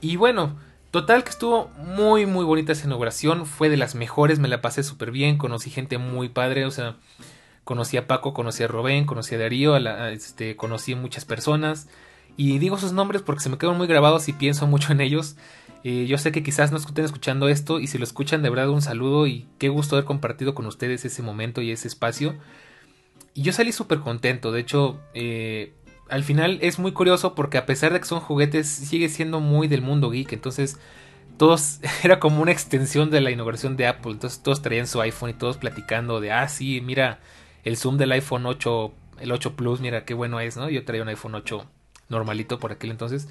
Y 0.00 0.16
bueno, 0.16 0.56
total 0.90 1.24
que 1.24 1.30
estuvo 1.30 1.68
muy 1.76 2.26
muy 2.26 2.44
bonita 2.44 2.72
esa 2.72 2.86
inauguración. 2.86 3.46
Fue 3.46 3.68
de 3.68 3.76
las 3.76 3.94
mejores, 3.94 4.38
me 4.38 4.48
la 4.48 4.60
pasé 4.60 4.82
súper 4.82 5.10
bien. 5.10 5.38
Conocí 5.38 5.70
gente 5.70 5.98
muy 5.98 6.30
padre, 6.30 6.64
o 6.64 6.70
sea, 6.70 6.96
conocí 7.64 7.96
a 7.96 8.06
Paco, 8.06 8.34
conocí 8.34 8.62
a 8.62 8.68
Robén, 8.68 9.04
conocí 9.04 9.34
a 9.34 9.38
Darío, 9.38 9.76
este, 9.76 10.56
conocí 10.56 10.94
a 10.94 10.96
muchas 10.96 11.24
personas. 11.24 11.88
Y 12.36 12.58
digo 12.58 12.78
sus 12.78 12.92
nombres 12.92 13.22
porque 13.22 13.42
se 13.42 13.48
me 13.48 13.58
quedan 13.58 13.76
muy 13.76 13.86
grabados 13.86 14.28
y 14.28 14.32
pienso 14.32 14.66
mucho 14.66 14.92
en 14.92 15.00
ellos. 15.00 15.36
Eh, 15.84 16.06
yo 16.06 16.16
sé 16.16 16.32
que 16.32 16.42
quizás 16.42 16.72
no 16.72 16.78
estén 16.78 17.04
escuchando 17.04 17.46
esto 17.48 17.78
y 17.78 17.86
si 17.86 17.98
lo 17.98 18.04
escuchan 18.04 18.42
de 18.42 18.50
verdad 18.50 18.70
un 18.70 18.82
saludo 18.82 19.26
y 19.26 19.46
qué 19.58 19.68
gusto 19.68 19.96
haber 19.96 20.06
compartido 20.06 20.54
con 20.54 20.66
ustedes 20.66 21.04
ese 21.04 21.22
momento 21.22 21.60
y 21.60 21.70
ese 21.70 21.88
espacio. 21.88 22.34
Y 23.34 23.42
yo 23.42 23.52
salí 23.52 23.70
súper 23.70 24.00
contento, 24.00 24.50
de 24.50 24.60
hecho 24.60 25.00
eh, 25.12 25.74
al 26.08 26.24
final 26.24 26.58
es 26.62 26.78
muy 26.78 26.92
curioso 26.92 27.34
porque 27.34 27.58
a 27.58 27.66
pesar 27.66 27.92
de 27.92 28.00
que 28.00 28.06
son 28.06 28.20
juguetes 28.20 28.68
sigue 28.68 29.08
siendo 29.08 29.40
muy 29.40 29.68
del 29.68 29.82
mundo 29.82 30.10
geek, 30.10 30.32
entonces 30.32 30.78
todos 31.36 31.80
era 32.02 32.18
como 32.18 32.40
una 32.40 32.52
extensión 32.52 33.10
de 33.10 33.20
la 33.20 33.30
inauguración 33.30 33.76
de 33.76 33.86
Apple, 33.86 34.12
entonces 34.12 34.42
todos 34.42 34.62
traían 34.62 34.86
su 34.86 35.00
iPhone 35.00 35.30
y 35.30 35.34
todos 35.34 35.58
platicando 35.58 36.20
de, 36.20 36.32
ah 36.32 36.48
sí, 36.48 36.80
mira 36.80 37.20
el 37.64 37.76
zoom 37.76 37.98
del 37.98 38.12
iPhone 38.12 38.46
8, 38.46 38.92
el 39.20 39.32
8 39.32 39.56
Plus, 39.56 39.80
mira 39.80 40.04
qué 40.04 40.14
bueno 40.14 40.40
es, 40.40 40.56
¿no? 40.56 40.70
Yo 40.70 40.84
traía 40.84 41.02
un 41.02 41.08
iPhone 41.08 41.34
8 41.34 41.66
normalito 42.08 42.58
por 42.58 42.72
aquel 42.72 42.90
entonces. 42.90 43.28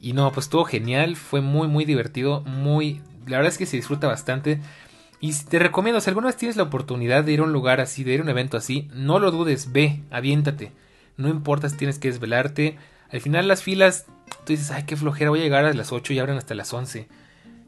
Y 0.00 0.12
no, 0.12 0.30
pues 0.32 0.46
estuvo 0.46 0.64
genial, 0.64 1.16
fue 1.16 1.40
muy, 1.40 1.68
muy 1.68 1.84
divertido, 1.84 2.42
muy... 2.42 3.00
La 3.26 3.38
verdad 3.38 3.52
es 3.52 3.58
que 3.58 3.66
se 3.66 3.76
disfruta 3.76 4.06
bastante. 4.06 4.60
Y 5.20 5.32
te 5.32 5.58
recomiendo, 5.58 6.00
si 6.00 6.10
alguna 6.10 6.28
vez 6.28 6.36
tienes 6.36 6.56
la 6.56 6.62
oportunidad 6.62 7.24
de 7.24 7.32
ir 7.32 7.40
a 7.40 7.44
un 7.44 7.52
lugar 7.52 7.80
así, 7.80 8.04
de 8.04 8.14
ir 8.14 8.20
a 8.20 8.22
un 8.22 8.28
evento 8.28 8.56
así, 8.56 8.88
no 8.94 9.18
lo 9.18 9.30
dudes, 9.30 9.72
ve, 9.72 10.00
aviéntate. 10.10 10.72
No 11.16 11.28
importa 11.28 11.68
si 11.68 11.76
tienes 11.76 11.98
que 11.98 12.08
desvelarte, 12.08 12.78
Al 13.10 13.22
final 13.22 13.48
las 13.48 13.62
filas, 13.62 14.04
tú 14.44 14.52
dices, 14.52 14.70
ay, 14.70 14.84
qué 14.84 14.94
flojera, 14.94 15.30
voy 15.30 15.40
a 15.40 15.42
llegar 15.42 15.64
a 15.64 15.72
las 15.72 15.92
8 15.92 16.12
y 16.12 16.18
abren 16.18 16.36
hasta 16.36 16.54
las 16.54 16.72
11. 16.72 17.08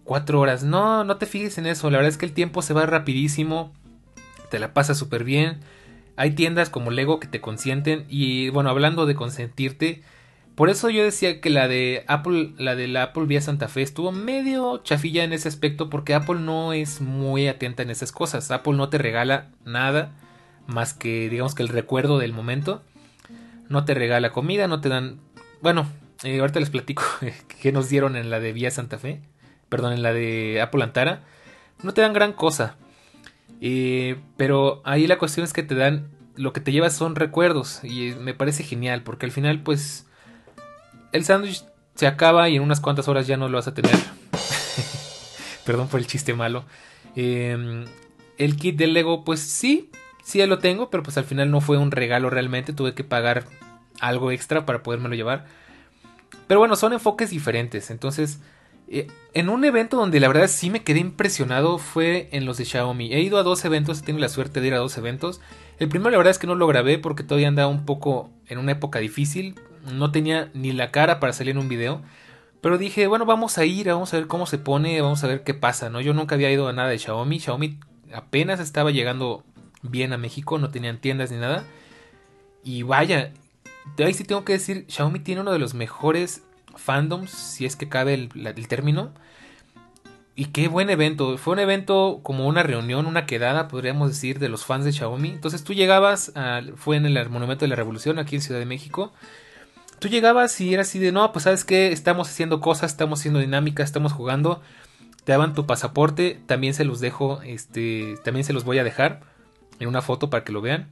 Cuatro 0.05 0.41
horas. 0.41 0.65
No, 0.65 1.03
no 1.05 1.17
te 1.17 1.27
fijes 1.27 1.57
en 1.57 1.67
eso. 1.67 1.91
La 1.91 1.99
verdad 1.99 2.11
es 2.11 2.19
que 2.19 2.27
el 2.27 2.33
tiempo 2.33 2.63
se 2.63 2.75
va 2.75 2.85
rapidísimo. 2.85 3.73
Te 4.51 4.59
la 4.59 4.75
pasas 4.75 4.99
súper 4.99 5.25
bien. 5.25 5.61
Hay 6.21 6.33
tiendas 6.33 6.69
como 6.69 6.91
Lego 6.91 7.21
que 7.21 7.29
te 7.29 7.41
consienten. 7.41 8.05
Y 8.09 8.51
bueno, 8.51 8.71
hablando 8.71 9.07
de 9.07 9.15
consentirte. 9.15 10.03
Por 10.55 10.69
eso 10.69 10.91
yo 10.91 11.03
decía 11.03 11.41
que 11.41 11.49
la 11.49 11.69
de 11.69 12.05
Apple, 12.07 12.53
la 12.59 12.75
de 12.75 12.89
la 12.89 13.05
Apple 13.05 13.25
vía 13.25 13.41
Santa 13.41 13.69
Fe 13.69 13.83
estuvo 13.83 14.13
medio 14.13 14.79
chafilla 14.83 15.25
en 15.25 15.33
ese 15.33 15.49
aspecto 15.49 15.89
porque 15.89 16.15
Apple 16.15 16.41
no 16.41 16.73
es 16.73 17.01
muy 17.01 17.49
atenta 17.49 17.83
en 17.83 17.91
esas 17.91 18.13
cosas. 18.13 18.51
Apple 18.51 18.75
no 18.75 18.91
te 18.91 18.99
regala 18.99 19.49
nada 19.65 20.13
más 20.67 20.93
que 20.93 21.31
digamos 21.31 21.55
que 21.55 21.63
el 21.63 21.69
recuerdo 21.69 22.19
del 22.19 22.35
momento. 22.35 22.83
No 23.69 23.85
te 23.85 23.95
regala 23.95 24.31
comida, 24.31 24.67
no 24.67 24.81
te 24.81 24.89
dan... 24.89 25.21
Bueno, 25.63 25.87
eh, 26.25 26.41
ahorita 26.41 26.61
les 26.61 26.71
platico 26.71 27.05
que 27.63 27.73
nos 27.73 27.89
dieron 27.89 28.17
en 28.17 28.29
la 28.29 28.41
de 28.41 28.53
vía 28.53 28.71
Santa 28.71 28.99
Fe 28.99 29.23
perdón, 29.71 29.95
en 29.95 30.03
la 30.03 30.13
de 30.13 30.61
Apple 30.61 30.83
Antara, 30.83 31.23
no 31.83 31.95
te 31.95 32.03
dan 32.03 32.13
gran 32.13 32.35
cosa. 32.35 32.77
Eh, 33.61 34.19
pero 34.37 34.81
ahí 34.85 35.07
la 35.07 35.19
cuestión 35.19 35.45
es 35.45 35.53
que 35.53 35.63
te 35.63 35.75
dan, 35.75 36.09
lo 36.37 36.53
que 36.53 36.61
te 36.61 36.73
llevas 36.73 36.95
son 36.95 37.15
recuerdos 37.15 37.81
y 37.85 38.15
me 38.19 38.35
parece 38.35 38.63
genial 38.63 39.03
porque 39.03 39.27
al 39.27 39.33
final 39.33 39.63
pues 39.63 40.07
el 41.13 41.25
sándwich 41.25 41.65
se 41.95 42.07
acaba 42.07 42.49
y 42.49 42.57
en 42.57 42.63
unas 42.63 42.81
cuantas 42.81 43.09
horas 43.09 43.27
ya 43.27 43.37
no 43.37 43.49
lo 43.49 43.59
vas 43.59 43.69
a 43.69 43.75
tener. 43.75 43.95
perdón 45.65 45.89
por 45.89 46.01
el 46.01 46.07
chiste 46.07 46.35
malo. 46.35 46.65
Em, 47.15 47.85
el 48.39 48.57
kit 48.57 48.77
del 48.77 48.95
Lego 48.95 49.25
pues 49.25 49.41
sí, 49.41 49.91
sí 50.23 50.39
ya 50.39 50.47
lo 50.47 50.59
tengo, 50.59 50.91
pero 50.91 51.03
pues 51.03 51.19
al 51.19 51.25
final 51.25 51.51
no 51.51 51.61
fue 51.61 51.77
un 51.77 51.91
regalo 51.91 52.31
realmente, 52.31 52.73
tuve 52.73 52.95
que 52.95 53.05
pagar 53.05 53.45
algo 54.01 54.31
extra 54.31 54.65
para 54.65 54.83
podérmelo 54.83 55.15
llevar. 55.15 55.47
Pero 56.47 56.61
bueno, 56.61 56.77
son 56.77 56.93
enfoques 56.93 57.31
diferentes, 57.31 57.91
entonces 57.91 58.41
eh, 58.93 59.07
en 59.35 59.49
un 59.49 59.65
evento 59.65 59.97
donde 59.97 60.19
la 60.19 60.27
verdad 60.27 60.49
sí 60.49 60.69
me 60.69 60.83
quedé 60.83 60.99
impresionado 60.99 61.79
fue 61.79 62.29
en 62.33 62.45
los 62.45 62.59
de 62.59 62.65
Xiaomi. 62.65 63.15
He 63.15 63.21
ido 63.21 63.39
a 63.39 63.45
dos 63.45 63.65
eventos, 63.65 64.01
he 64.01 64.03
tenido 64.03 64.21
la 64.21 64.29
suerte 64.29 64.61
de 64.61 64.67
ir 64.67 64.75
a 64.75 64.79
dos 64.79 64.99
eventos. 64.99 65.41
El 65.79 65.89
primero 65.89 66.11
la 66.11 66.17
verdad 66.17 66.33
es 66.33 66.39
que 66.39 66.49
no 66.49 66.57
lo 66.57 66.67
grabé 66.67 66.99
porque 66.99 67.23
todavía 67.23 67.47
andaba 67.47 67.69
un 67.69 67.87
poco 67.87 68.31
en 68.49 68.59
una 68.59 68.73
época 68.73 68.99
difícil. 68.99 69.55
No 69.93 70.11
tenía 70.11 70.51
ni 70.55 70.73
la 70.73 70.91
cara 70.91 71.21
para 71.21 71.33
salir 71.33 71.53
en 71.53 71.59
un 71.59 71.69
video. 71.69 72.03
Pero 72.61 72.79
dije, 72.79 73.07
bueno, 73.07 73.25
vamos 73.25 73.59
a 73.59 73.65
ir, 73.65 73.87
vamos 73.87 74.13
a 74.13 74.19
ver 74.19 74.27
cómo 74.27 74.47
se 74.47 74.59
pone, 74.59 75.01
vamos 75.01 75.23
a 75.23 75.29
ver 75.29 75.45
qué 75.45 75.55
pasa, 75.55 75.89
¿no? 75.89 76.01
Yo 76.01 76.13
nunca 76.13 76.35
había 76.35 76.51
ido 76.51 76.69
a 76.69 76.73
nada 76.73 76.89
de 76.89 76.99
Xiaomi. 76.99 77.39
Xiaomi 77.39 77.79
apenas 78.13 78.59
estaba 78.59 78.91
llegando 78.91 79.45
bien 79.83 80.13
a 80.13 80.19
México, 80.19 80.59
no 80.59 80.71
tenían 80.71 80.99
tiendas 80.99 81.31
ni 81.31 81.39
nada. 81.39 81.65
Y 82.65 82.83
vaya, 82.83 83.33
de 83.97 84.05
ahí 84.05 84.15
sí 84.15 84.25
tengo 84.25 84.45
que 84.45 84.55
decir, 84.55 84.85
Xiaomi 84.89 85.21
tiene 85.21 85.43
uno 85.43 85.53
de 85.53 85.61
los 85.61 85.75
mejores 85.75 86.43
fandoms, 86.77 87.31
si 87.31 87.67
es 87.67 87.77
que 87.77 87.89
cabe 87.89 88.15
el, 88.15 88.69
término. 88.69 89.13
Y 90.35 90.47
qué 90.47 90.69
buen 90.69 90.91
evento. 90.91 91.37
Fue 91.39 91.53
un 91.53 91.59
evento 91.59 92.21
como 92.23 92.47
una 92.47 92.63
reunión, 92.63 93.07
una 93.07 93.27
quedada, 93.27 93.69
podríamos 93.69 94.09
decir, 94.09 94.39
de 94.39 94.49
los 94.49 94.65
fans 94.65 94.85
de 94.85 94.93
Xiaomi. 94.93 95.31
Entonces 95.31 95.65
tú 95.65 95.75
llegabas, 95.75 96.33
fue 96.77 96.97
en 96.97 97.07
el 97.07 97.29
Monumento 97.29 97.65
de 97.65 97.69
la 97.69 97.77
Revolución, 97.77 98.19
aquí 98.19 98.37
en 98.37 98.43
Ciudad 98.43 98.61
de 98.61 98.67
México. 98.67 99.13
Tú 99.99 100.09
llegabas 100.09 100.59
y 100.63 100.73
era 100.73 100.83
así 100.83 100.99
de, 100.99 101.13
no, 101.13 101.31
pues 101.33 101.43
sabes 101.45 101.65
que 101.65 101.93
estamos 101.93 102.29
haciendo 102.29 102.61
cosas, 102.61 102.93
estamos 102.93 103.21
haciendo 103.21 103.41
dinámicas, 103.41 103.85
estamos 103.85 104.13
jugando. 104.13 104.63
Te 105.25 105.33
daban 105.33 105.53
tu 105.53 105.67
pasaporte, 105.67 106.41
también 106.47 106.73
se 106.73 106.85
los 106.85 107.01
dejo, 107.01 107.43
este, 107.43 108.15
también 108.25 108.45
se 108.45 108.55
los 108.55 108.65
voy 108.65 108.79
a 108.79 108.85
dejar 108.85 109.21
en 109.79 109.89
una 109.89 110.01
foto 110.01 110.31
para 110.31 110.43
que 110.43 110.53
lo 110.53 110.63
vean. 110.63 110.89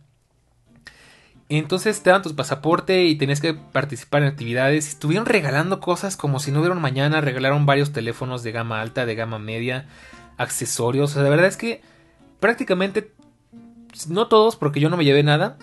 Entonces 1.49 2.03
te 2.03 2.11
daban 2.11 2.23
tu 2.23 2.35
pasaporte 2.37 3.05
y 3.05 3.17
tenías 3.17 3.41
que 3.41 3.55
participar 3.55 4.23
en 4.23 4.29
actividades. 4.29 4.89
Estuvieron 4.89 5.27
regalando 5.27 5.81
cosas 5.81 6.17
como 6.17 6.41
si 6.41 6.53
no 6.53 6.59
hubiera 6.59 6.75
un 6.75 6.83
mañana. 6.83 7.21
Regalaron 7.23 7.65
varios 7.65 7.93
teléfonos 7.93 8.43
de 8.43 8.53
gama 8.53 8.81
alta, 8.83 9.07
de 9.07 9.15
gama 9.15 9.39
media, 9.39 9.87
accesorios. 10.37 11.11
O 11.11 11.15
sea, 11.15 11.23
la 11.23 11.31
verdad 11.31 11.47
es 11.47 11.57
que 11.57 11.81
prácticamente, 12.39 13.13
no 14.09 14.29
todos 14.29 14.57
porque 14.57 14.81
yo 14.81 14.91
no 14.91 14.99
me 14.99 15.05
llevé 15.05 15.23
nada, 15.23 15.57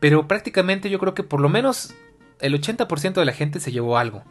pero 0.00 0.26
prácticamente 0.26 0.90
yo 0.90 0.98
creo 0.98 1.14
que 1.14 1.22
por 1.22 1.40
lo 1.40 1.48
menos 1.48 1.94
el 2.40 2.60
80% 2.60 3.14
de 3.14 3.24
la 3.24 3.32
gente 3.32 3.60
se 3.60 3.70
llevó 3.72 3.96
algo. 3.96 4.24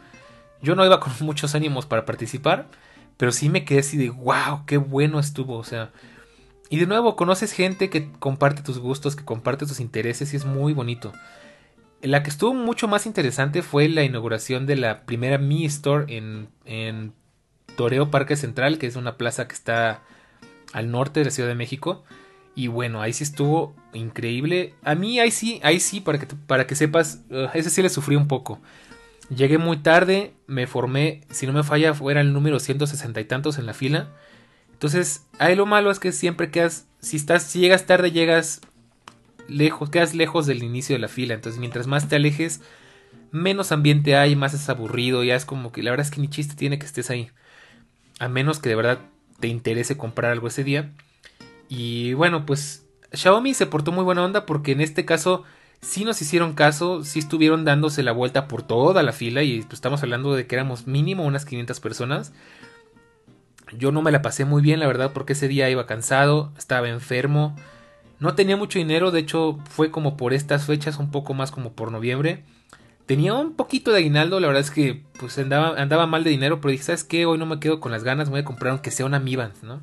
Yo 0.62 0.76
no 0.76 0.86
iba 0.86 1.00
con 1.00 1.14
muchos 1.22 1.56
ánimos 1.56 1.86
para 1.86 2.06
participar, 2.06 2.68
pero 3.16 3.32
sí 3.32 3.48
me 3.48 3.64
quedé 3.64 3.80
así 3.80 3.98
de 3.98 4.10
wow, 4.10 4.66
qué 4.66 4.76
bueno 4.76 5.20
estuvo. 5.20 5.58
O 5.58 5.64
sea, 5.64 5.92
y 6.70 6.78
de 6.78 6.86
nuevo, 6.86 7.16
conoces 7.16 7.52
gente 7.54 7.90
que 7.90 8.12
comparte 8.20 8.62
tus 8.62 8.80
gustos, 8.80 9.16
que 9.16 9.24
comparte 9.24 9.66
tus 9.66 9.80
intereses 9.80 10.34
y 10.34 10.38
es 10.38 10.46
muy 10.46 10.74
bonito. 10.74 11.14
La 12.02 12.24
que 12.24 12.30
estuvo 12.30 12.54
mucho 12.54 12.88
más 12.88 13.06
interesante 13.06 13.62
fue 13.62 13.88
la 13.90 14.04
inauguración 14.04 14.66
de 14.66 14.76
la 14.76 15.06
primera 15.06 15.38
Mi 15.38 15.66
Store 15.66 16.06
en, 16.16 17.14
Toreo 17.76 18.10
Parque 18.10 18.36
Central, 18.36 18.80
que 18.80 18.88
es 18.88 18.96
una 18.96 19.18
plaza 19.18 19.48
que 19.48 19.54
está 19.54 20.02
al 20.74 20.90
norte 20.90 21.20
de 21.20 21.26
la 21.26 21.32
Ciudad 21.32 21.50
de 21.50 21.56
México. 21.56 22.04
Y 22.56 22.68
bueno, 22.68 23.02
ahí 23.02 23.14
sí 23.14 23.24
estuvo 23.24 23.76
increíble. 23.94 24.74
A 24.84 24.96
mí 24.96 25.20
ahí 25.20 25.32
sí, 25.32 25.60
ahí 25.64 25.80
sí, 25.80 26.02
para 26.02 26.18
que, 26.18 26.26
para 26.26 26.66
que 26.66 26.76
sepas, 26.76 27.22
ese 27.54 27.70
sí 27.70 27.82
le 27.82 27.90
sufrí 27.90 28.16
un 28.16 28.28
poco. 28.28 28.60
Llegué 29.30 29.58
muy 29.58 29.78
tarde, 29.78 30.34
me 30.48 30.66
formé, 30.66 31.22
si 31.30 31.46
no 31.46 31.54
me 31.54 31.64
falla, 31.64 31.94
fuera 31.94 32.22
el 32.22 32.34
número 32.34 32.60
160 32.60 33.20
y 33.20 33.26
tantos 33.26 33.60
en 33.60 33.68
la 33.68 33.74
fila. 33.74 34.10
Entonces, 34.78 35.26
ahí 35.40 35.56
lo 35.56 35.66
malo 35.66 35.90
es 35.90 35.98
que 35.98 36.12
siempre 36.12 36.52
quedas, 36.52 36.86
si 37.00 37.18
estás, 37.18 37.42
si 37.42 37.60
llegas 37.60 37.88
tarde, 37.88 38.12
llegas 38.12 38.62
lejos, 39.48 39.90
quedas 39.90 40.14
lejos 40.14 40.46
del 40.46 40.62
inicio 40.62 40.94
de 40.96 41.00
la 41.00 41.08
fila. 41.08 41.34
Entonces, 41.34 41.60
mientras 41.60 41.88
más 41.88 42.08
te 42.08 42.16
alejes, 42.16 42.62
menos 43.32 43.72
ambiente 43.72 44.16
hay, 44.16 44.36
más 44.36 44.54
es 44.54 44.70
aburrido, 44.70 45.24
ya 45.24 45.36
es 45.36 45.46
como 45.46 45.72
que 45.72 45.82
la 45.82 45.90
verdad 45.90 46.06
es 46.06 46.12
que 46.12 46.22
ni 46.22 46.30
chiste 46.30 46.54
tiene 46.54 46.78
que 46.78 46.86
estés 46.86 47.10
ahí. 47.10 47.32
A 48.20 48.28
menos 48.28 48.60
que 48.60 48.70
de 48.70 48.76
verdad 48.76 49.00
te 49.40 49.48
interese 49.48 49.98
comprar 49.98 50.32
algo 50.32 50.48
ese 50.48 50.64
día. 50.64 50.92
Y 51.70 52.14
bueno, 52.14 52.46
pues 52.46 52.86
Xiaomi 53.14 53.56
se 53.56 53.66
portó 53.66 53.92
muy 53.92 54.04
buena 54.04 54.24
onda 54.24 54.46
porque 54.46 54.74
en 54.74 54.82
este 54.82 55.06
caso 55.06 55.44
sí 55.82 56.06
nos 56.06 56.22
hicieron 56.22 56.54
caso, 56.54 57.04
sí 57.04 57.18
estuvieron 57.18 57.66
dándose 57.66 58.04
la 58.04 58.12
vuelta 58.12 58.48
por 58.48 58.62
toda 58.62 59.02
la 59.02 59.12
fila 59.12 59.42
y 59.42 59.62
pues 59.62 59.74
estamos 59.74 60.04
hablando 60.04 60.36
de 60.36 60.46
que 60.46 60.56
éramos 60.56 60.86
mínimo 60.86 61.26
unas 61.26 61.46
500 61.46 61.80
personas. 61.80 62.34
Yo 63.74 63.92
no 63.92 64.02
me 64.02 64.12
la 64.12 64.22
pasé 64.22 64.46
muy 64.46 64.62
bien, 64.62 64.80
la 64.80 64.88
verdad, 64.88 65.12
porque 65.14 65.34
ese 65.34 65.48
día 65.48 65.70
iba 65.70 65.86
cansado, 65.86 66.52
estaba 66.58 66.90
enfermo, 66.90 67.56
no 68.20 68.36
tenía 68.36 68.58
mucho 68.58 68.80
dinero, 68.80 69.12
de 69.12 69.20
hecho 69.20 69.60
fue 69.70 69.92
como 69.92 70.18
por 70.18 70.34
estas 70.34 70.66
fechas, 70.66 70.98
un 70.98 71.12
poco 71.12 71.34
más 71.34 71.52
como 71.52 71.74
por 71.74 71.92
noviembre. 71.92 72.44
Tenía 73.06 73.34
un 73.36 73.54
poquito 73.54 73.92
de 73.92 74.00
aguinaldo, 74.00 74.40
la 74.40 74.48
verdad 74.48 74.62
es 74.62 74.72
que 74.72 75.04
pues 75.20 75.38
andaba, 75.38 75.80
andaba 75.82 76.08
mal 76.08 76.24
de 76.24 76.32
dinero, 76.32 76.60
pero 76.60 76.72
dije, 76.72 76.84
¿sabes 76.84 77.04
qué? 77.04 77.26
Hoy 77.26 77.38
no 77.38 77.46
me 77.46 77.60
quedo 77.60 77.80
con 77.80 77.92
las 77.92 78.04
ganas, 78.04 78.28
me 78.28 78.34
voy 78.34 78.42
a 78.42 78.46
comprar 78.46 78.72
aunque 78.72 78.92
sea 78.92 79.06
una 79.06 79.20
Mi 79.20 79.36
¿no? 79.62 79.82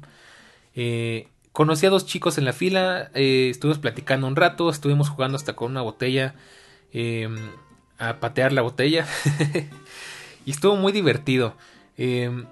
Eh, 0.75 1.29
conocí 1.53 1.87
a 1.87 1.91
dos 1.91 2.07
chicos 2.07 2.37
en 2.39 2.45
la 2.45 2.53
fila, 2.53 3.11
eh, 3.15 3.49
estuvimos 3.51 3.79
platicando 3.79 4.27
un 4.27 4.37
rato, 4.37 4.69
estuvimos 4.69 5.09
jugando 5.09 5.37
hasta 5.37 5.55
con 5.55 5.71
una 5.71 5.83
botella, 5.83 6.35
em, 6.93 7.37
a 7.99 8.21
patear 8.21 8.53
la 8.53 8.63
botella, 8.63 9.07
y 10.47 10.51
estuvo 10.51 10.77
muy 10.77 10.93
divertido. 10.93 11.55
Eh, 11.97 12.45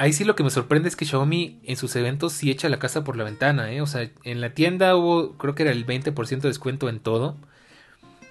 ahí 0.00 0.14
sí 0.14 0.24
lo 0.24 0.34
que 0.34 0.42
me 0.42 0.48
sorprende 0.48 0.88
es 0.88 0.96
que 0.96 1.04
Xiaomi 1.04 1.60
en 1.62 1.76
sus 1.76 1.94
eventos 1.94 2.32
sí 2.32 2.50
echa 2.50 2.70
la 2.70 2.78
casa 2.78 3.04
por 3.04 3.16
la 3.16 3.24
ventana, 3.24 3.70
¿eh? 3.70 3.82
O 3.82 3.86
sea, 3.86 4.10
en 4.24 4.40
la 4.40 4.54
tienda 4.54 4.96
hubo, 4.96 5.36
creo 5.36 5.54
que 5.54 5.62
era 5.62 5.72
el 5.72 5.86
20% 5.86 6.40
de 6.40 6.48
descuento 6.48 6.88
en 6.88 7.00
todo. 7.00 7.36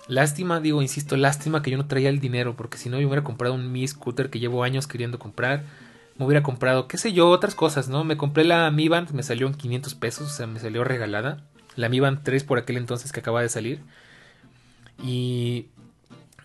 Lástima, 0.07 0.61
digo, 0.61 0.82
insisto, 0.82 1.15
lástima 1.15 1.61
que 1.61 1.70
yo 1.70 1.78
no 1.78 1.86
traía 1.88 2.09
el 2.09 2.20
dinero, 2.20 2.55
porque 2.55 2.80
si 2.80 2.89
no 2.89 2.99
yo 2.99 3.05
hubiera 3.07 3.24
comprado 3.24 3.53
un 3.53 3.72
Mi 3.72 3.88
Scooter 3.88 4.32
que 4.32 4.39
llevo 4.39 4.63
años 4.63 4.88
queriendo 4.88 5.20
comprar. 5.20 5.65
Me 6.17 6.26
hubiera 6.26 6.41
comprado, 6.41 6.88
qué 6.88 6.97
sé 6.97 7.13
yo, 7.13 7.30
otras 7.30 7.53
cosas, 7.53 7.88
¿no? 7.88 8.03
Me 8.03 8.17
compré 8.17 8.45
la 8.45 8.72
Mi 8.72 8.88
Band, 8.88 9.11
me 9.11 9.22
salió 9.22 9.45
en 9.45 9.53
500 9.53 9.93
pesos, 9.93 10.28
o 10.28 10.36
sea, 10.36 10.47
me 10.47 10.59
salió 10.59 10.84
regalada. 10.84 11.45
La 11.76 11.88
Mi 11.88 11.99
Band 11.99 12.24
3 12.24 12.43
por 12.45 12.57
aquel 12.57 12.78
entonces 12.78 13.11
que 13.11 13.20
acaba 13.20 13.43
de 13.43 13.49
salir. 13.49 13.82
Y... 15.03 15.67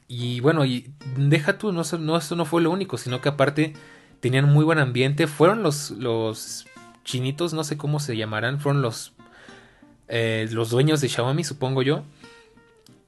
Y 0.07 0.41
bueno, 0.41 0.67
y 0.67 0.93
deja 1.17 1.57
tú, 1.57 1.73
no, 1.73 1.83
no, 1.99 2.17
eso 2.19 2.37
no 2.37 2.45
fue 2.45 2.61
lo 2.61 2.71
único, 2.71 2.99
sino 2.99 3.23
que 3.23 3.31
aparte 3.31 3.73
tenían 4.25 4.51
muy 4.51 4.65
buen 4.65 4.79
ambiente. 4.79 5.27
Fueron 5.27 5.63
los, 5.63 5.91
los 5.91 6.65
chinitos, 7.05 7.53
no 7.53 7.63
sé 7.63 7.77
cómo 7.77 8.01
se 8.01 8.17
llamarán, 8.17 8.59
fueron 8.59 8.81
los, 8.81 9.13
eh, 10.09 10.49
los 10.51 10.71
dueños 10.71 11.03
de 11.03 11.11
Xiaomi, 11.11 11.45
supongo 11.45 11.83
yo. 11.83 12.05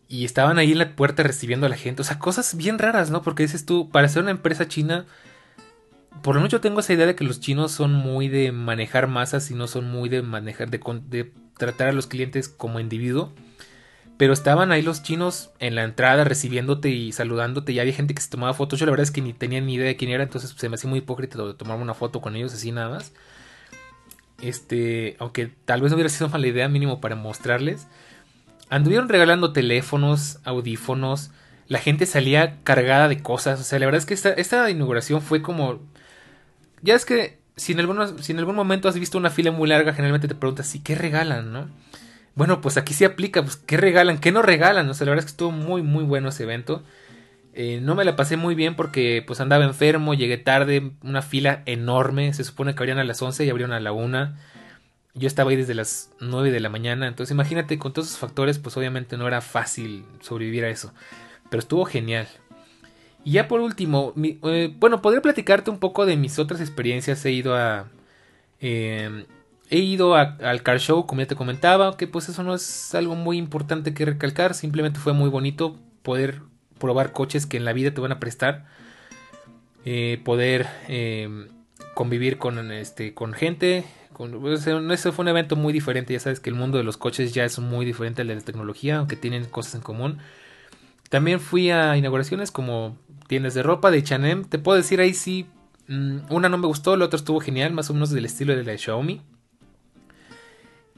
Y 0.09 0.27
estaban 0.27 0.59
ahí 0.59 0.73
en 0.73 0.79
la 0.79 0.95
puerta 0.95 1.23
recibiendo 1.23 1.65
a 1.65 1.71
la 1.71 1.79
gente. 1.79 2.03
O 2.03 2.05
sea, 2.05 2.19
cosas 2.19 2.55
bien 2.55 2.79
raras, 2.79 3.11
¿no? 3.11 3.23
Porque 3.23 3.45
dices 3.45 3.65
tú, 3.65 3.89
para 3.89 4.11
ser 4.11 4.25
una 4.25 4.31
empresa 4.31 4.69
china, 4.69 5.07
por 6.23 6.35
lo 6.35 6.43
menos 6.43 6.53
yo 6.53 6.61
tengo 6.61 6.81
esa 6.81 6.93
idea 6.93 7.07
de 7.07 7.15
que 7.15 7.25
los 7.25 7.41
chinos 7.41 7.73
son 7.73 7.95
muy 7.95 8.29
de 8.29 8.53
manejar 8.53 9.07
masas 9.07 9.51
y 9.51 9.55
no 9.55 9.69
son 9.69 9.91
muy 9.91 10.11
de 10.11 10.21
manejar, 10.21 10.69
de, 10.69 10.81
de 11.09 11.33
tratar 11.57 11.89
a 11.89 11.93
los 11.93 12.09
clientes 12.09 12.51
como 12.51 12.79
individuo. 12.79 13.33
Pero 14.19 14.33
estaban 14.33 14.73
ahí 14.73 14.81
los 14.83 15.03
chinos 15.03 15.51
en 15.59 15.75
la 15.75 15.85
entrada 15.85 16.25
recibiéndote 16.25 16.89
y 16.89 17.13
saludándote. 17.13 17.73
Y 17.73 17.81
había 17.81 17.93
gente 17.93 18.15
que 18.15 18.23
se 18.23 18.31
tomaba 18.31 18.55
fotos. 18.55 18.79
Yo 18.81 18.87
la 18.87 18.93
verdad 18.93 19.05
es 19.05 19.11
que 19.11 19.21
ni 19.21 19.35
tenía 19.35 19.61
ni 19.61 19.75
idea 19.75 19.87
de 19.87 19.97
quién 19.97 20.11
era. 20.11 20.23
Entonces 20.23 20.55
se 20.57 20.69
me 20.69 20.77
hacía 20.77 20.89
muy 20.89 21.01
hipócrita 21.01 21.55
tomarme 21.55 21.83
una 21.83 21.95
foto 21.95 22.21
con 22.21 22.35
ellos 22.35 22.55
así 22.55 22.73
nada 22.73 22.89
más. 22.89 23.13
Este, 24.41 25.17
aunque 25.19 25.51
tal 25.65 25.83
vez 25.83 25.91
no 25.91 25.97
hubiera 25.97 26.09
sido 26.09 26.29
mala 26.31 26.47
idea, 26.47 26.69
mínimo 26.69 27.01
para 27.01 27.17
mostrarles. 27.17 27.87
Anduvieron 28.71 29.09
regalando 29.09 29.53
teléfonos, 29.53 30.41
audífonos. 30.45 31.31
la 31.69 31.79
gente 31.79 32.07
salía 32.07 32.63
cargada 32.65 33.09
de 33.09 33.23
cosas. 33.23 33.61
O 33.61 33.65
sea, 33.65 33.79
la 33.79 33.87
verdad 33.87 34.01
es 34.01 34.07
que 34.07 34.15
esta, 34.15 34.31
esta 34.31 34.71
inauguración 34.71 35.21
fue 35.21 35.43
como... 35.43 35.81
Ya 36.83 36.95
es 36.95 37.05
que 37.05 37.39
si 37.57 37.73
en, 37.73 38.23
si 38.23 38.33
en 38.33 38.39
algún 38.39 38.55
momento 38.55 38.89
has 38.89 38.99
visto 38.99 39.19
una 39.19 39.31
fila 39.31 39.51
muy 39.51 39.69
larga, 39.69 39.93
generalmente 39.93 40.29
te 40.29 40.35
preguntas, 40.35 40.67
¿sí 40.67 40.81
qué 40.81 40.95
regalan, 40.95 41.53
no? 41.53 41.69
Bueno, 42.37 42.61
pues 42.61 42.77
aquí 42.77 42.95
sí 42.95 43.05
aplica, 43.05 43.43
pues 43.43 43.57
¿qué 43.57 43.79
regalan? 43.79 44.19
¿Qué 44.19 44.31
no 44.31 44.43
regalan? 44.43 44.89
O 44.91 44.95
sea, 44.95 45.07
la 45.07 45.11
verdad 45.13 45.25
es 45.25 45.33
que 45.33 45.33
estuvo 45.33 45.51
muy, 45.51 45.83
muy 45.83 46.05
bueno 46.05 46.29
ese 46.29 46.45
evento. 46.45 46.83
Eh, 47.55 47.81
no 47.83 47.95
me 47.95 48.05
la 48.05 48.15
pasé 48.15 48.37
muy 48.37 48.55
bien 48.55 48.77
porque 48.77 49.25
pues 49.27 49.41
andaba 49.41 49.65
enfermo, 49.65 50.13
llegué 50.13 50.37
tarde, 50.37 50.93
una 51.03 51.23
fila 51.23 51.63
enorme, 51.65 52.35
se 52.35 52.45
supone 52.45 52.75
que 52.75 52.81
abrían 52.81 52.99
a 52.99 53.05
las 53.05 53.23
11 53.23 53.47
y 53.47 53.51
abrieron 53.51 53.73
a 53.73 53.81
la 53.81 53.93
1. 53.93 54.35
Yo 55.15 55.27
estaba 55.27 55.51
ahí 55.51 55.57
desde 55.57 55.75
las 55.75 56.11
9 56.21 56.51
de 56.51 56.61
la 56.61 56.69
mañana, 56.69 57.09
entonces 57.09 57.33
imagínate 57.33 57.79
con 57.79 57.95
todos 57.95 58.09
esos 58.09 58.21
factores, 58.21 58.59
pues 58.59 58.77
obviamente 58.77 59.17
no 59.17 59.27
era 59.27 59.41
fácil 59.41 60.05
sobrevivir 60.21 60.67
a 60.67 60.69
eso, 60.69 60.93
pero 61.49 61.61
estuvo 61.61 61.87
genial. 61.87 62.29
Y 63.25 63.33
ya 63.33 63.49
por 63.49 63.61
último, 63.61 64.13
eh, 64.17 64.75
bueno, 64.79 65.01
podría 65.01 65.23
platicarte 65.23 65.71
un 65.71 65.79
poco 65.79 66.05
de 66.05 66.19
mis 66.19 66.39
otras 66.39 66.61
experiencias, 66.61 67.25
he 67.25 67.33
ido 67.33 67.57
a... 67.57 67.89
Em, 68.61 69.25
he 69.71 69.79
ido 69.79 70.15
al 70.15 70.63
car 70.63 70.79
show, 70.79 71.07
como 71.07 71.21
ya 71.21 71.27
te 71.27 71.37
comentaba, 71.37 71.97
que 71.97 72.07
pues 72.07 72.29
eso 72.29 72.43
no 72.43 72.55
es 72.55 72.95
algo 72.95 73.15
muy 73.15 73.39
importante 73.39 73.95
que 73.95 74.05
recalcar, 74.05 74.55
simplemente 74.55 75.01
fue 75.01 75.13
muy 75.13 75.29
bonito 75.29 75.77
poder 76.03 76.41
probar 76.79 77.13
coches 77.13 77.47
que 77.47 77.57
en 77.57 77.65
la 77.65 77.73
vida 77.73 77.93
te 77.93 78.01
van 78.01 78.13
a 78.13 78.21
prestar, 78.21 78.67
eh, 79.85 80.21
poder 80.25 80.67
em, 80.89 81.49
convivir 81.95 82.39
con, 82.39 82.71
este, 82.71 83.15
con 83.15 83.33
gente. 83.33 83.85
Con, 84.13 84.47
ese 84.53 85.13
fue 85.13 85.25
un 85.25 85.29
evento 85.29 85.57
muy 85.57 85.73
diferente, 85.73 86.13
ya 86.13 86.21
sabes 86.21 86.41
que 86.41 86.51
el 86.51 86.57
mundo 86.57 86.79
de 86.79 86.85
los 86.85 86.97
coches 86.97 87.35
ya 87.35 87.45
es 87.45 87.59
muy 87.59 87.85
diferente 87.85 88.23
al 88.23 88.29
de 88.29 88.37
la 88.37 88.41
tecnología, 88.41 88.99
aunque 88.99 89.17
tienen 89.17 89.45
cosas 89.45 89.75
en 89.75 89.81
común. 89.83 90.19
También 91.11 91.41
fui 91.41 91.71
a 91.71 91.97
inauguraciones 91.97 92.51
como 92.51 92.97
tiendas 93.29 93.55
de 93.55 93.63
ropa 93.63 93.91
de 93.91 93.99
H&M, 93.99 94.45
te 94.45 94.59
puedo 94.59 94.77
decir 94.77 95.01
ahí 95.01 95.13
sí, 95.13 95.47
mm, 95.89 96.19
una 96.31 96.49
no 96.49 96.59
me 96.59 96.67
gustó, 96.67 96.97
la 96.97 97.05
otra 97.05 97.19
estuvo 97.19 97.41
genial, 97.41 97.73
más 97.73 97.91
o 97.91 97.95
menos 97.95 98.11
del 98.11 98.25
estilo 98.25 98.57
de 98.57 98.65
la 98.65 98.73
de 98.73 98.79
Xiaomi. 98.79 99.23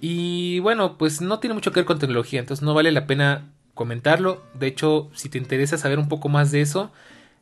Y 0.01 0.61
bueno, 0.61 0.97
pues 0.97 1.21
no 1.21 1.41
tiene 1.41 1.55
mucho 1.55 1.73
que 1.73 1.81
ver 1.81 1.87
con 1.87 1.99
tecnología, 1.99 2.41
entonces 2.41 2.65
no 2.65 2.75
vale 2.75 2.93
la 2.93 3.07
pena 3.07 3.47
comentarlo. 3.75 4.43
De 4.55 4.67
hecho, 4.67 5.11
si 5.15 5.29
te 5.29 5.39
interesa 5.39 5.79
saber 5.79 5.99
un 5.99 6.09
poco 6.09 6.29
más 6.29 6.51
de 6.51 6.61
eso, 6.61 6.93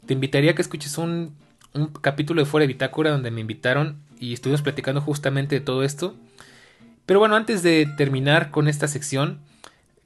te 0.06 0.14
invitaría 0.14 0.52
a 0.52 0.54
que 0.54 0.62
escuches 0.62 0.98
un, 0.98 1.34
capítulo 2.00 2.40
de 2.40 2.46
Fuera 2.46 2.62
de 2.62 2.68
Bitácora 2.68 3.10
donde 3.10 3.30
me 3.30 3.42
invitaron 3.42 3.98
y 4.18 4.32
estuvimos 4.32 4.62
platicando 4.62 5.00
justamente 5.00 5.56
de 5.56 5.60
todo 5.60 5.82
esto. 5.82 6.14
Pero 7.04 7.20
bueno, 7.20 7.36
antes 7.36 7.62
de 7.62 7.86
terminar 7.96 8.50
con 8.50 8.66
esta 8.66 8.88
sección, 8.88 9.40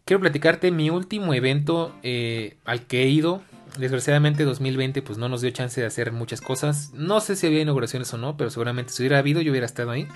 quiero 0.05 0.21
platicarte 0.21 0.73
mi 0.73 0.91
último 0.91 1.33
evento 1.33 1.95
eh, 2.03 2.57
al 2.65 2.87
que 2.87 3.05
he 3.05 3.09
ido. 3.09 3.43
Desgraciadamente 3.79 4.45
2020 4.45 5.01
pues 5.03 5.17
no 5.17 5.29
nos 5.29 5.43
dio 5.43 5.51
chance 5.51 5.81
de 5.81 5.87
hacer 5.87 6.11
muchas 6.11 6.41
cosas. 6.41 6.91
No 6.93 7.21
sé 7.21 7.37
si 7.37 7.47
había 7.47 7.63
inauguraciones 7.63 8.13
o 8.13 8.19
no, 8.19 8.37
pero 8.37 8.51
seguramente 8.51 8.93
si 8.93 9.03
hubiera 9.03 9.19
habido 9.19 9.41
yo 9.41 9.53
hubiera 9.53 9.67
estado 9.67 9.93
ahí. 9.93 10.09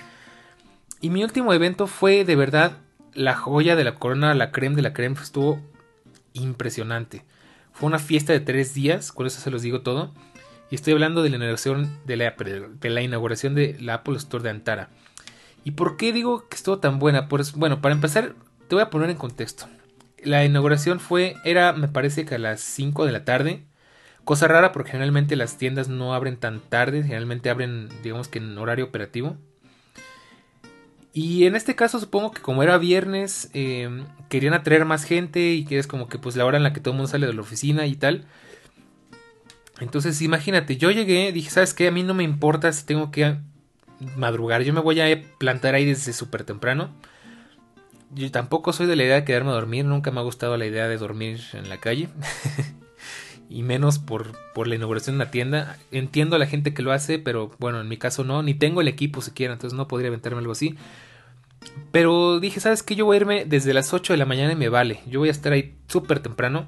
Y 1.04 1.10
mi 1.10 1.22
último 1.22 1.52
evento 1.52 1.86
fue 1.86 2.24
de 2.24 2.34
verdad 2.34 2.78
la 3.12 3.34
joya 3.34 3.76
de 3.76 3.84
la 3.84 3.96
corona, 3.96 4.32
la 4.32 4.50
creme 4.52 4.74
de 4.74 4.80
la 4.80 4.94
creme. 4.94 5.20
Estuvo 5.20 5.60
impresionante. 6.32 7.26
Fue 7.74 7.88
una 7.88 7.98
fiesta 7.98 8.32
de 8.32 8.40
tres 8.40 8.72
días, 8.72 9.12
con 9.12 9.26
eso 9.26 9.38
se 9.38 9.50
los 9.50 9.60
digo 9.60 9.82
todo. 9.82 10.14
Y 10.70 10.76
estoy 10.76 10.94
hablando 10.94 11.22
de 11.22 11.28
la 11.28 11.36
inauguración 11.36 11.98
de 12.06 12.16
la, 12.16 12.30
de 12.30 12.88
la 12.88 13.02
inauguración 13.02 13.54
de 13.54 13.76
la 13.80 13.96
Apple 13.96 14.16
Store 14.16 14.42
de 14.42 14.48
Antara. 14.48 14.88
¿Y 15.62 15.72
por 15.72 15.98
qué 15.98 16.14
digo 16.14 16.48
que 16.48 16.56
estuvo 16.56 16.78
tan 16.78 16.98
buena? 16.98 17.28
Pues 17.28 17.52
bueno, 17.52 17.82
para 17.82 17.94
empezar, 17.94 18.34
te 18.68 18.74
voy 18.74 18.80
a 18.80 18.88
poner 18.88 19.10
en 19.10 19.18
contexto. 19.18 19.66
La 20.22 20.42
inauguración 20.46 21.00
fue, 21.00 21.36
era, 21.44 21.74
me 21.74 21.88
parece 21.88 22.24
que 22.24 22.36
a 22.36 22.38
las 22.38 22.62
5 22.62 23.04
de 23.04 23.12
la 23.12 23.26
tarde. 23.26 23.66
Cosa 24.24 24.48
rara 24.48 24.72
porque 24.72 24.92
generalmente 24.92 25.36
las 25.36 25.58
tiendas 25.58 25.88
no 25.90 26.14
abren 26.14 26.38
tan 26.38 26.60
tarde, 26.60 27.02
generalmente 27.02 27.50
abren, 27.50 27.90
digamos 28.02 28.28
que 28.28 28.38
en 28.38 28.56
horario 28.56 28.86
operativo. 28.86 29.36
Y 31.16 31.46
en 31.46 31.54
este 31.54 31.76
caso 31.76 32.00
supongo 32.00 32.32
que 32.32 32.42
como 32.42 32.64
era 32.64 32.76
viernes, 32.76 33.48
em, 33.54 34.04
querían 34.28 34.52
atraer 34.52 34.84
más 34.84 35.04
gente 35.04 35.52
y 35.52 35.64
que 35.64 35.78
es 35.78 35.86
como 35.86 36.08
que 36.08 36.18
pues 36.18 36.34
la 36.34 36.44
hora 36.44 36.56
en 36.56 36.64
la 36.64 36.72
que 36.72 36.80
todo 36.80 36.90
el 36.90 36.96
mundo 36.96 37.08
sale 37.08 37.28
de 37.28 37.32
la 37.32 37.40
oficina 37.40 37.86
y 37.86 37.94
tal. 37.94 38.24
Entonces 39.78 40.20
imagínate, 40.22 40.76
yo 40.76 40.90
llegué, 40.90 41.30
dije, 41.30 41.50
¿sabes 41.50 41.72
qué? 41.72 41.86
A 41.86 41.92
mí 41.92 42.02
no 42.02 42.14
me 42.14 42.24
importa 42.24 42.72
si 42.72 42.84
tengo 42.84 43.12
que 43.12 43.36
madrugar, 44.16 44.62
yo 44.62 44.74
me 44.74 44.80
voy 44.80 45.00
a 45.00 45.22
plantar 45.38 45.76
ahí 45.76 45.84
desde 45.84 46.12
súper 46.12 46.42
temprano. 46.42 46.90
Yo 48.12 48.28
tampoco 48.32 48.72
soy 48.72 48.86
de 48.88 48.96
la 48.96 49.04
idea 49.04 49.14
de 49.14 49.24
quedarme 49.24 49.50
a 49.50 49.54
dormir, 49.54 49.84
nunca 49.84 50.10
me 50.10 50.18
ha 50.18 50.24
gustado 50.24 50.56
la 50.56 50.66
idea 50.66 50.88
de 50.88 50.98
dormir 50.98 51.40
en 51.52 51.68
la 51.68 51.78
calle. 51.78 52.08
y 53.48 53.62
menos 53.62 53.98
por, 53.98 54.32
por 54.54 54.66
la 54.66 54.74
inauguración 54.74 55.16
de 55.16 55.24
una 55.24 55.30
tienda. 55.30 55.78
Entiendo 55.90 56.36
a 56.36 56.38
la 56.38 56.46
gente 56.46 56.74
que 56.74 56.82
lo 56.82 56.92
hace, 56.92 57.18
pero 57.18 57.50
bueno, 57.58 57.80
en 57.80 57.88
mi 57.88 57.96
caso 57.96 58.24
no, 58.24 58.42
ni 58.42 58.54
tengo 58.54 58.80
el 58.80 58.88
equipo 58.88 59.20
siquiera, 59.20 59.52
entonces 59.52 59.76
no 59.76 59.88
podría 59.88 60.08
aventarme 60.08 60.38
algo 60.38 60.52
así. 60.52 60.76
Pero 61.92 62.40
dije, 62.40 62.60
¿sabes 62.60 62.82
qué? 62.82 62.94
Yo 62.94 63.04
voy 63.06 63.16
a 63.16 63.20
irme 63.20 63.44
desde 63.44 63.74
las 63.74 63.92
8 63.92 64.12
de 64.12 64.16
la 64.16 64.26
mañana 64.26 64.52
y 64.52 64.56
me 64.56 64.68
vale. 64.68 65.00
Yo 65.06 65.20
voy 65.20 65.28
a 65.28 65.32
estar 65.32 65.52
ahí 65.52 65.76
súper 65.88 66.20
temprano. 66.20 66.66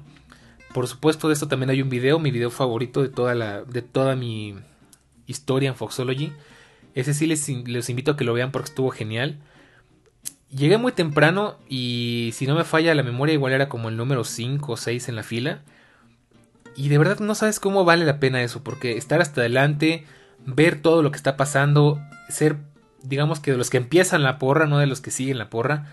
Por 0.73 0.87
supuesto, 0.87 1.27
de 1.27 1.33
esto 1.33 1.47
también 1.47 1.69
hay 1.69 1.81
un 1.81 1.89
video, 1.89 2.19
mi 2.19 2.31
video 2.31 2.49
favorito 2.49 3.01
de 3.01 3.09
toda, 3.09 3.35
la, 3.35 3.63
de 3.63 3.81
toda 3.81 4.15
mi 4.15 4.55
historia 5.25 5.69
en 5.69 5.75
Foxology. 5.75 6.31
Ese 6.95 7.13
sí 7.13 7.27
les, 7.27 7.47
les 7.49 7.89
invito 7.89 8.11
a 8.11 8.17
que 8.17 8.23
lo 8.23 8.33
vean 8.33 8.51
porque 8.51 8.69
estuvo 8.69 8.89
genial. 8.89 9.39
Llegué 10.49 10.77
muy 10.77 10.93
temprano 10.93 11.57
y 11.67 12.31
si 12.33 12.47
no 12.47 12.55
me 12.55 12.63
falla 12.63 12.95
la 12.95 13.03
memoria 13.03 13.33
igual 13.33 13.53
era 13.53 13.69
como 13.69 13.89
el 13.89 13.97
número 13.97 14.23
5 14.23 14.71
o 14.71 14.77
6 14.77 15.09
en 15.09 15.15
la 15.15 15.23
fila. 15.23 15.61
Y 16.77 16.89
de 16.89 16.97
verdad 16.99 17.19
no 17.19 17.35
sabes 17.35 17.59
cómo 17.59 17.83
vale 17.83 18.05
la 18.05 18.19
pena 18.19 18.41
eso, 18.43 18.63
porque 18.63 18.97
estar 18.97 19.19
hasta 19.19 19.41
adelante, 19.41 20.05
ver 20.45 20.79
todo 20.81 21.01
lo 21.01 21.11
que 21.11 21.17
está 21.17 21.35
pasando, 21.35 21.99
ser 22.29 22.57
digamos 23.03 23.39
que 23.39 23.51
de 23.51 23.57
los 23.57 23.69
que 23.69 23.77
empiezan 23.77 24.23
la 24.23 24.37
porra, 24.37 24.67
no 24.67 24.77
de 24.77 24.87
los 24.87 25.01
que 25.01 25.11
siguen 25.11 25.37
la 25.37 25.49
porra. 25.49 25.87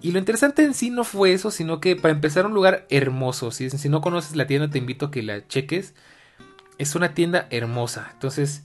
Y 0.00 0.12
lo 0.12 0.18
interesante 0.18 0.64
en 0.64 0.74
sí 0.74 0.90
no 0.90 1.04
fue 1.04 1.32
eso, 1.32 1.50
sino 1.50 1.80
que 1.80 1.96
para 1.96 2.14
empezar 2.14 2.46
un 2.46 2.54
lugar 2.54 2.86
hermoso. 2.88 3.50
Si, 3.50 3.68
no 3.88 4.00
conoces 4.00 4.36
la 4.36 4.46
tienda 4.46 4.70
te 4.70 4.78
invito 4.78 5.06
a 5.06 5.10
que 5.10 5.22
la 5.22 5.46
cheques. 5.46 5.94
Es 6.78 6.94
una 6.94 7.14
tienda 7.14 7.48
hermosa. 7.50 8.10
Entonces, 8.12 8.64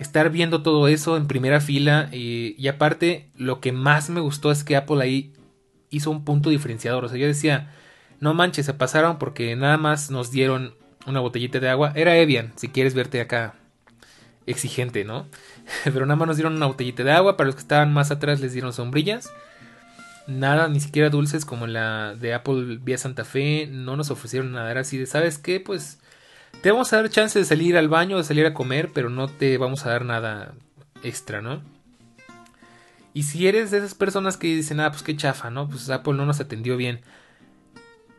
estar 0.00 0.30
viendo 0.30 0.62
todo 0.62 0.88
eso 0.88 1.16
en 1.16 1.28
primera 1.28 1.60
fila. 1.60 2.08
Y, 2.10 2.56
y 2.58 2.66
aparte, 2.66 3.30
lo 3.36 3.60
que 3.60 3.70
más 3.70 4.10
me 4.10 4.20
gustó 4.20 4.50
es 4.50 4.64
que 4.64 4.76
Apple 4.76 5.02
ahí 5.02 5.32
hizo 5.90 6.10
un 6.10 6.24
punto 6.24 6.50
diferenciador. 6.50 7.04
O 7.04 7.08
sea, 7.08 7.18
yo 7.18 7.28
decía, 7.28 7.72
no 8.18 8.34
manches, 8.34 8.66
se 8.66 8.74
pasaron 8.74 9.18
porque 9.18 9.54
nada 9.54 9.76
más 9.76 10.10
nos 10.10 10.32
dieron 10.32 10.74
una 11.06 11.20
botellita 11.20 11.60
de 11.60 11.68
agua. 11.68 11.92
Era 11.94 12.16
Evian, 12.16 12.52
si 12.56 12.68
quieres 12.68 12.94
verte 12.94 13.20
acá 13.20 13.54
exigente, 14.46 15.04
¿no? 15.04 15.26
Pero 15.84 16.06
nada 16.06 16.16
más 16.16 16.28
nos 16.28 16.36
dieron 16.36 16.56
una 16.56 16.66
botellita 16.66 17.04
de 17.04 17.12
agua. 17.12 17.36
Para 17.36 17.46
los 17.46 17.56
que 17.56 17.62
estaban 17.62 17.92
más 17.92 18.10
atrás 18.10 18.40
les 18.40 18.52
dieron 18.52 18.72
sombrillas. 18.72 19.32
Nada, 20.26 20.68
ni 20.68 20.80
siquiera 20.80 21.10
dulces 21.10 21.44
como 21.44 21.66
la 21.66 22.14
de 22.14 22.34
Apple 22.34 22.78
vía 22.82 22.98
Santa 22.98 23.24
Fe. 23.24 23.66
No 23.70 23.96
nos 23.96 24.10
ofrecieron 24.10 24.52
nada. 24.52 24.70
Era 24.70 24.80
así 24.82 24.98
de, 24.98 25.06
¿sabes 25.06 25.38
qué? 25.38 25.60
Pues 25.60 25.98
te 26.60 26.70
vamos 26.70 26.92
a 26.92 26.96
dar 26.96 27.10
chance 27.10 27.38
de 27.38 27.44
salir 27.44 27.76
al 27.76 27.88
baño, 27.88 28.18
de 28.18 28.24
salir 28.24 28.46
a 28.46 28.54
comer, 28.54 28.90
pero 28.92 29.10
no 29.10 29.28
te 29.28 29.58
vamos 29.58 29.84
a 29.86 29.90
dar 29.90 30.04
nada 30.04 30.54
extra, 31.02 31.40
¿no? 31.40 31.60
Y 33.14 33.24
si 33.24 33.46
eres 33.46 33.70
de 33.70 33.78
esas 33.78 33.94
personas 33.94 34.36
que 34.36 34.46
dicen, 34.46 34.80
ah, 34.80 34.90
pues 34.90 35.02
qué 35.02 35.16
chafa, 35.16 35.50
¿no? 35.50 35.68
Pues 35.68 35.90
Apple 35.90 36.14
no 36.14 36.24
nos 36.24 36.40
atendió 36.40 36.76
bien. 36.76 37.00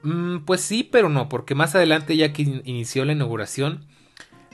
Mm, 0.03 0.39
pues 0.45 0.61
sí, 0.61 0.83
pero 0.83 1.09
no, 1.09 1.29
porque 1.29 1.55
más 1.55 1.75
adelante, 1.75 2.15
ya 2.15 2.33
que 2.33 2.43
inició 2.43 3.05
la 3.05 3.13
inauguración, 3.13 3.85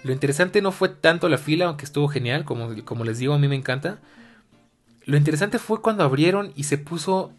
lo 0.04 0.14
interesante 0.14 0.62
no 0.62 0.72
fue 0.72 0.90
tanto 0.90 1.28
la 1.28 1.38
fila, 1.38 1.66
aunque 1.66 1.86
estuvo 1.86 2.08
genial, 2.08 2.46
como, 2.46 3.04
les 3.04 3.20
digo, 3.20 3.34
a 3.34 3.40
mí 3.40 3.48
me 3.48 3.56
encanta. 3.56 4.00
Lo 5.06 5.18
interesante 5.18 5.60
fue 5.60 5.82
cuando 5.82 6.04
abrieron 6.04 6.54
y 6.56 6.64
se 6.64 6.78
puso 6.78 7.34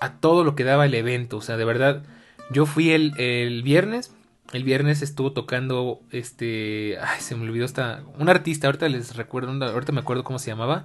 a 0.00 0.12
todo 0.12 0.44
lo 0.44 0.54
que 0.54 0.64
daba 0.64 0.84
el 0.84 0.94
evento. 0.94 1.38
O 1.38 1.40
sea, 1.40 1.56
de 1.56 1.64
verdad, 1.64 2.04
yo 2.50 2.66
fui 2.66 2.90
el, 2.90 3.18
el 3.18 3.62
viernes. 3.62 4.12
El 4.52 4.62
viernes 4.62 5.00
estuvo 5.00 5.32
tocando 5.32 6.00
este. 6.10 6.98
Ay, 7.00 7.20
se 7.20 7.34
me 7.34 7.44
olvidó 7.44 7.64
esta. 7.64 8.04
Un 8.18 8.28
artista, 8.28 8.68
ahorita 8.68 8.88
les 8.90 9.16
recuerdo, 9.16 9.52
ahorita 9.64 9.92
me 9.92 10.00
acuerdo 10.00 10.22
cómo 10.22 10.38
se 10.38 10.50
llamaba. 10.50 10.84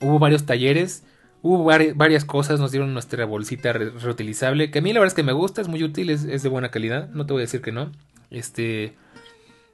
Hubo 0.00 0.18
varios 0.20 0.46
talleres. 0.46 1.04
Hubo 1.42 1.64
varias 1.64 2.24
cosas, 2.24 2.60
nos 2.60 2.70
dieron 2.70 2.92
nuestra 2.92 3.24
bolsita 3.24 3.72
reutilizable, 3.72 4.70
que 4.70 4.80
a 4.80 4.82
mí 4.82 4.92
la 4.92 5.00
verdad 5.00 5.12
es 5.12 5.16
que 5.16 5.22
me 5.22 5.32
gusta, 5.32 5.62
es 5.62 5.68
muy 5.68 5.82
útil, 5.82 6.10
es, 6.10 6.42
de 6.42 6.48
buena 6.48 6.70
calidad, 6.70 7.08
no 7.10 7.24
te 7.24 7.32
voy 7.32 7.40
a 7.40 7.44
decir 7.44 7.62
que 7.62 7.72
no. 7.72 7.90
Este, 8.30 8.94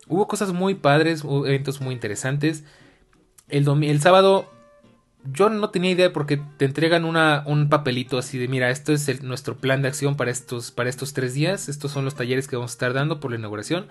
Hubo 0.08 0.28
cosas 0.28 0.52
muy 0.52 0.74
padres, 0.74 1.24
hubo 1.24 1.46
eventos 1.46 1.80
muy 1.80 1.92
interesantes. 1.92 2.62
El, 3.48 3.66
el 3.82 4.00
sábado 4.00 4.48
yo 5.32 5.48
no 5.48 5.70
tenía 5.70 5.90
idea 5.90 6.12
porque 6.12 6.40
te 6.56 6.64
entregan 6.64 7.04
una, 7.04 7.42
un 7.46 7.68
papelito 7.68 8.18
así 8.18 8.38
de, 8.38 8.48
mira, 8.48 8.70
esto 8.70 8.92
es 8.92 9.22
nuestro 9.22 9.56
plan 9.56 9.82
de 9.82 9.88
acción 9.88 10.16
para 10.16 10.30
estos, 10.30 10.70
para 10.70 10.88
estos 10.88 11.12
tres 11.12 11.34
días, 11.34 11.68
estos 11.68 11.90
son 11.90 12.04
los 12.04 12.14
talleres 12.14 12.46
que 12.46 12.56
vamos 12.56 12.72
a 12.72 12.74
estar 12.74 12.92
dando 12.92 13.18
por 13.18 13.32
la 13.32 13.38
inauguración. 13.38 13.88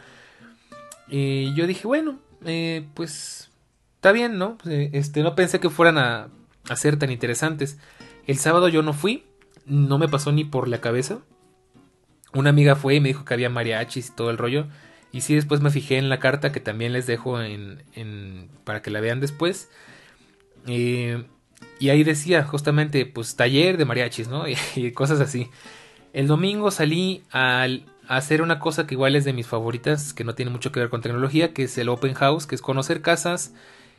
Y 1.09 1.53
yo 1.53 1.67
dije, 1.67 1.85
bueno, 1.85 2.19
eh, 2.45 2.87
pues 2.93 3.49
está 3.95 4.13
bien, 4.13 4.37
¿no? 4.37 4.57
Eh, 4.65 4.91
este, 4.93 5.21
no 5.23 5.35
pensé 5.35 5.59
que 5.59 5.69
fueran 5.69 5.97
a, 5.97 6.29
a 6.69 6.75
ser 6.75 6.97
tan 6.97 7.11
interesantes. 7.11 7.77
El 8.27 8.37
sábado 8.37 8.69
yo 8.69 8.81
no 8.81 8.93
fui, 8.93 9.25
no 9.65 9.97
me 9.97 10.07
pasó 10.07 10.31
ni 10.31 10.43
por 10.43 10.67
la 10.67 10.81
cabeza. 10.81 11.19
Una 12.33 12.49
amiga 12.49 12.75
fue 12.75 12.95
y 12.95 12.99
me 12.99 13.09
dijo 13.09 13.25
que 13.25 13.33
había 13.33 13.49
mariachis 13.49 14.09
y 14.09 14.11
todo 14.11 14.29
el 14.29 14.37
rollo. 14.37 14.67
Y 15.11 15.21
sí, 15.21 15.35
después 15.35 15.61
me 15.61 15.69
fijé 15.69 15.97
en 15.97 16.09
la 16.09 16.19
carta 16.19 16.51
que 16.51 16.59
también 16.59 16.91
les 16.91 17.07
dejo 17.07 17.41
en, 17.41 18.49
para 18.63 18.81
que 18.81 18.91
la 18.91 18.99
vean 18.99 19.21
después. 19.21 19.69
Eh, 20.67 21.23
y 21.79 21.89
ahí 21.89 22.03
decía 22.03 22.43
justamente, 22.43 23.05
pues 23.05 23.35
taller 23.35 23.77
de 23.77 23.85
mariachis, 23.85 24.27
¿no? 24.27 24.45
Y, 24.75 24.91
cosas 24.91 25.21
así. 25.21 25.49
El 26.13 26.27
domingo 26.27 26.71
salí 26.71 27.23
a 27.31 27.67
hacer 28.07 28.41
una 28.41 28.59
cosa 28.59 28.87
que 28.87 28.95
igual 28.95 29.15
es 29.15 29.25
de 29.25 29.33
mis 29.33 29.47
favoritas, 29.47 30.13
que 30.13 30.23
no 30.23 30.35
tiene 30.35 30.51
mucho 30.51 30.71
que 30.71 30.79
ver 30.79 30.89
con 30.89 31.01
tecnología, 31.01 31.53
que 31.53 31.63
es 31.63 31.77
el 31.77 31.89
open 31.89 32.13
house, 32.13 32.45
que 32.45 32.55
es 32.55 32.61
conocer 32.61 33.01
casas 33.01 33.53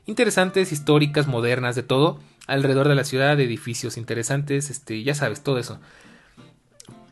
interesantes, 0.06 0.72
históricas, 0.72 1.26
modernas, 1.26 1.76
de 1.76 1.82
todo, 1.82 2.18
alrededor 2.46 2.88
de 2.88 2.94
la 2.94 3.04
ciudad, 3.04 3.38
edificios 3.38 3.96
interesantes, 3.96 4.70
este, 4.70 5.02
ya 5.02 5.14
sabes, 5.14 5.42
todo 5.42 5.58
eso. 5.58 5.78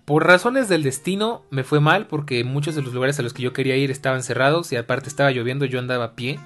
Por 0.04 0.26
razones 0.26 0.68
del 0.68 0.82
destino 0.82 1.42
me 1.50 1.64
fue 1.64 1.80
mal 1.80 2.06
porque 2.06 2.44
muchos 2.44 2.74
de 2.74 2.82
los 2.82 2.92
lugares 2.92 3.18
a 3.18 3.22
los 3.22 3.32
que 3.32 3.42
yo 3.42 3.52
quería 3.52 3.76
ir 3.76 3.90
estaban 3.90 4.22
cerrados 4.22 4.70
y 4.72 4.76
aparte 4.76 5.08
estaba 5.08 5.30
lloviendo, 5.30 5.64
yo 5.64 5.78
andaba 5.78 6.04
a 6.04 6.14
pie 6.14 6.38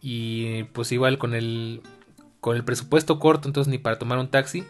y 0.00 0.64
pues 0.72 0.90
igual 0.92 1.18
con 1.18 1.34
el 1.34 1.82
con 2.40 2.56
el 2.56 2.64
presupuesto 2.64 3.18
corto, 3.18 3.48
entonces 3.48 3.70
ni 3.70 3.76
para 3.76 3.98
tomar 3.98 4.18
un 4.18 4.28
taxi. 4.28 4.64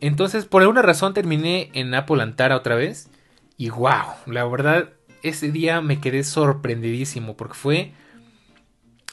Entonces, 0.00 0.46
por 0.46 0.62
alguna 0.62 0.80
razón 0.80 1.12
terminé 1.12 1.70
en 1.74 1.94
Apolantara 1.94 2.56
otra 2.56 2.74
vez 2.74 3.10
y 3.58 3.68
wow, 3.68 4.14
la 4.24 4.46
verdad 4.46 4.88
ese 5.22 5.52
día 5.52 5.82
me 5.82 6.00
quedé 6.00 6.24
sorprendidísimo 6.24 7.36
porque 7.36 7.54
fue 7.54 7.92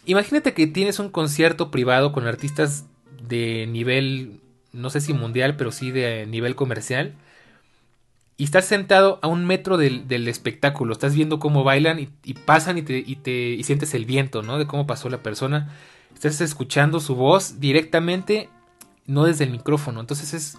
Imagínate 0.08 0.54
que 0.54 0.66
tienes 0.66 1.00
un 1.00 1.10
concierto 1.10 1.70
privado 1.70 2.12
con 2.12 2.26
artistas 2.26 2.86
de 3.22 3.68
nivel 3.68 4.42
no 4.74 4.90
sé 4.90 5.02
si 5.02 5.14
mundial, 5.14 5.56
pero 5.56 5.72
sí 5.72 5.92
de 5.92 6.26
nivel 6.28 6.56
comercial 6.56 7.16
y 8.38 8.44
estás 8.44 8.66
sentado 8.66 9.18
a 9.24 9.28
un 9.28 9.46
metro 9.46 9.78
del, 9.78 10.28
espectáculo, 10.28 10.94
estás 10.94 11.16
viendo 11.16 11.40
cómo 11.40 11.64
bailan 11.64 12.00
y, 12.00 12.34
pasan 12.34 12.78
y 12.78 12.84
te, 12.84 13.00
y 13.00 13.16
te 13.16 13.32
y 13.32 13.64
sientes 13.64 13.96
el 13.96 14.06
viento, 14.06 14.44
¿no? 14.44 14.60
De 14.60 14.68
cómo 14.68 14.86
pasó 14.86 15.10
la 15.10 15.24
persona, 15.24 15.74
estás 16.14 16.40
escuchando 16.42 17.00
su 17.00 17.16
voz 17.16 17.60
directamente, 17.60 18.50
no 19.08 19.24
desde 19.24 19.44
el 19.46 19.50
micrófono, 19.50 20.00
entonces 20.00 20.36
es, 20.36 20.58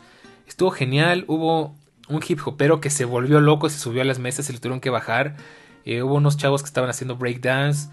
estuvo 0.48 0.72
genial, 0.72 1.24
hubo 1.28 1.76
un 2.08 2.20
hip 2.26 2.40
hopero 2.44 2.80
que 2.80 2.90
se 2.90 3.04
volvió 3.04 3.40
loco, 3.40 3.68
se 3.68 3.78
subió 3.78 4.02
a 4.02 4.04
las 4.04 4.18
mesas 4.18 4.50
y 4.50 4.54
le 4.54 4.58
tuvieron 4.58 4.80
que 4.80 4.90
bajar, 4.90 5.36
eh, 5.84 6.02
hubo 6.02 6.16
unos 6.16 6.36
chavos 6.36 6.62
que 6.62 6.66
estaban 6.66 6.90
haciendo 6.90 7.16
breakdance, 7.16 7.90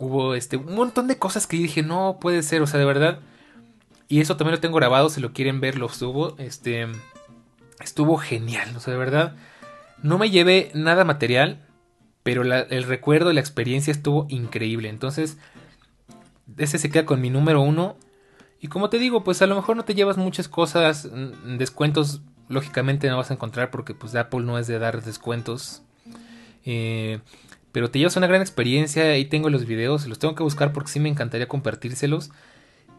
hubo 0.00 0.34
este, 0.34 0.56
un 0.56 0.74
montón 0.74 1.06
de 1.06 1.18
cosas 1.18 1.46
que 1.46 1.56
dije, 1.56 1.84
no 1.84 2.18
puede 2.20 2.42
ser, 2.42 2.62
o 2.62 2.66
sea, 2.66 2.80
de 2.80 2.86
verdad, 2.86 3.20
y 4.08 4.20
eso 4.20 4.36
también 4.36 4.56
lo 4.56 4.60
tengo 4.60 4.76
grabado, 4.76 5.08
si 5.08 5.20
lo 5.20 5.32
quieren 5.32 5.60
ver, 5.60 5.78
lo 5.78 5.88
subo, 5.88 6.34
este 6.38 6.88
estuvo 7.80 8.16
genial, 8.16 8.76
o 8.76 8.80
sea, 8.80 8.92
de 8.92 8.98
verdad. 8.98 9.36
No 10.02 10.18
me 10.18 10.30
llevé 10.30 10.70
nada 10.74 11.04
material, 11.04 11.64
pero 12.22 12.42
el 12.42 12.82
recuerdo 12.84 13.32
la 13.32 13.40
experiencia 13.40 13.90
estuvo 13.90 14.26
increíble. 14.28 14.88
Entonces, 14.88 15.38
ese 16.58 16.78
se 16.78 16.90
queda 16.90 17.06
con 17.06 17.20
mi 17.20 17.30
número 17.30 17.60
uno. 17.62 17.96
Y 18.60 18.68
como 18.68 18.90
te 18.90 18.98
digo, 18.98 19.24
pues 19.24 19.42
a 19.42 19.46
lo 19.46 19.54
mejor 19.54 19.76
no 19.76 19.84
te 19.84 19.94
llevas 19.94 20.16
muchas 20.16 20.48
cosas, 20.48 21.08
mm, 21.10 21.56
descuentos 21.56 22.22
lógicamente 22.48 23.08
no 23.08 23.16
vas 23.16 23.30
a 23.30 23.34
encontrar 23.34 23.70
porque 23.70 23.94
pues 23.94 24.14
Apple 24.16 24.40
no 24.40 24.58
es 24.58 24.66
de 24.66 24.78
dar 24.78 25.02
descuentos. 25.02 25.82
Eh, 26.64 27.20
pero 27.72 27.90
te 27.90 27.98
llevas 27.98 28.16
una 28.16 28.26
gran 28.26 28.40
experiencia, 28.40 29.04
ahí 29.04 29.24
tengo 29.24 29.50
los 29.50 29.66
videos, 29.66 30.06
los 30.06 30.18
tengo 30.18 30.34
que 30.34 30.42
buscar 30.42 30.72
porque 30.72 30.90
sí 30.90 31.00
me 31.00 31.08
encantaría 31.08 31.48
compartírselos. 31.48 32.30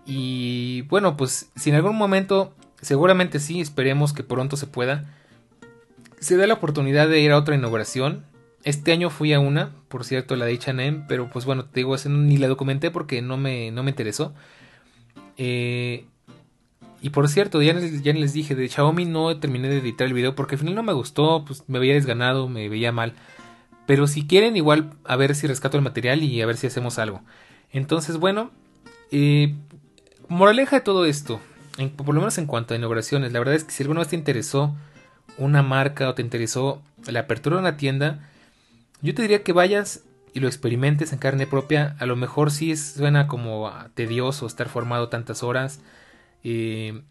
Y 0.05 0.84
bueno, 0.84 1.17
pues 1.17 1.51
si 1.55 1.69
en 1.69 1.76
algún 1.76 1.95
momento 1.95 2.53
Seguramente 2.82 3.39
sí, 3.39 3.61
esperemos 3.61 4.11
que 4.11 4.24
pronto 4.24 4.57
se 4.57 4.67
pueda. 4.67 5.05
Se 6.19 6.36
da 6.36 6.47
la 6.47 6.55
oportunidad 6.55 7.07
de 7.07 7.22
ir 7.22 7.32
a 7.32 7.38
otra 7.38 7.55
inauguración. 7.55 8.26
Este 8.63 8.91
año 8.91 9.09
fui 9.09 9.34
a 9.34 9.39
una, 9.39 9.72
por 9.88 10.03
cierto, 10.03 10.36
la 10.36 10.45
de 10.45 10.53
H&M, 10.53 11.05
pero 11.07 11.30
pues 11.30 11.45
bueno, 11.45 11.65
te 11.65 11.80
digo, 11.80 11.95
ni 12.05 12.38
la 12.38 12.47
documenté 12.47 12.91
porque 12.91 13.22
no 13.22 13.38
me, 13.38 13.72
no 13.72 13.84
me 13.84 13.91
interesó. 13.91 14.34
Eh, 15.38 16.05
y 17.01 17.09
por 17.09 17.28
cierto, 17.28 17.61
ya, 17.61 17.74
ya 17.80 18.13
les 18.13 18.34
dije, 18.34 18.55
de 18.55 18.67
Xiaomi 18.67 19.05
no 19.05 19.38
terminé 19.38 19.69
de 19.69 19.78
editar 19.78 20.07
el 20.07 20.13
video 20.13 20.36
porque 20.36 20.55
al 20.55 20.59
final 20.59 20.76
no 20.76 20.84
me 20.84 20.93
gustó, 20.93 21.43
pues 21.45 21.63
me 21.67 21.80
veía 21.80 21.93
desganado, 21.93 22.47
me 22.47 22.67
veía 22.69 22.91
mal. 22.91 23.13
Pero 23.86 24.07
si 24.07 24.27
quieren, 24.27 24.55
igual 24.55 24.93
a 25.03 25.15
ver 25.15 25.36
si 25.36 25.47
rescato 25.47 25.77
el 25.77 25.84
material 25.84 26.23
y 26.23 26.41
a 26.41 26.45
ver 26.45 26.57
si 26.57 26.67
hacemos 26.67 26.99
algo. 26.99 27.21
Entonces, 27.71 28.17
bueno, 28.17 28.51
eh, 29.11 29.55
moraleja 30.27 30.77
de 30.77 30.82
todo 30.82 31.05
esto 31.05 31.41
por 31.89 32.13
lo 32.13 32.21
menos 32.21 32.38
en 32.38 32.47
cuanto 32.47 32.73
a 32.73 32.77
inauguraciones, 32.77 33.32
la 33.32 33.39
verdad 33.39 33.55
es 33.55 33.63
que 33.63 33.71
si 33.71 33.84
alguna 33.84 34.01
vez 34.01 34.09
te 34.09 34.15
interesó 34.15 34.75
una 35.38 35.63
marca 35.63 36.09
o 36.09 36.13
te 36.13 36.21
interesó 36.21 36.82
la 37.07 37.21
apertura 37.21 37.55
de 37.55 37.61
una 37.61 37.77
tienda, 37.77 38.19
yo 39.01 39.15
te 39.15 39.21
diría 39.21 39.43
que 39.43 39.53
vayas 39.53 40.03
y 40.34 40.39
lo 40.39 40.47
experimentes 40.47 41.13
en 41.13 41.19
carne 41.19 41.47
propia. 41.47 41.95
A 41.99 42.05
lo 42.05 42.15
mejor 42.15 42.51
sí 42.51 42.75
suena 42.75 43.27
como 43.27 43.71
tedioso 43.95 44.45
estar 44.45 44.69
formado 44.69 45.09
tantas 45.09 45.43
horas. 45.43 45.79
Eh, 46.43 47.01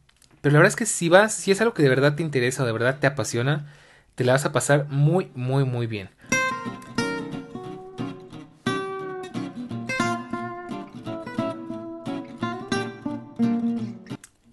pero 0.41 0.55
la 0.55 0.61
verdad 0.61 0.71
es 0.71 0.77
que 0.77 0.87
si 0.87 1.09
vas, 1.09 1.35
si 1.35 1.51
es 1.51 1.61
algo 1.61 1.75
que 1.75 1.83
de 1.83 1.89
verdad 1.89 2.15
te 2.15 2.23
interesa 2.23 2.63
o 2.63 2.67
de 2.67 2.73
verdad 2.73 2.99
te 3.01 3.07
apasiona, 3.07 3.73
te 4.15 4.25
la 4.25 4.33
vas 4.33 4.45
a 4.45 4.53
pasar 4.53 4.87
muy, 4.89 5.31
muy, 5.35 5.65
muy 5.65 5.87
bien. 5.87 6.11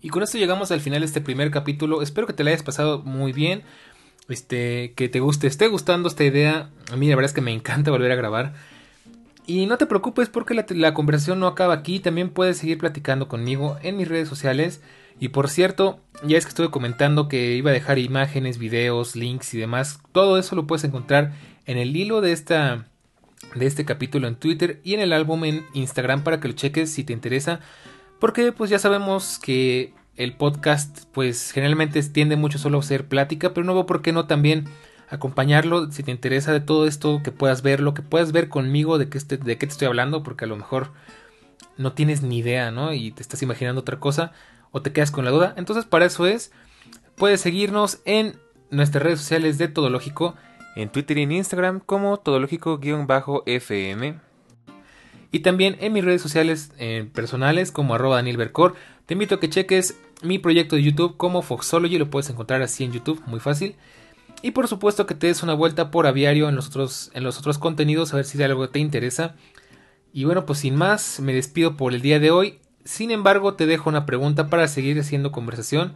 Y 0.08 0.10
con 0.10 0.24
esto 0.24 0.38
llegamos 0.38 0.72
al 0.72 0.80
final 0.80 1.02
de 1.02 1.06
este 1.06 1.20
primer 1.20 1.52
capítulo. 1.52 2.02
Espero 2.02 2.28
que 2.28 2.32
te 2.32 2.46
la 2.46 2.52
hayas 2.52 2.64
pasado 2.64 3.00
muy 3.04 3.34
bien. 3.34 3.64
Este, 4.30 4.94
que 4.96 5.10
te 5.10 5.20
guste, 5.20 5.48
esté 5.48 5.68
gustando 5.68 6.08
esta 6.08 6.24
idea. 6.24 6.70
A 6.90 6.96
mí 6.96 7.10
la 7.10 7.18
verdad 7.18 7.30
es 7.30 7.34
que 7.34 7.42
me 7.42 7.52
encanta 7.52 7.92
volver 7.92 8.14
a 8.14 8.16
grabar. 8.16 8.54
Y 9.46 9.66
no 9.66 9.78
te 9.78 9.86
preocupes 9.86 10.30
porque 10.30 10.54
la, 10.54 10.94
conversación 10.94 11.42
no 11.42 11.48
acaba 11.48 11.74
aquí. 11.74 12.00
También 12.00 12.30
puedes 12.30 12.58
seguir 12.58 12.78
platicando 12.78 13.28
conmigo 13.28 13.78
en 13.84 13.98
mis 13.98 14.08
redes 14.08 14.30
sociales. 14.30 14.82
Y 15.20 15.28
por 15.28 15.50
cierto, 15.50 16.00
ya 16.24 16.38
es 16.38 16.46
que 16.46 16.52
estuve 16.52 16.72
comentando 16.72 17.28
que 17.28 17.56
iba 17.56 17.72
a 17.72 17.74
dejar 17.74 18.00
imágenes, 18.00 18.60
videos, 18.60 19.18
links 19.18 19.54
y 19.56 19.58
demás. 19.58 20.00
Todo 20.14 20.38
eso 20.38 20.56
lo 20.56 20.68
puedes 20.68 20.86
encontrar 20.86 21.34
en 21.68 21.78
el 21.78 21.96
hilo 21.96 22.22
de 22.22 22.32
esta 22.32 22.88
de 23.56 23.66
este 23.66 23.86
capítulo 23.86 24.28
en 24.28 24.36
Twitter 24.36 24.82
y 24.84 24.94
en 24.94 25.00
el 25.00 25.14
álbum 25.14 25.44
en 25.46 25.66
Instagram 25.74 26.24
para 26.24 26.40
que 26.40 26.48
lo 26.48 26.54
cheques 26.54 26.92
si 26.92 27.04
te 27.04 27.14
interesa. 27.14 27.60
Porque 28.20 28.52
pues 28.52 28.70
ya 28.70 28.80
sabemos 28.80 29.40
que 29.40 29.94
el 30.16 30.34
podcast 30.34 31.06
pues 31.12 31.52
generalmente 31.52 32.02
tiende 32.04 32.36
mucho 32.36 32.58
solo 32.58 32.80
a 32.80 32.84
ser 32.84 33.08
plática, 33.08 33.54
pero 33.54 33.66
no 33.66 33.74
veo 33.74 33.86
por 33.86 34.02
qué 34.02 34.12
no 34.12 34.26
también 34.26 34.66
acompañarlo 35.10 35.92
si 35.92 36.04
te 36.04 36.12
interesa 36.12 36.52
de 36.52 36.60
todo 36.60 36.88
esto, 36.88 37.22
que 37.24 37.32
puedas 37.32 37.62
verlo, 37.62 37.94
que 37.94 38.02
puedas 38.02 38.32
ver 38.32 38.50
conmigo 38.50 38.98
de 38.98 39.10
qué, 39.10 39.18
este, 39.18 39.38
de 39.38 39.58
qué 39.58 39.68
te 39.68 39.72
estoy 39.72 39.88
hablando, 39.88 40.24
porque 40.24 40.46
a 40.46 40.48
lo 40.48 40.58
mejor 40.58 40.92
no 41.78 41.94
tienes 41.94 42.24
ni 42.24 42.40
idea, 42.40 42.72
¿no? 42.72 42.94
Y 42.94 43.12
te 43.12 43.22
estás 43.22 43.42
imaginando 43.44 43.82
otra 43.82 44.00
cosa 44.00 44.32
o 44.72 44.82
te 44.82 44.92
quedas 44.92 45.12
con 45.12 45.24
la 45.24 45.32
duda. 45.32 45.54
Entonces 45.58 45.86
para 45.86 46.06
eso 46.06 46.26
es, 46.26 46.52
puedes 47.16 47.40
seguirnos 47.42 48.00
en 48.06 48.38
nuestras 48.72 49.04
redes 49.04 49.20
sociales 49.20 49.58
de 49.58 49.68
Todológico, 49.68 50.36
en 50.78 50.90
Twitter 50.90 51.18
y 51.18 51.24
en 51.24 51.32
Instagram 51.32 51.80
como 51.80 52.18
Todológico-FM 52.18 54.20
y 55.32 55.40
también 55.40 55.78
en 55.80 55.94
mis 55.94 56.06
redes 56.06 56.22
sociales 56.22 56.72
eh, 56.78 57.10
personales 57.14 57.72
como 57.72 57.96
arroba 57.96 58.18
Daniel. 58.18 58.52
Te 59.06 59.14
invito 59.14 59.36
a 59.36 59.40
que 59.40 59.50
cheques 59.50 59.98
mi 60.22 60.40
proyecto 60.40 60.76
de 60.76 60.84
YouTube 60.84 61.18
como 61.18 61.42
Foxology, 61.42 61.98
lo 61.98 62.10
puedes 62.10 62.30
encontrar 62.30 62.62
así 62.62 62.84
en 62.84 62.92
YouTube, 62.92 63.22
muy 63.26 63.40
fácil. 63.40 63.76
Y 64.42 64.52
por 64.52 64.68
supuesto 64.68 65.08
que 65.08 65.16
te 65.16 65.28
des 65.28 65.44
una 65.44 65.56
vuelta 65.56 65.90
por 65.90 66.06
aviario 66.06 66.48
en 66.48 66.56
los 66.56 66.68
otros, 66.68 67.10
en 67.14 67.24
los 67.24 67.40
otros 67.40 67.58
contenidos 67.58 68.14
a 68.14 68.18
ver 68.18 68.26
si 68.26 68.38
de 68.38 68.46
algo 68.46 68.70
te 68.70 68.80
interesa. 68.80 69.36
Y 70.14 70.26
bueno, 70.26 70.46
pues 70.46 70.60
sin 70.60 70.76
más, 70.76 71.20
me 71.20 71.34
despido 71.34 71.76
por 71.76 71.94
el 71.94 72.02
día 72.02 72.20
de 72.20 72.32
hoy. 72.32 72.60
Sin 72.86 73.12
embargo, 73.12 73.56
te 73.56 73.66
dejo 73.66 73.90
una 73.90 74.06
pregunta 74.06 74.48
para 74.48 74.68
seguir 74.68 75.00
haciendo 75.00 75.32
conversación. 75.32 75.96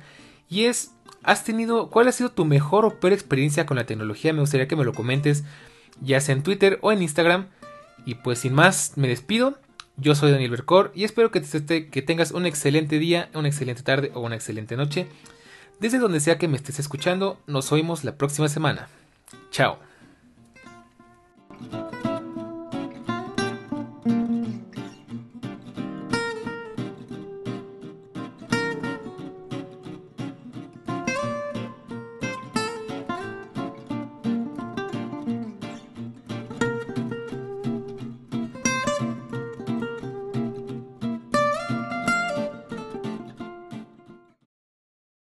Y 0.50 0.66
es, 0.66 0.92
¿has 1.24 1.44
tenido, 1.44 1.90
cuál 1.90 2.08
ha 2.08 2.12
sido 2.12 2.32
tu 2.32 2.46
mejor 2.46 2.86
o 2.86 3.00
peor 3.00 3.14
experiencia 3.14 3.66
con 3.66 3.78
la 3.78 3.86
tecnología? 3.86 4.34
Me 4.34 4.42
gustaría 4.42 4.68
que 4.68 4.76
me 4.76 4.86
lo 4.86 4.94
comentes, 4.94 5.44
ya 6.02 6.20
sea 6.22 6.36
en 6.36 6.44
Twitter 6.44 6.80
o 6.82 6.92
en 6.92 7.02
Instagram. 7.02 7.48
Y 8.06 8.16
pues 8.16 8.40
sin 8.40 8.54
más, 8.54 8.94
me 8.96 9.08
despido. 9.08 9.58
Yo 9.98 10.16
soy 10.16 10.32
Daniel 10.32 10.52
Bercor 10.52 10.92
y 10.96 11.04
espero 11.04 11.32
que, 11.32 11.42
que 11.90 12.02
tengas 12.02 12.32
un 12.32 12.46
excelente 12.46 12.98
día, 12.98 13.30
una 13.34 13.48
excelente 13.50 13.84
tarde 13.84 14.12
o 14.16 14.22
una 14.22 14.36
excelente 14.36 14.76
noche. 14.76 15.08
Desde 15.80 16.00
donde 16.00 16.20
sea 16.20 16.38
que 16.38 16.48
me 16.48 16.58
estés 16.58 16.80
escuchando, 16.80 17.40
nos 17.48 17.72
oímos 17.72 18.04
la 18.04 18.16
próxima 18.16 18.48
semana. 18.48 18.88
Chao. 19.52 19.91